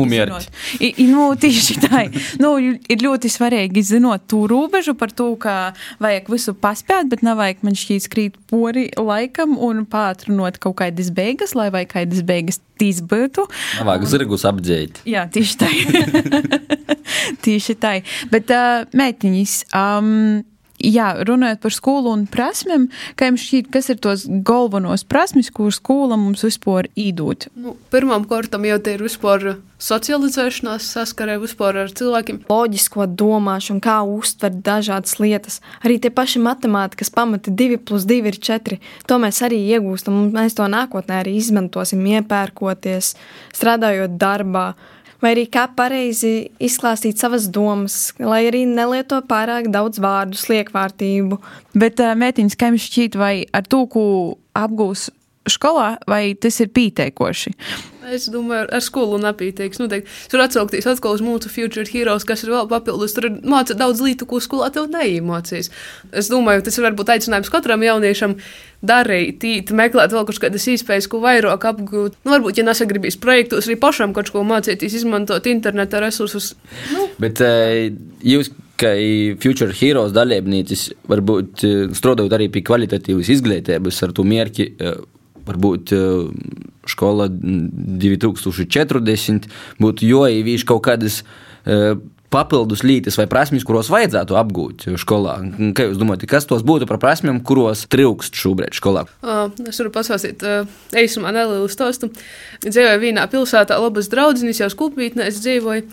i, 0.91 1.09
nu, 1.11 1.31
tieši 1.41 1.79
tā. 1.85 2.05
Nu, 2.41 2.55
ir 2.61 3.05
ļoti 3.05 3.31
svarīgi 3.33 3.85
zinot 3.87 4.27
to 4.31 4.45
robežu 4.51 4.97
par 4.99 5.13
to, 5.15 5.33
ka 5.41 5.73
vajag 6.03 6.31
visu 6.33 6.55
paspēt, 6.59 7.11
bet 7.13 7.25
nav 7.27 7.41
vajag 7.41 7.65
man 7.67 7.79
šķiet 7.79 8.07
skrīt 8.07 8.39
pori 8.51 8.89
laikam 8.97 9.57
un 9.61 9.85
pātrinot 9.89 10.59
kaut 10.63 10.79
kādas 10.81 11.11
beigas, 11.15 11.20
lai 11.59 11.69
vai 11.75 11.85
kādas 11.91 12.25
beigas 12.27 12.61
tīs 12.81 13.03
būtu. 13.05 13.47
Vajag 13.87 14.09
zirgus 14.11 14.47
apdzēt. 14.49 15.03
Jā, 15.09 15.27
tieši 15.33 15.59
tā. 15.61 15.71
tieši 17.45 17.77
tā. 17.81 17.97
Bet, 18.33 18.51
uh, 18.55 18.87
mētiņas, 18.97 19.57
um, 19.77 20.41
jā, 20.85 21.13
runājot 21.27 21.63
par 21.63 21.75
skolu 21.75 22.13
un 22.15 22.27
prasmēm, 22.31 22.89
kā 23.19 23.31
jums 23.31 23.47
šķiet, 23.47 23.71
kas 23.75 23.91
ir 23.93 24.01
tos 24.03 24.27
galvenos 24.27 25.05
prasmes, 25.09 25.51
ko 25.55 25.71
skola 25.75 26.19
mums 26.21 26.45
vispār 26.47 26.91
īdot? 26.99 27.49
Nu, 27.59 27.77
pirmām 27.93 28.27
kārtām 28.31 28.67
jau 28.69 28.79
te 28.83 28.97
ir 28.97 29.05
vispār 29.05 29.61
socializēšanās, 29.81 30.85
saskarē 30.95 31.39
vispār 31.41 31.79
ar 31.85 31.93
cilvēkiem. 31.97 32.43
loģisko 32.51 33.07
domāšanu, 33.17 33.81
kā 33.81 34.01
uztvert 34.05 34.61
dažādas 34.65 35.19
lietas. 35.23 35.61
Arī 35.85 35.99
tie 36.01 36.11
paši 36.13 36.43
matemātikas 36.45 37.13
pamati, 37.15 37.51
2 37.51 37.79
plus 37.79 38.05
2 38.05 38.29
ir 38.29 38.37
4. 38.37 38.81
To 39.09 39.19
mēs 39.23 39.41
arī 39.47 39.63
iegūstam, 39.73 40.17
un 40.21 40.33
mēs 40.37 40.57
to 40.59 40.69
nākotnē 40.69 41.23
arī 41.23 41.37
izmantosim, 41.41 42.05
iepērkoties, 42.05 43.15
strādājot 43.57 44.19
darbā. 44.21 44.75
Vai 45.21 45.35
arī 45.35 45.45
kā 45.53 45.67
pareizi 45.77 46.49
izklāstīt 46.63 47.21
savas 47.21 47.49
domas, 47.53 48.15
lai 48.19 48.47
arī 48.49 48.65
nelieto 48.69 49.21
pārāk 49.29 49.69
daudz 49.73 50.01
vārdu, 50.01 50.39
sliekvārtību. 50.41 51.41
Bet, 51.77 52.01
mētiņas, 52.01 52.57
kā 52.57 52.71
jums 52.71 52.87
šķiet, 52.89 53.19
vai 53.21 53.35
ar 53.53 53.69
to, 53.69 53.85
ko 53.93 54.05
apgūs 54.57 55.11
skolā, 55.49 55.95
vai 56.11 56.35
tas 56.37 56.61
ir 56.61 56.69
pieteikoši? 56.75 57.55
Es 58.11 58.27
domāju, 58.33 58.67
ar 58.75 58.83
skolu 58.83 59.21
nepīteiks. 59.23 59.79
Noteikti. 59.81 60.11
Tur 60.33 60.43
atsaukties 60.43 60.89
atkal 60.91 61.15
uz 61.15 61.23
mūsu 61.23 61.51
Future 61.53 61.87
Heroes, 61.87 62.27
kas 62.27 62.43
ir 62.43 62.53
vēl 62.55 62.67
papildus. 62.71 63.15
Tur 63.15 63.29
māca 63.47 63.77
daudz 63.79 64.01
lietu, 64.03 64.27
ko 64.29 64.41
skolā 64.43 64.71
tev 64.75 64.89
neiemācīs. 64.91 65.71
Es 66.11 66.31
domāju, 66.33 66.65
tas 66.67 66.79
ir 66.79 66.89
varbūt 66.89 67.13
aicinājums 67.15 67.53
katram 67.53 67.85
jauniešam 67.87 68.35
darīt, 68.87 69.39
tīt, 69.45 69.71
meklēt 69.77 70.15
vēl 70.17 70.27
kādas 70.27 70.67
iespējas, 70.73 71.07
ko 71.13 71.21
vairāk 71.23 71.69
apgūt. 71.71 72.17
Nu, 72.25 72.33
varbūt, 72.35 72.59
ja 72.59 72.67
nesagribīs 72.67 73.21
projektos, 73.21 73.69
arī 73.69 73.77
pašam 73.81 74.17
kaut 74.17 74.33
ko 74.33 74.43
mācīties, 74.49 74.97
izmantot 75.03 75.47
interneta 75.53 76.01
resursus. 76.03 76.55
Nu, 76.91 77.07
Bet 77.21 77.45
eh, 77.45 77.93
jūs, 78.25 78.51
kā 78.81 78.97
Future 79.45 79.77
Heroes 79.77 80.17
dalībniecis, 80.17 80.89
varbūt 81.13 81.65
eh, 81.69 81.81
strādājot 81.95 82.37
arī 82.41 82.51
pie 82.51 82.65
kvalitatīvas 82.67 83.31
izglītības 83.37 84.03
ar 84.09 84.17
to 84.17 84.27
mērķi. 84.27 84.71
Eh, 85.41 85.45
Varbūt 85.49 85.93
eh, 85.97 86.05
skola 86.91 87.29
2040 87.31 89.49
būtu 89.81 90.09
joīvīši 90.09 90.69
kaut 90.69 90.83
kādas 90.87 91.23
eh, 91.65 91.97
papildus 92.31 92.85
lietas 92.87 93.19
vai 93.19 93.27
prasmes, 93.31 93.65
kuros 93.67 93.91
vajadzētu 93.91 94.37
apgūt 94.39 94.87
skolā. 95.03 95.35
Kā 95.75 95.89
jūs 95.89 95.99
domājat, 95.99 96.29
kas 96.31 96.47
tos 96.49 96.63
būtu 96.67 96.87
par 96.87 97.01
prasmēm, 97.03 97.43
kuros 97.47 97.83
trūkst 97.91 98.39
šobrīd 98.39 98.77
skolā? 98.79 99.03
Uh, 99.19 99.51
es 99.67 99.81
varu 99.83 99.91
pastāstīt 99.95 100.45
uh, 100.47 100.63
īsumā 100.95 101.33
nelielu 101.35 101.67
stāstu. 101.73 102.13
Dzīvoju 102.61 103.01
vienā 103.01 103.23
pilsētā, 103.33 103.79
labas 103.81 104.11
draudzenes, 104.13 104.59
jau 104.61 104.67
skulpītnē 104.69 105.31
es 105.31 105.39
dzīvoju. 105.41 105.87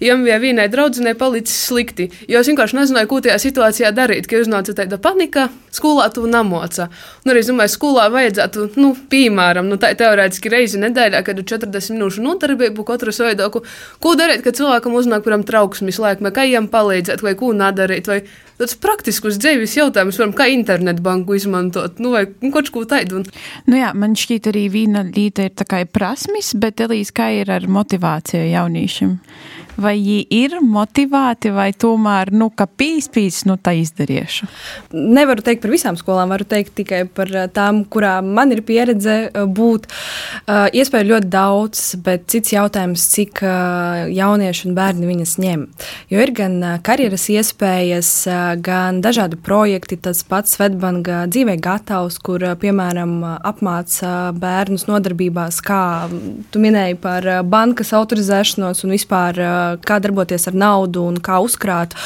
Jām 0.00 0.22
bija 0.24 0.38
vienai 0.40 0.64
draudzenei 0.72 1.12
palicis 1.16 1.58
slikti, 1.68 2.06
jo 2.28 2.40
es 2.40 2.48
vienkārši 2.48 2.78
nezināju, 2.78 3.10
ko 3.10 3.18
tajā 3.26 3.36
situācijā 3.42 3.90
darīt, 3.92 4.24
ka 4.28 4.40
uznāca 4.40 4.72
tāda 4.78 4.96
panika, 5.02 5.50
skolā 5.76 6.06
tu 6.16 6.24
namoca. 6.24 6.88
Nu, 7.24 7.34
arī 7.34 7.44
domāju, 7.44 7.74
skolā 7.74 8.08
vajadzētu, 8.14 8.70
nu, 8.80 8.94
piemēram, 9.12 9.68
nu, 9.68 9.76
tā 9.80 9.92
teorētiski 9.96 10.52
reizi 10.52 10.80
nedēļā, 10.80 11.20
kad 11.26 11.36
ir 11.36 11.48
40 11.52 11.96
minūšu 11.98 12.24
nodarbību 12.24 12.88
katru 12.88 13.12
sveidoku, 13.12 13.66
ko 14.00 14.16
darīt, 14.16 14.40
kad 14.46 14.56
cilvēkam 14.56 14.96
uznāk, 14.96 15.24
piemēram, 15.24 15.44
trauksmes 15.48 16.00
laikmē, 16.00 16.32
kā 16.32 16.48
viņam 16.48 16.72
palīdzēt, 16.72 17.24
vai 17.28 17.36
ko 17.36 17.52
nedarīt, 17.56 18.08
vai 18.08 18.22
tāds 18.60 18.76
praktisks 18.80 19.38
dzīves 19.40 19.76
jautājums, 19.78 20.16
piemēram, 20.18 20.34
kā 20.36 20.48
internetbanku 20.52 21.36
izmantot, 21.36 22.00
nu, 22.02 22.14
vai 22.16 22.24
nu, 22.42 22.52
kaut 22.54 22.70
ko 22.74 22.84
tādu. 22.88 23.20
Un... 23.20 23.28
Nu 23.68 23.80
jā, 23.80 23.92
man 23.96 24.16
šķiet, 24.18 24.50
arī 24.52 24.66
viena 24.72 25.04
lieta 25.06 25.48
ir 25.48 25.54
tā 25.56 25.68
kā 25.68 25.82
prasmes, 25.88 26.54
bet 26.58 26.82
Elīze, 26.84 27.14
kā 27.16 27.30
ir 27.36 27.52
ar 27.52 27.68
motivāciju 27.70 28.48
jauniešiem? 28.50 29.16
Vai 29.76 29.96
viņi 30.06 30.26
ir 30.30 30.58
motivēti, 30.62 31.50
vai 31.54 31.70
tomēr, 31.72 32.30
nu, 32.32 32.50
ka 32.54 32.66
pīspīs, 32.66 33.44
nu, 33.48 33.56
tā 33.56 33.74
izdarīšu? 33.80 34.46
Nevaru 34.92 35.42
teikt 35.44 35.64
par 35.64 35.72
visām 35.72 35.96
skolām, 35.98 36.30
varu 36.32 36.46
teikt 36.48 36.74
tikai 36.78 37.04
par 37.08 37.30
eh, 37.32 37.48
tām, 37.48 37.84
kurām 37.84 38.32
man 38.36 38.52
ir 38.54 38.62
pieredze 38.66 39.16
eh, 39.28 39.44
būt. 39.46 39.88
Uh, 40.46 40.66
Iespēju 40.76 41.08
ļoti 41.10 41.28
daudz, 41.30 41.80
bet 42.04 42.26
cits 42.30 42.52
jautājums, 42.52 43.02
cik 43.12 43.40
jaunieši 44.12 44.66
un 44.68 44.74
bērni 44.76 45.08
viņas 45.08 45.32
ņem. 45.40 45.62
Jo 46.12 46.22
ir 46.22 46.32
gan 46.36 46.56
karjeras 46.84 47.26
iespējas, 47.32 48.10
gan 48.64 49.00
dažādi 49.04 49.38
projekti. 49.40 49.98
Tas 50.00 50.22
pats 50.26 50.56
Svetbanga 50.56 51.24
dzīvē 51.30 51.56
gatavs, 51.62 52.18
kur, 52.24 52.44
piemēram, 52.60 53.14
apmāca 53.46 54.32
bērnus 54.36 54.86
nodarbībās, 54.90 55.60
kā 55.66 55.82
tu 56.52 56.62
minēji 56.62 56.98
par 57.02 57.28
bankas 57.48 57.94
autorizēšanos 57.96 58.84
un 58.86 58.96
vispār 58.96 59.42
kā 59.86 59.98
darboties 60.02 60.48
ar 60.50 60.56
naudu 60.56 61.04
un 61.06 61.20
kā 61.22 61.38
uzkrāt. 61.44 61.96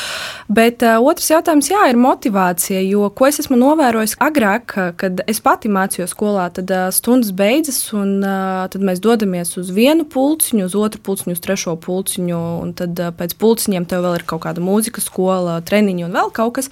Bet 0.51 0.83
uh, 0.87 0.99
otrs 1.07 1.31
jautājums, 1.31 1.71
jā, 1.71 1.85
ir 1.91 1.99
motivācija, 2.01 2.81
jo 2.83 3.09
ko 3.15 3.29
es 3.29 3.41
esmu 3.43 3.59
novērojis 3.61 4.17
agrāk, 4.23 4.75
kad 5.01 5.23
es 5.31 5.43
pati 5.45 5.71
mācījos 5.71 6.15
skolā, 6.15 6.49
tad 6.57 6.71
uh, 6.75 6.89
stundas 6.95 7.33
beidzas 7.37 7.79
un 7.97 8.19
uh, 8.25 8.65
tad 8.71 8.83
mēs 8.87 9.03
dodamies 9.05 9.55
uz 9.61 9.71
vienu 9.75 10.07
pulciņu, 10.11 10.67
uz 10.67 10.77
otru 10.79 11.03
pulciņu, 11.07 11.37
uz 11.37 11.43
trešo 11.45 11.77
pulciņu, 11.83 12.41
un 12.65 12.75
tad 12.79 12.99
pēc 13.19 13.37
pulciņiem 13.41 13.87
tev 13.91 14.05
vēl 14.07 14.21
ir 14.21 14.27
kaut 14.29 14.45
kāda 14.47 14.63
mūzikas 14.65 15.09
skola, 15.11 15.59
treniņi 15.67 16.07
un 16.07 16.17
vēl 16.17 16.33
kaut 16.35 16.57
kas. 16.59 16.71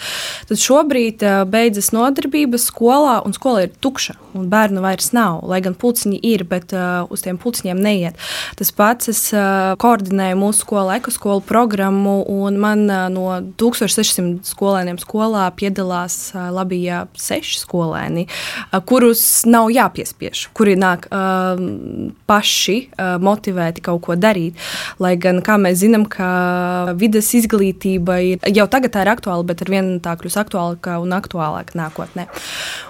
Tad 0.48 0.60
šobrīd 0.62 1.22
beidzas 1.50 1.90
nodarbības 1.94 2.68
skolā, 2.70 3.18
un 3.26 3.34
skola 3.36 3.66
ir 3.66 3.74
tukša, 3.82 4.16
un 4.38 4.48
bērnu 4.52 4.82
vairs 4.84 5.12
nav, 5.16 5.42
lai 5.48 5.60
gan 5.64 5.76
pulciņi 5.78 6.20
ir, 6.30 6.44
bet 6.48 6.74
uz 7.08 7.24
tiem 7.24 7.38
pulciņiem 7.40 7.82
neiet. 7.82 8.18
Tas 8.58 8.72
pats 8.74 9.10
es 9.12 9.22
koordinēju 9.82 10.38
mūsu 10.40 10.64
skolā 10.64 10.77
vidusskolu, 10.78 10.96
ekoskolu 10.96 11.40
programmu, 11.40 12.24
un 12.28 12.58
man 12.58 12.86
no 12.86 13.40
1600 13.58 14.44
skolēniem 14.44 14.98
skolā 14.98 15.50
piedalās 15.56 16.32
Latvijā 16.34 17.06
seši 17.16 17.60
skolēni, 17.62 18.26
kurus 18.86 19.44
nav 19.46 19.70
jāpiespiež, 19.70 20.48
kuri 20.54 20.76
nāk 20.76 21.08
paši 22.26 22.90
motivēti 23.20 23.82
kaut 23.82 24.02
ko 24.02 24.16
darīt. 24.16 24.54
Lai 24.98 25.16
gan, 25.16 25.42
kā 25.42 25.58
mēs 25.58 25.80
zinām, 25.82 26.06
ka 26.06 26.94
vidas 26.98 27.32
izglītība 27.34 28.20
ir 28.22 28.38
jau 28.54 28.68
tagad 28.68 28.94
tā 28.94 29.02
ir 29.04 29.12
aktuāla, 29.12 29.46
bet 29.46 29.62
ar 29.62 29.70
vienu 29.70 29.98
tā 30.00 30.16
kļūs 30.18 30.38
aktuālāka 30.38 30.98
un 31.02 31.14
aktuālāka 31.16 31.78
nākotnē. 31.78 32.28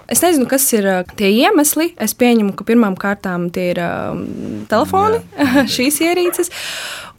Es 0.09 0.23
nezinu, 0.25 0.49
kas 0.49 0.65
ir 0.73 0.89
tie 1.19 1.31
iemesli. 1.45 1.93
Es 2.01 2.15
pieņemu, 2.17 2.55
ka 2.57 2.65
pirmām 2.69 2.97
kārtām 2.97 3.51
tie 3.53 3.71
ir 3.75 3.83
um, 3.85 4.25
telefoni, 4.71 5.21
šīs 5.75 6.01
ierīces. 6.05 6.53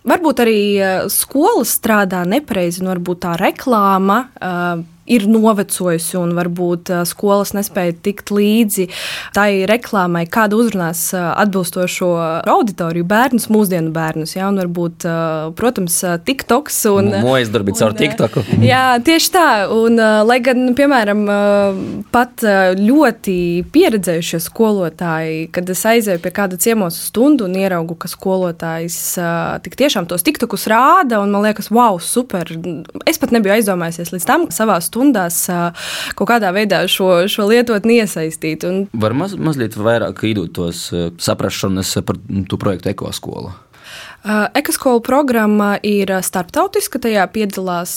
Varbūt 0.08 0.40
arī 0.46 0.60
skola 1.12 1.66
strādā 1.68 2.22
nepareizi, 2.28 2.80
un 2.84 2.94
varbūt 2.94 3.24
tā 3.26 3.34
reklāma. 3.40 4.22
Uh, 4.40 4.86
ir 5.10 5.26
novecojusi 5.30 6.18
un 6.20 6.36
varbūt 6.38 6.92
skolas 7.10 7.54
nespēja 7.58 7.96
tikt 8.06 8.32
līdzi 8.34 8.88
tai 9.36 9.66
reklāmai, 9.70 10.26
kāda 10.30 10.58
uzrunās 10.60 11.02
atbilstošo 11.16 12.10
auditoriju, 12.50 13.08
bērnus, 13.10 13.50
mūsdienu 13.52 13.92
bērnus. 13.96 14.36
Ja, 14.38 14.50
un 14.52 14.60
varbūt, 14.62 15.08
protams, 15.58 15.98
TikToks 16.28 16.80
un 16.94 17.12
Mojas 17.26 17.52
darbības 17.54 17.84
ar 17.86 17.96
TikToku. 17.98 18.46
Jā, 18.70 18.84
tieši 19.06 19.34
tā. 19.34 19.48
Un, 19.74 19.98
lai 20.30 20.40
gan, 20.46 20.74
piemēram, 20.78 21.26
pat 22.14 22.46
ļoti 22.80 23.38
pieredzējušie 23.74 24.42
skolotāji, 24.46 25.48
kad 25.56 25.70
es 25.74 25.84
aizēju 25.90 26.22
pie 26.24 26.34
kāda 26.36 26.60
ciemos 26.62 27.00
stundu 27.10 27.48
un 27.50 27.58
ieraugu, 27.58 27.98
ka 28.00 28.12
skolotājs 28.12 29.00
tik 29.66 29.78
tiešām 29.80 30.08
tos 30.10 30.26
TikTokus 30.28 30.70
rāda, 30.72 31.22
un 31.24 31.34
man 31.34 31.48
liekas, 31.48 31.72
wow, 31.74 31.98
super. 32.04 32.54
Es 33.10 33.22
pat 33.22 33.34
nebiju 33.36 33.58
aizdomājusies 33.58 34.14
līdz 34.14 34.30
tam 34.30 34.48
savā 34.54 34.78
stundā 34.84 34.99
stundās 35.00 35.46
kaut 36.20 36.30
kādā 36.30 36.52
veidā 36.56 36.84
šo, 36.92 37.28
šo 37.32 37.48
lietotni 37.50 38.02
iesaistīt. 38.04 38.68
Un... 38.68 38.84
Var 38.92 39.16
maz, 39.16 39.38
mazliet 39.40 39.78
vairāk 39.80 40.26
īdot 40.28 40.54
tos 40.56 40.90
saprašanas 41.22 41.96
par 42.06 42.20
to 42.50 42.60
projektu 42.60 42.92
ekoskola. 42.92 43.56
Ekoskola 44.54 45.00
programma 45.00 45.70
ir 45.86 46.12
starptautiska, 46.22 47.00
tajā 47.00 47.24
piedalās 47.32 47.94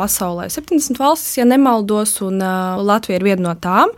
pasaulē 0.00 0.46
70 0.50 0.96
valstis, 0.96 1.36
ja 1.36 1.44
nemaldos, 1.44 2.16
un 2.24 2.40
Latvija 2.40 3.20
ir 3.20 3.26
viena 3.26 3.50
no 3.50 3.52
tām. 3.60 3.92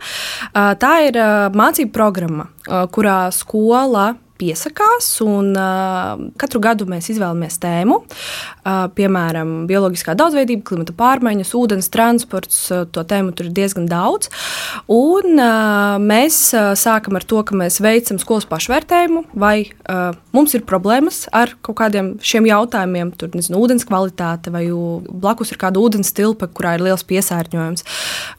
Tā 0.51 0.93
ir 1.07 1.17
mācību 1.55 1.95
programma, 1.95 2.49
kurā 2.91 3.31
skola 3.33 4.11
piesakās, 4.39 5.07
un 5.23 5.53
uh, 5.55 6.19
katru 6.39 6.59
gadu 6.63 6.87
mēs 6.89 7.07
izvēlamies 7.13 7.57
tēmu, 7.63 8.01
uh, 8.01 8.85
piemēram, 8.95 9.53
bioloģiskā 9.69 10.15
daudzveidība, 10.19 10.65
klimata 10.67 10.95
pārmaiņas, 10.97 11.53
ūdens 11.55 11.89
transports. 11.93 12.59
Uh, 12.73 12.83
to 12.91 13.05
tēmu 13.07 13.31
tur 13.35 13.49
ir 13.49 13.55
diezgan 13.55 13.87
daudz. 13.89 14.29
Un, 14.91 15.39
uh, 15.39 15.95
mēs 16.03 16.39
uh, 16.55 16.73
sākam 16.79 17.19
ar 17.19 17.25
to, 17.27 17.41
ka 17.47 17.55
mēs 17.57 17.79
veicam 17.83 18.19
skolas 18.21 18.47
pašvērtējumu, 18.49 19.25
vai 19.39 19.55
uh, 19.63 20.17
mums 20.35 20.55
ir 20.57 20.65
problēmas 20.67 21.25
ar 21.35 21.55
kaut 21.65 21.79
kādiem 21.79 22.15
šiem 22.25 22.49
jautājumiem, 22.49 23.13
tur 23.15 23.31
nezinu, 23.35 23.61
ūdens 23.63 23.87
kvalitāte 23.87 24.51
vai 24.53 24.65
blakus 24.67 25.53
ir 25.53 25.61
kāda 25.61 25.79
ūdens 25.81 26.11
tilpa, 26.15 26.49
kurā 26.51 26.75
ir 26.75 26.85
liels 26.89 27.05
piesārņojums. 27.07 27.85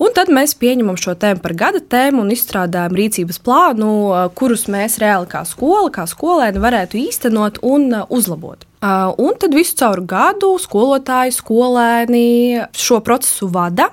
Un 0.03 0.15
tad 0.17 0.31
mēs 0.33 0.57
pieņemam 0.61 0.99
šo 1.01 1.17
tēmu 1.19 1.43
par 1.45 1.57
gada 1.57 1.81
tēmu 1.81 2.25
un 2.25 2.33
izstrādājam 2.35 2.97
rīcības 2.97 3.41
plānu, 3.47 3.91
kurus 4.37 4.67
mēs 4.73 4.99
reāli 5.03 5.29
kā 5.31 5.45
skola 5.49 5.86
skola, 5.87 5.93
kā 5.95 6.07
skolēni 6.07 6.61
varētu 6.61 6.99
īstenot 6.99 7.59
un 7.63 7.93
uh, 7.93 8.07
uzlabot. 8.11 8.65
Uh, 8.83 9.15
un 9.19 9.37
tad 9.39 9.55
visu 9.55 9.77
caur 9.79 10.01
gadu 10.05 10.59
skolotāji, 10.59 11.33
skolēni 11.33 12.67
šo 12.75 13.01
procesu 13.01 13.49
vada 13.49 13.91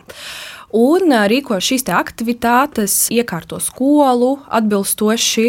un 0.73 1.13
rīko 1.29 1.59
šīs 1.61 1.85
aktivitātes, 1.93 3.07
iekārto 3.13 3.59
skolu 3.61 4.39
atbilstoši, 4.49 5.45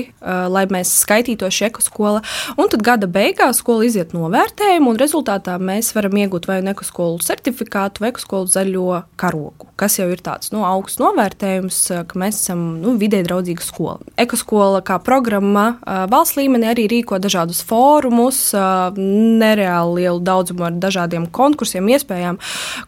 lai 0.53 0.64
mēs 0.70 0.93
skaitītos 1.05 1.55
šī 1.55 1.68
ekoskola. 1.70 2.20
Un 2.61 2.68
tad 2.72 2.85
gada 2.85 3.09
beigās 3.11 3.62
skola 3.62 3.87
iziet 3.89 4.12
novērtējumu, 4.16 4.93
un 4.93 5.01
rezultātā 5.01 5.57
mēs 5.62 5.93
varam 5.97 6.16
iegūt 6.20 6.49
vai 6.51 6.61
nu 6.64 6.72
ekoskolu 6.75 7.22
certifikātu, 7.25 8.05
vai 8.05 8.12
ekoskolu 8.12 8.51
zaļo 8.53 9.01
karogu, 9.20 9.70
kas 9.81 9.99
jau 9.99 10.11
ir 10.12 10.20
tāds 10.25 10.53
nu, 10.53 10.64
augsts 10.68 11.01
novērtējums, 11.01 11.81
ka 12.11 12.20
mēs 12.20 12.43
esam 12.43 12.66
nu, 12.83 12.97
vidē 13.01 13.22
draudzīga 13.25 13.64
skola. 13.64 13.99
Ekoskola 14.20 14.83
kā 14.85 14.99
programma 15.03 15.79
valsts 16.12 16.37
līmenī 16.39 16.70
arī 16.75 16.87
rīko 16.91 17.18
dažādus 17.22 17.62
fórumus, 17.64 18.51
nereāli 18.99 20.05
lielu 20.05 20.20
daudzumu 20.25 20.68
ar 20.68 20.77
dažādiem 20.85 21.31
konkursiem, 21.33 21.89
iespējām, 21.97 22.41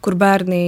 kur 0.05 0.21
bērni, 0.21 0.63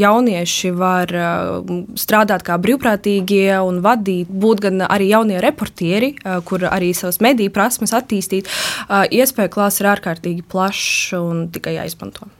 jaunieši 0.00 0.74
var 0.80 1.12
uh, 1.14 1.60
strādāt 2.00 2.44
kā 2.46 2.56
brīvprātīgie 2.62 3.60
un 3.62 3.82
vadīt, 3.84 4.30
būt 4.30 4.64
gan 4.66 4.84
arī 4.88 5.12
jaunie 5.12 5.38
reportieri, 5.44 6.14
uh, 6.24 6.40
kur 6.46 6.66
arī 6.70 6.92
savas 6.96 7.20
mediju 7.24 7.52
prasmes 7.54 7.94
attīstīt. 7.96 8.50
Uh, 8.88 9.04
iespēju 9.06 9.54
klāsts 9.54 9.84
ir 9.84 9.92
ārkārtīgi 9.92 10.46
plašs 10.50 11.16
un 11.20 11.48
tikai 11.52 11.78
jāizmanto. 11.78 12.30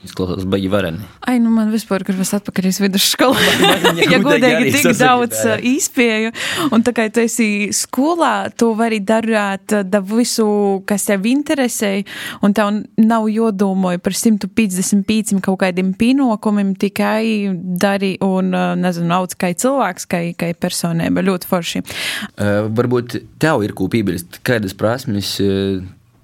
Izklausās 0.00 0.46
baigi 0.48 0.68
vareni. 0.72 1.04
Ai, 1.28 1.34
nu 1.42 1.50
man 1.52 1.68
vispār 1.68 2.00
gribas 2.08 2.30
atpakaļ 2.38 2.70
uz 2.70 2.78
vidusskolā. 2.80 3.42
ja 4.12 4.20
godīgi 4.22 4.70
tik 4.72 4.94
daudz 4.96 5.42
izpēju. 5.68 6.32
Un 6.72 6.84
tā 6.86 6.94
kā 6.96 7.04
tu 7.12 7.20
esi 7.20 7.68
skolā, 7.76 8.48
tu 8.56 8.70
vari 8.78 9.02
darīt 9.04 9.74
da 9.92 10.00
visu, 10.00 10.46
kas 10.88 11.04
tev 11.10 11.28
interesē, 11.28 11.92
un 12.40 12.56
tev 12.56 12.72
nav 12.96 13.28
jodomāju 13.28 14.00
par 14.00 14.16
155 14.16 15.36
kaut 15.44 15.60
kādiem 15.66 15.92
pienākumiem, 16.00 16.72
tikai 16.80 17.52
dari 17.84 18.14
un, 18.24 18.56
nezinu, 18.80 19.12
auc 19.20 19.36
kā 19.36 19.52
cilvēks, 19.52 20.08
kā, 20.08 20.24
kā 20.32 20.54
personība. 20.56 21.28
Ļoti 21.28 21.52
forši. 21.52 21.84
Uh, 21.84 22.70
varbūt 22.72 23.20
tev 23.42 23.68
ir 23.68 23.76
piebilst, 23.76 24.40
kādas 24.48 24.72
prasmes 24.72 25.36
uh, 25.44 25.82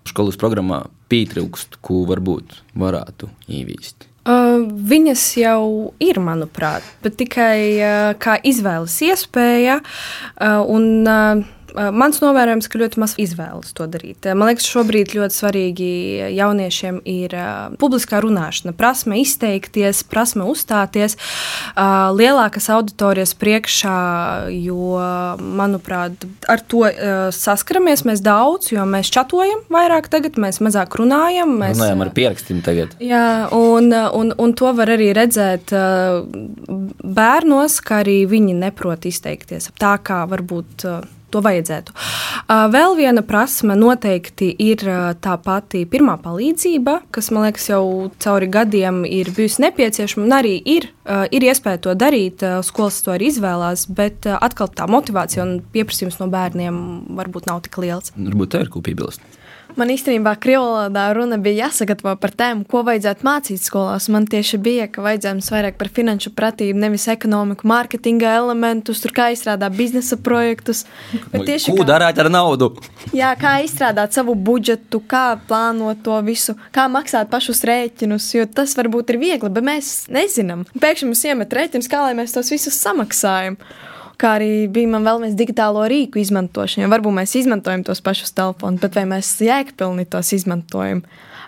skolas 0.08 0.40
programmā 0.40 0.86
pietrūkst, 1.12 1.80
ko 1.84 2.04
varbūt 2.08 2.60
varētu 2.78 3.30
īvīst? 3.48 4.08
Uh, 4.26 4.64
viņas 4.66 5.24
jau 5.38 5.60
ir, 6.02 6.18
manuprāt, 6.18 6.86
bet 7.04 7.14
tikai 7.20 7.58
uh, 7.78 8.08
kā 8.18 8.34
izvēles 8.42 8.96
iespēja. 9.06 9.78
Uh, 10.34 10.64
un, 10.66 10.88
uh, 11.06 11.44
mans 11.76 12.20
novērojums, 12.22 12.68
ka 12.70 12.80
ļoti 12.80 13.00
maz 13.02 13.14
izvēlas 13.20 13.74
to 13.76 13.86
darīt. 13.90 14.26
Man 14.32 14.50
liekas, 14.50 14.68
šobrīd 14.70 15.14
ļoti 15.16 15.36
svarīgi 15.36 15.90
jauniešiem 16.36 17.00
ir 17.08 17.36
publiskā 17.80 18.20
runāšana, 18.24 18.74
prasme 18.76 19.20
izteikties, 19.22 20.02
prasme 20.08 20.46
uzstāties 20.48 21.16
lielākas 21.76 22.68
auditorijas 22.72 23.34
priekšā, 23.38 23.96
jo, 24.52 24.98
manuprāt, 25.40 26.26
ar 26.50 26.62
to 26.66 26.84
saskaramies 27.34 28.06
mēs 28.08 28.22
daudz, 28.24 28.72
jo 28.74 28.86
mēs 28.88 29.10
čatojam 29.14 29.64
vairāk 29.72 30.10
tagad, 30.12 30.40
mēs 30.40 30.60
mazāk 30.64 30.98
runājam. 31.00 31.56
Mēs 31.62 31.78
runājam 31.78 32.06
ar 32.06 32.12
pierakstiem 32.16 32.62
tagad. 32.66 32.96
Jā, 33.02 33.48
un, 33.54 33.92
un, 33.92 34.32
un 34.36 34.56
to 34.56 34.72
var 34.76 34.94
arī 34.96 35.12
redzēt 35.16 35.74
bērnos, 37.06 37.80
ka 37.86 38.02
arī 38.04 38.22
viņi 38.30 38.56
neprot 38.60 39.06
izteikties 39.08 39.70
tā, 39.80 39.96
kā 40.02 40.24
varbūt 40.30 40.86
to 41.30 41.42
vajadzētu. 41.44 41.94
Vēl 42.72 42.96
viena 42.98 43.22
prasme 43.26 43.74
noteikti 43.78 44.52
ir 44.62 44.84
tā 45.22 45.36
pati 45.42 45.84
pirmā 45.90 46.16
palīdzība, 46.22 46.98
kas 47.14 47.30
man 47.34 47.48
liekas 47.48 47.70
jau 47.72 48.10
cauri 48.22 48.48
gadiem 48.52 49.02
ir 49.08 49.32
bijusi 49.36 49.64
nepieciešama 49.66 50.28
arī 50.38 50.54
ir, 50.76 50.90
ir 51.34 51.48
iespēja 51.48 51.82
to 51.86 51.96
darīt. 51.98 52.44
Skolas 52.66 53.00
to 53.02 53.14
arī 53.14 53.32
izvēlās, 53.32 53.88
bet 53.90 54.28
atkal 54.30 54.70
tā 54.70 54.86
motivācija 54.90 55.42
un 55.46 55.58
pieprasījums 55.74 56.20
no 56.22 56.30
bērniem 56.32 56.78
varbūt 57.18 57.50
nav 57.50 57.64
tik 57.66 57.80
liels. 57.82 58.14
Varbūt 58.16 58.54
tā 58.54 58.62
ir 58.66 58.72
ko 58.72 58.84
piebilst. 58.84 59.24
Man 59.76 59.90
īstenībā 59.92 60.32
krievlodā 60.40 61.02
runa 61.12 61.36
bija 61.36 61.66
jāsagatavo 61.66 62.14
par 62.16 62.32
tēmu, 62.32 62.64
ko 62.64 62.80
vajadzētu 62.86 63.26
mācīt 63.26 63.60
skolās. 63.60 64.06
Man 64.12 64.24
tieši 64.24 64.56
bija, 64.64 64.86
ka 64.88 65.02
vajadzējums 65.04 65.50
vairāk 65.52 65.76
par 65.76 65.90
finanšu 65.92 66.32
pratību, 66.36 66.80
nevis 66.80 67.04
ekonomiku, 67.12 67.68
mārketinga 67.68 68.30
elementus, 68.38 69.02
tur 69.04 69.12
kā 69.16 69.26
izstrādāt 69.34 69.76
biznesa 69.76 70.16
projektus. 70.16 70.86
Tieši, 71.34 71.74
ko 71.74 71.82
kā, 71.82 71.88
darāt 71.90 72.20
ar 72.22 72.30
naudu? 72.32 72.70
Jā, 73.12 73.34
kā 73.36 73.58
izstrādāt 73.66 74.16
savu 74.16 74.32
budžetu, 74.48 75.02
kā 75.04 75.26
plānot 75.48 76.00
to 76.06 76.16
visu, 76.24 76.56
kā 76.72 76.86
maksāt 76.88 77.28
pašus 77.32 77.60
rēķinus, 77.68 78.30
jo 78.38 78.46
tas 78.48 78.72
varbūt 78.80 79.12
ir 79.12 79.20
viegli, 79.20 79.52
bet 79.58 79.68
mēs 79.68 79.92
nezinām. 80.08 80.64
Pēkšņi 80.80 81.10
mums 81.10 81.26
iemet 81.28 81.52
rēķinus, 81.60 81.90
kā 81.92 82.00
lai 82.06 82.16
mēs 82.16 82.32
tos 82.32 82.48
visus 82.54 82.80
samaksājam 82.80 83.60
kā 84.20 84.36
arī 84.38 84.50
bija 84.72 84.90
man 84.92 85.06
vēlamies 85.06 85.36
digitālo 85.38 85.84
rīku 85.90 86.20
izmantošanu. 86.22 86.88
Varbūt 86.92 87.16
mēs 87.18 87.36
izmantojam 87.40 87.84
tos 87.86 88.02
pašus 88.04 88.34
telefonus, 88.36 88.82
bet 88.82 88.98
vai 88.98 89.06
mēs 89.16 89.32
jēgpilni 89.44 90.06
tos 90.10 90.32
izmantojam? 90.36 91.04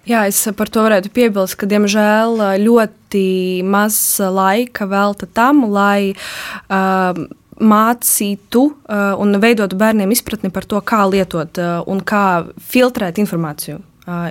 Jā, 0.09 0.23
es 0.31 0.41
par 0.57 0.71
to 0.73 0.85
varētu 0.87 1.11
piebilst, 1.12 1.59
ka, 1.61 1.69
diemžēl, 1.69 2.39
ļoti 2.62 3.27
maz 3.69 3.99
laika 4.21 4.87
velta 4.89 5.29
tam, 5.37 5.66
lai 5.73 6.14
uh, 6.14 7.19
mācītu 7.59 8.62
uh, 8.71 9.12
un 9.21 9.37
veidotu 9.43 9.77
bērniem 9.77 10.14
izpratni 10.14 10.53
par 10.55 10.64
to, 10.69 10.81
kā 10.81 11.03
lietot 11.11 11.61
uh, 11.61 11.83
un 11.91 12.01
kā 12.07 12.25
filtrēt 12.71 13.21
informāciju 13.21 13.83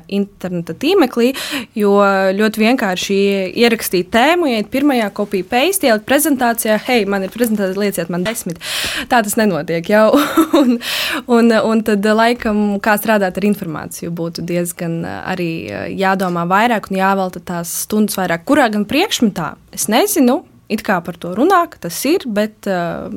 interneta 0.08 0.76
tīmeklī, 0.78 1.32
jo 1.78 1.94
ļoti 2.38 2.64
vienkārši 2.64 3.20
ierakstīt 3.64 4.12
tēmu, 4.14 4.50
iet 4.52 4.72
pirmajā 4.74 5.10
kopijā, 5.18 5.48
paste, 5.52 5.90
ielikt 5.90 6.08
prezentācijā, 6.10 6.80
hei, 6.88 7.06
man 7.10 7.26
ir 7.26 7.34
prezentācija, 7.34 7.80
lieciet 7.82 8.12
man 8.14 8.26
desmit. 8.28 8.62
Tā 9.12 9.22
tas 9.26 9.38
nenotiek 9.40 9.92
jau. 9.92 10.10
un, 10.62 10.78
un, 11.28 11.54
un 11.54 11.86
tad 11.88 12.06
laikam, 12.06 12.78
kā 12.84 12.98
strādāt 13.00 13.40
ar 13.40 13.50
informāciju, 13.50 14.14
būtu 14.18 14.46
diezgan 14.48 15.00
arī 15.06 15.52
jādomā 15.96 16.48
vairāk 16.50 16.92
un 16.92 17.02
jāvelta 17.02 17.44
tās 17.54 17.74
stundas 17.86 18.18
vairāk. 18.20 18.46
Kurā 18.48 18.70
gan 18.74 18.88
priekšmetā? 18.90 19.56
Es 19.76 19.90
nezinu. 19.92 20.44
It 20.70 20.84
kā 20.84 21.00
par 21.04 21.16
to 21.20 21.34
runā, 21.38 21.64
ka 21.72 21.88
tas 21.88 22.00
ir, 22.10 22.28
bet. 22.28 22.68
Uh, 22.68 23.14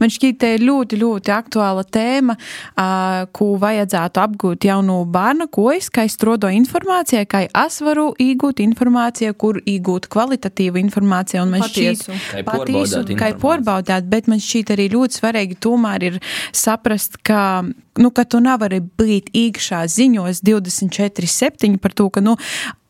Man 0.00 0.10
šķiet, 0.12 0.38
tā 0.42 0.52
ir 0.56 0.64
ļoti, 0.66 0.98
ļoti 1.00 1.32
aktuāla 1.32 1.84
tēma, 1.94 2.36
uh, 2.36 3.26
ko 3.36 3.52
vajadzētu 3.62 4.22
apgūt 4.22 4.66
jau 4.68 4.78
no 4.84 4.98
bērna, 5.12 5.46
ko 5.52 5.68
es, 5.74 5.88
kā 5.92 6.06
es 6.08 6.18
rodo 6.26 6.50
informāciju, 6.52 7.26
kā 7.30 7.44
es 7.46 7.78
varu 7.84 8.08
iegūt 8.22 8.62
informāciju, 8.64 9.36
kur 9.38 9.60
iegūt 9.62 10.08
kvalitatīvu 10.12 10.80
informāciju. 10.82 11.44
Un 11.44 11.54
man 11.54 11.64
Patiesu. 11.66 12.16
šķiet, 12.16 12.46
patiesu, 12.48 13.04
kā 13.18 13.32
porbaudāt, 13.40 14.08
bet 14.10 14.30
man 14.32 14.42
šķiet 14.42 14.74
arī 14.76 14.88
ļoti 14.94 15.20
svarīgi 15.20 15.60
tomēr 15.62 16.08
ir 16.10 16.18
saprast, 16.56 17.20
ka 17.26 17.62
nu, 18.00 18.10
ka 18.10 18.26
tu 18.28 18.40
nevari 18.44 18.82
būt 18.82 19.30
iekšā 19.36 19.84
ziņos 19.92 20.42
24-7 20.46 21.78
par 21.82 21.96
to, 21.96 22.10
ka, 22.12 22.24
nu, 22.24 22.36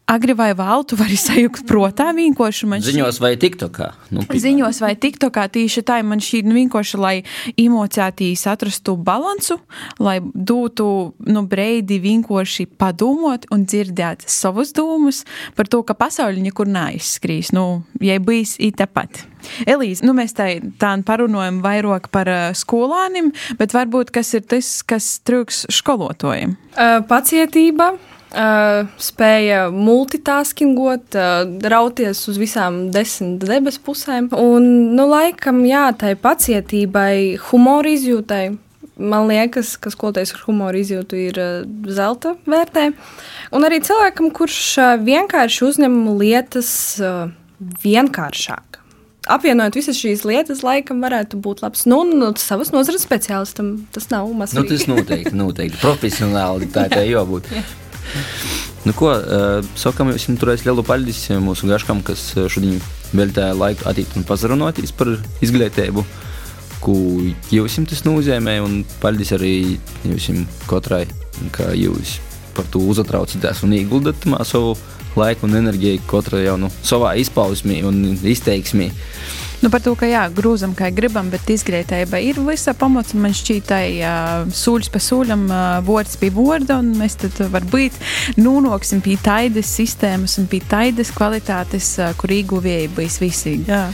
agri 0.07 0.35
vai 0.39 0.53
vēl 0.57 0.85
tu 0.87 0.97
vari 0.99 1.17
sajūgt 1.19 1.67
protā 1.67 2.09
vienkārši 2.17 2.69
man 2.71 2.83
Ziņos 2.85 3.19
vai 3.23 3.35
tiktokā? 3.41 3.91
Nu, 4.11 4.23
piemēram. 4.23 4.43
Ziņos 4.45 4.81
vai 4.85 4.93
tiktokā 5.03 5.47
tieši 5.53 5.83
tā 5.87 5.99
man 6.07 6.23
šī 6.23 6.45
nu, 6.47 6.55
vienkārši, 6.57 7.01
lai 7.03 7.15
emocētīs 7.59 8.47
atrastu 8.51 8.97
balansu, 8.97 9.59
lai 10.03 10.19
dotu 10.23 10.89
nu, 11.27 11.45
breidi 11.51 11.99
vienkārši 12.03 12.69
padomot 12.79 13.49
un 13.55 13.67
dzirdēt 13.67 14.27
savus 14.31 14.73
domas 14.77 15.25
par 15.59 15.71
to, 15.71 15.83
ka 15.87 15.99
pasauli 15.99 16.45
nekur 16.45 16.71
neizskrīs. 16.71 17.53
Nu, 17.57 17.83
ja 18.01 18.21
bijis 18.23 18.57
it 18.63 18.79
tepat. 18.79 19.25
Elīze, 19.67 20.05
nu 20.07 20.15
mēs 20.17 20.35
tā, 20.37 20.49
tā 20.81 20.95
parunājam 21.07 21.61
vairāk 21.65 22.11
par 22.15 22.31
uh, 22.31 22.51
skolānim, 22.57 23.33
bet 23.59 23.75
varbūt 23.75 24.11
kas 24.15 24.35
ir 24.39 24.47
tas, 24.47 24.81
kas 24.87 25.17
trūks 25.27 25.67
skolotājiem? 25.75 26.59
Uh, 26.75 27.01
pacietība. 27.09 27.95
Uh, 28.37 28.85
spēja 29.01 29.71
multitaskingot, 29.73 31.15
uh, 31.17 31.47
rauties 31.73 32.19
uz 32.29 32.37
visām 32.37 32.91
desmit 32.93 33.47
debesu 33.49 33.81
pusēm. 33.87 34.27
Un, 34.37 34.67
nu, 34.93 35.07
laikam, 35.09 35.63
jā, 35.65 35.87
tai 35.97 36.11
pacietībai, 36.21 37.39
humora 37.49 37.95
izjūtai. 37.95 38.43
Man 39.01 39.31
liekas, 39.31 39.75
ka 39.81 39.89
skolotājs 39.93 40.35
ar 40.37 40.43
humoru 40.45 40.83
izjūtu 40.83 41.21
ir 41.23 41.41
uh, 41.41 41.55
zelta 41.89 42.35
vērtē. 42.45 42.91
Un 43.57 43.65
arī 43.65 43.81
cilvēkam, 43.89 44.29
kurš 44.37 44.61
vienkārši 45.07 45.65
uzņem 45.71 45.97
lietas 46.21 46.75
vienkāršāk. 47.87 48.83
Apvienojot 49.33 49.81
visas 49.81 49.97
šīs 49.97 50.27
lietas, 50.29 50.61
laikam 50.67 51.01
varētu 51.03 51.41
būt 51.41 51.65
labs. 51.65 51.89
Nu, 51.89 52.03
nu 52.05 52.35
savas 52.37 52.69
nozares 52.77 53.09
speciālistam 53.09 53.73
tas 53.97 54.11
nav 54.13 54.29
mazs. 54.37 54.55
Nu, 54.61 54.69
tas 54.69 54.85
noteikti, 54.93 55.33
noteikti. 55.41 55.81
Profesionāli 55.81 56.69
tā 56.77 56.87
ir 57.01 57.13
jābūt. 57.17 57.49
Nu, 58.87 58.95
ko, 58.95 59.11
sakām, 59.79 60.13
jums 60.15 60.41
turēs 60.41 60.63
lielu 60.67 60.85
paldies 60.87 61.25
mūsu 61.43 61.67
gaškam, 61.67 62.05
kas 62.07 62.29
šodien 62.53 62.79
veltīja 63.17 63.57
laiku 63.59 63.89
attīt 63.91 64.15
un 64.19 64.27
pazarunotīs 64.29 64.95
par 64.95 65.11
izglītību, 65.43 66.05
ko 66.85 66.95
jums 67.51 67.81
tas 67.91 68.05
nozīmē, 68.07 68.61
un 68.63 68.85
paldies 69.03 69.35
arī 69.35 69.55
jums 70.07 70.47
katrai, 70.71 71.05
ka 71.57 71.73
jūs 71.75 72.21
par 72.57 72.69
to 72.73 72.81
uzatraucaties 72.81 73.65
un 73.67 73.75
ieguldat 73.77 74.23
savu 74.49 74.77
laiku 75.21 75.49
un 75.49 75.59
enerģiju 75.63 76.05
katra 76.11 76.45
jau 76.45 76.59
nu, 76.61 76.71
savā 76.85 77.17
izpausmē 77.23 77.83
un 77.89 78.05
izteiksmē. 78.17 78.93
Nu, 79.63 79.71
par 79.73 79.81
to, 79.81 79.95
ka 79.97 80.05
jā, 80.05 80.21
grūzam, 80.37 80.75
kā 80.77 80.91
gribam, 80.93 81.31
bet 81.33 81.49
izglītība 81.49 82.19
ir 82.21 82.37
visa 82.45 82.75
pamats. 82.77 83.15
Man 83.17 83.33
šķiet, 83.35 83.71
ka 83.71 84.11
sūļš 84.53 84.91
pa 84.93 85.01
sūļam, 85.01 85.47
vārds 85.87 86.19
pie 86.21 86.29
vārda, 86.35 86.77
un 86.83 86.91
mēs 86.99 87.17
tad 87.23 87.39
varbūt 87.55 87.97
nonāksim 88.37 89.01
pie 89.05 89.17
tādas 89.25 89.71
sistēmas 89.79 90.37
un 90.43 90.49
pie 90.53 90.61
tādas 90.61 91.09
kvalitātes, 91.17 91.89
kur 92.21 92.35
ieguvēji 92.37 92.91
būs 92.99 93.17
visi. 93.23 93.55
Jā. 93.65 93.87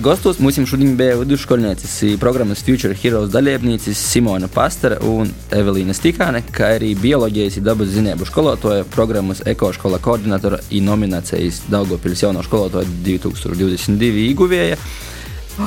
Gostos 0.00 0.38
mums 0.38 0.62
šodien 0.70 0.94
bija 0.96 1.18
vidusskolnieces 1.18 1.98
programmas 2.22 2.62
Future 2.62 2.94
Heroes 2.94 3.34
dalībnieces 3.34 3.98
Simona 3.98 4.46
Pastara 4.48 5.00
un 5.02 5.34
Evelīna 5.50 5.98
Stikāne, 5.98 6.44
kā 6.46 6.76
arī 6.78 6.94
bioloģijas 6.94 7.58
dabas 7.66 7.90
zinātņu 7.96 8.30
skolotāja 8.30 8.86
programmas 8.94 9.42
ekoškola 9.50 9.98
koordinatora 10.20 10.58
un 10.70 10.84
nominācijas 10.84 11.62
Daugopils 11.70 12.22
jauno 12.22 12.42
skolotāju 12.44 12.88
2022 13.04 14.28
ieguvēja. 14.30 14.76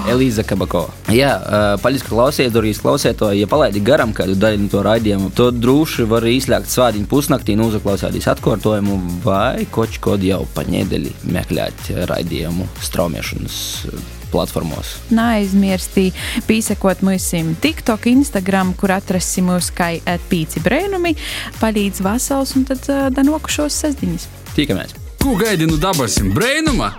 Elīza 0.09 0.41
Kabako. 0.47 0.87
Jā, 1.13 1.35
paldies, 1.83 2.01
ka 2.01 2.15
klausījāties, 2.15 2.53
Dorijas 2.55 2.79
klausētāji. 2.81 3.43
Ja 3.43 3.49
palaidi 3.51 3.83
garam 3.83 4.13
kādu 4.15 4.33
daļu 4.39 4.63
no 4.63 4.71
to 4.71 4.81
raidījumu, 4.85 5.29
tad 5.37 5.59
droši 5.61 6.07
var 6.09 6.25
izslēgt 6.25 6.71
svādiņu 6.71 7.09
pusnaktī, 7.11 7.53
noklausīties 7.59 8.31
atkārtojumu 8.33 8.97
vai 9.25 9.67
koč 9.69 9.99
kod 10.01 10.25
jau 10.25 10.41
pa 10.55 10.65
nedēļu 10.65 11.13
meklēt 11.35 11.93
raidījumu 12.09 12.71
straumēšanas 12.81 13.61
platformos. 14.33 14.95
Neaizmirstī 15.13 16.09
pīsakot 16.49 17.03
mums 17.05 17.29
TikTok, 17.61 18.07
Instagram, 18.09 18.73
kur 18.79 18.95
atrasim 18.97 19.51
mūs 19.51 19.69
kā 19.75 19.93
pīci 20.31 20.63
brēnumi, 20.65 21.13
palīdz 21.61 22.01
vasals 22.05 22.55
un 22.57 22.65
tad 22.69 22.89
uh, 22.89 23.09
danokušos 23.13 23.83
sestdiņas. 23.85 24.31
Tikamies! 24.55 24.93
Ko 25.21 25.35
gaidi 25.35 25.65
nu 25.65 25.71
no 25.75 25.81
dabasim 25.81 26.33
brainuma? 26.33 26.93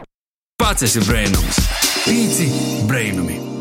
Pats 0.58 0.82
esi 0.82 1.00
brainums! 1.06 1.58
Pīci 2.04 2.50
brainumi! 2.88 3.53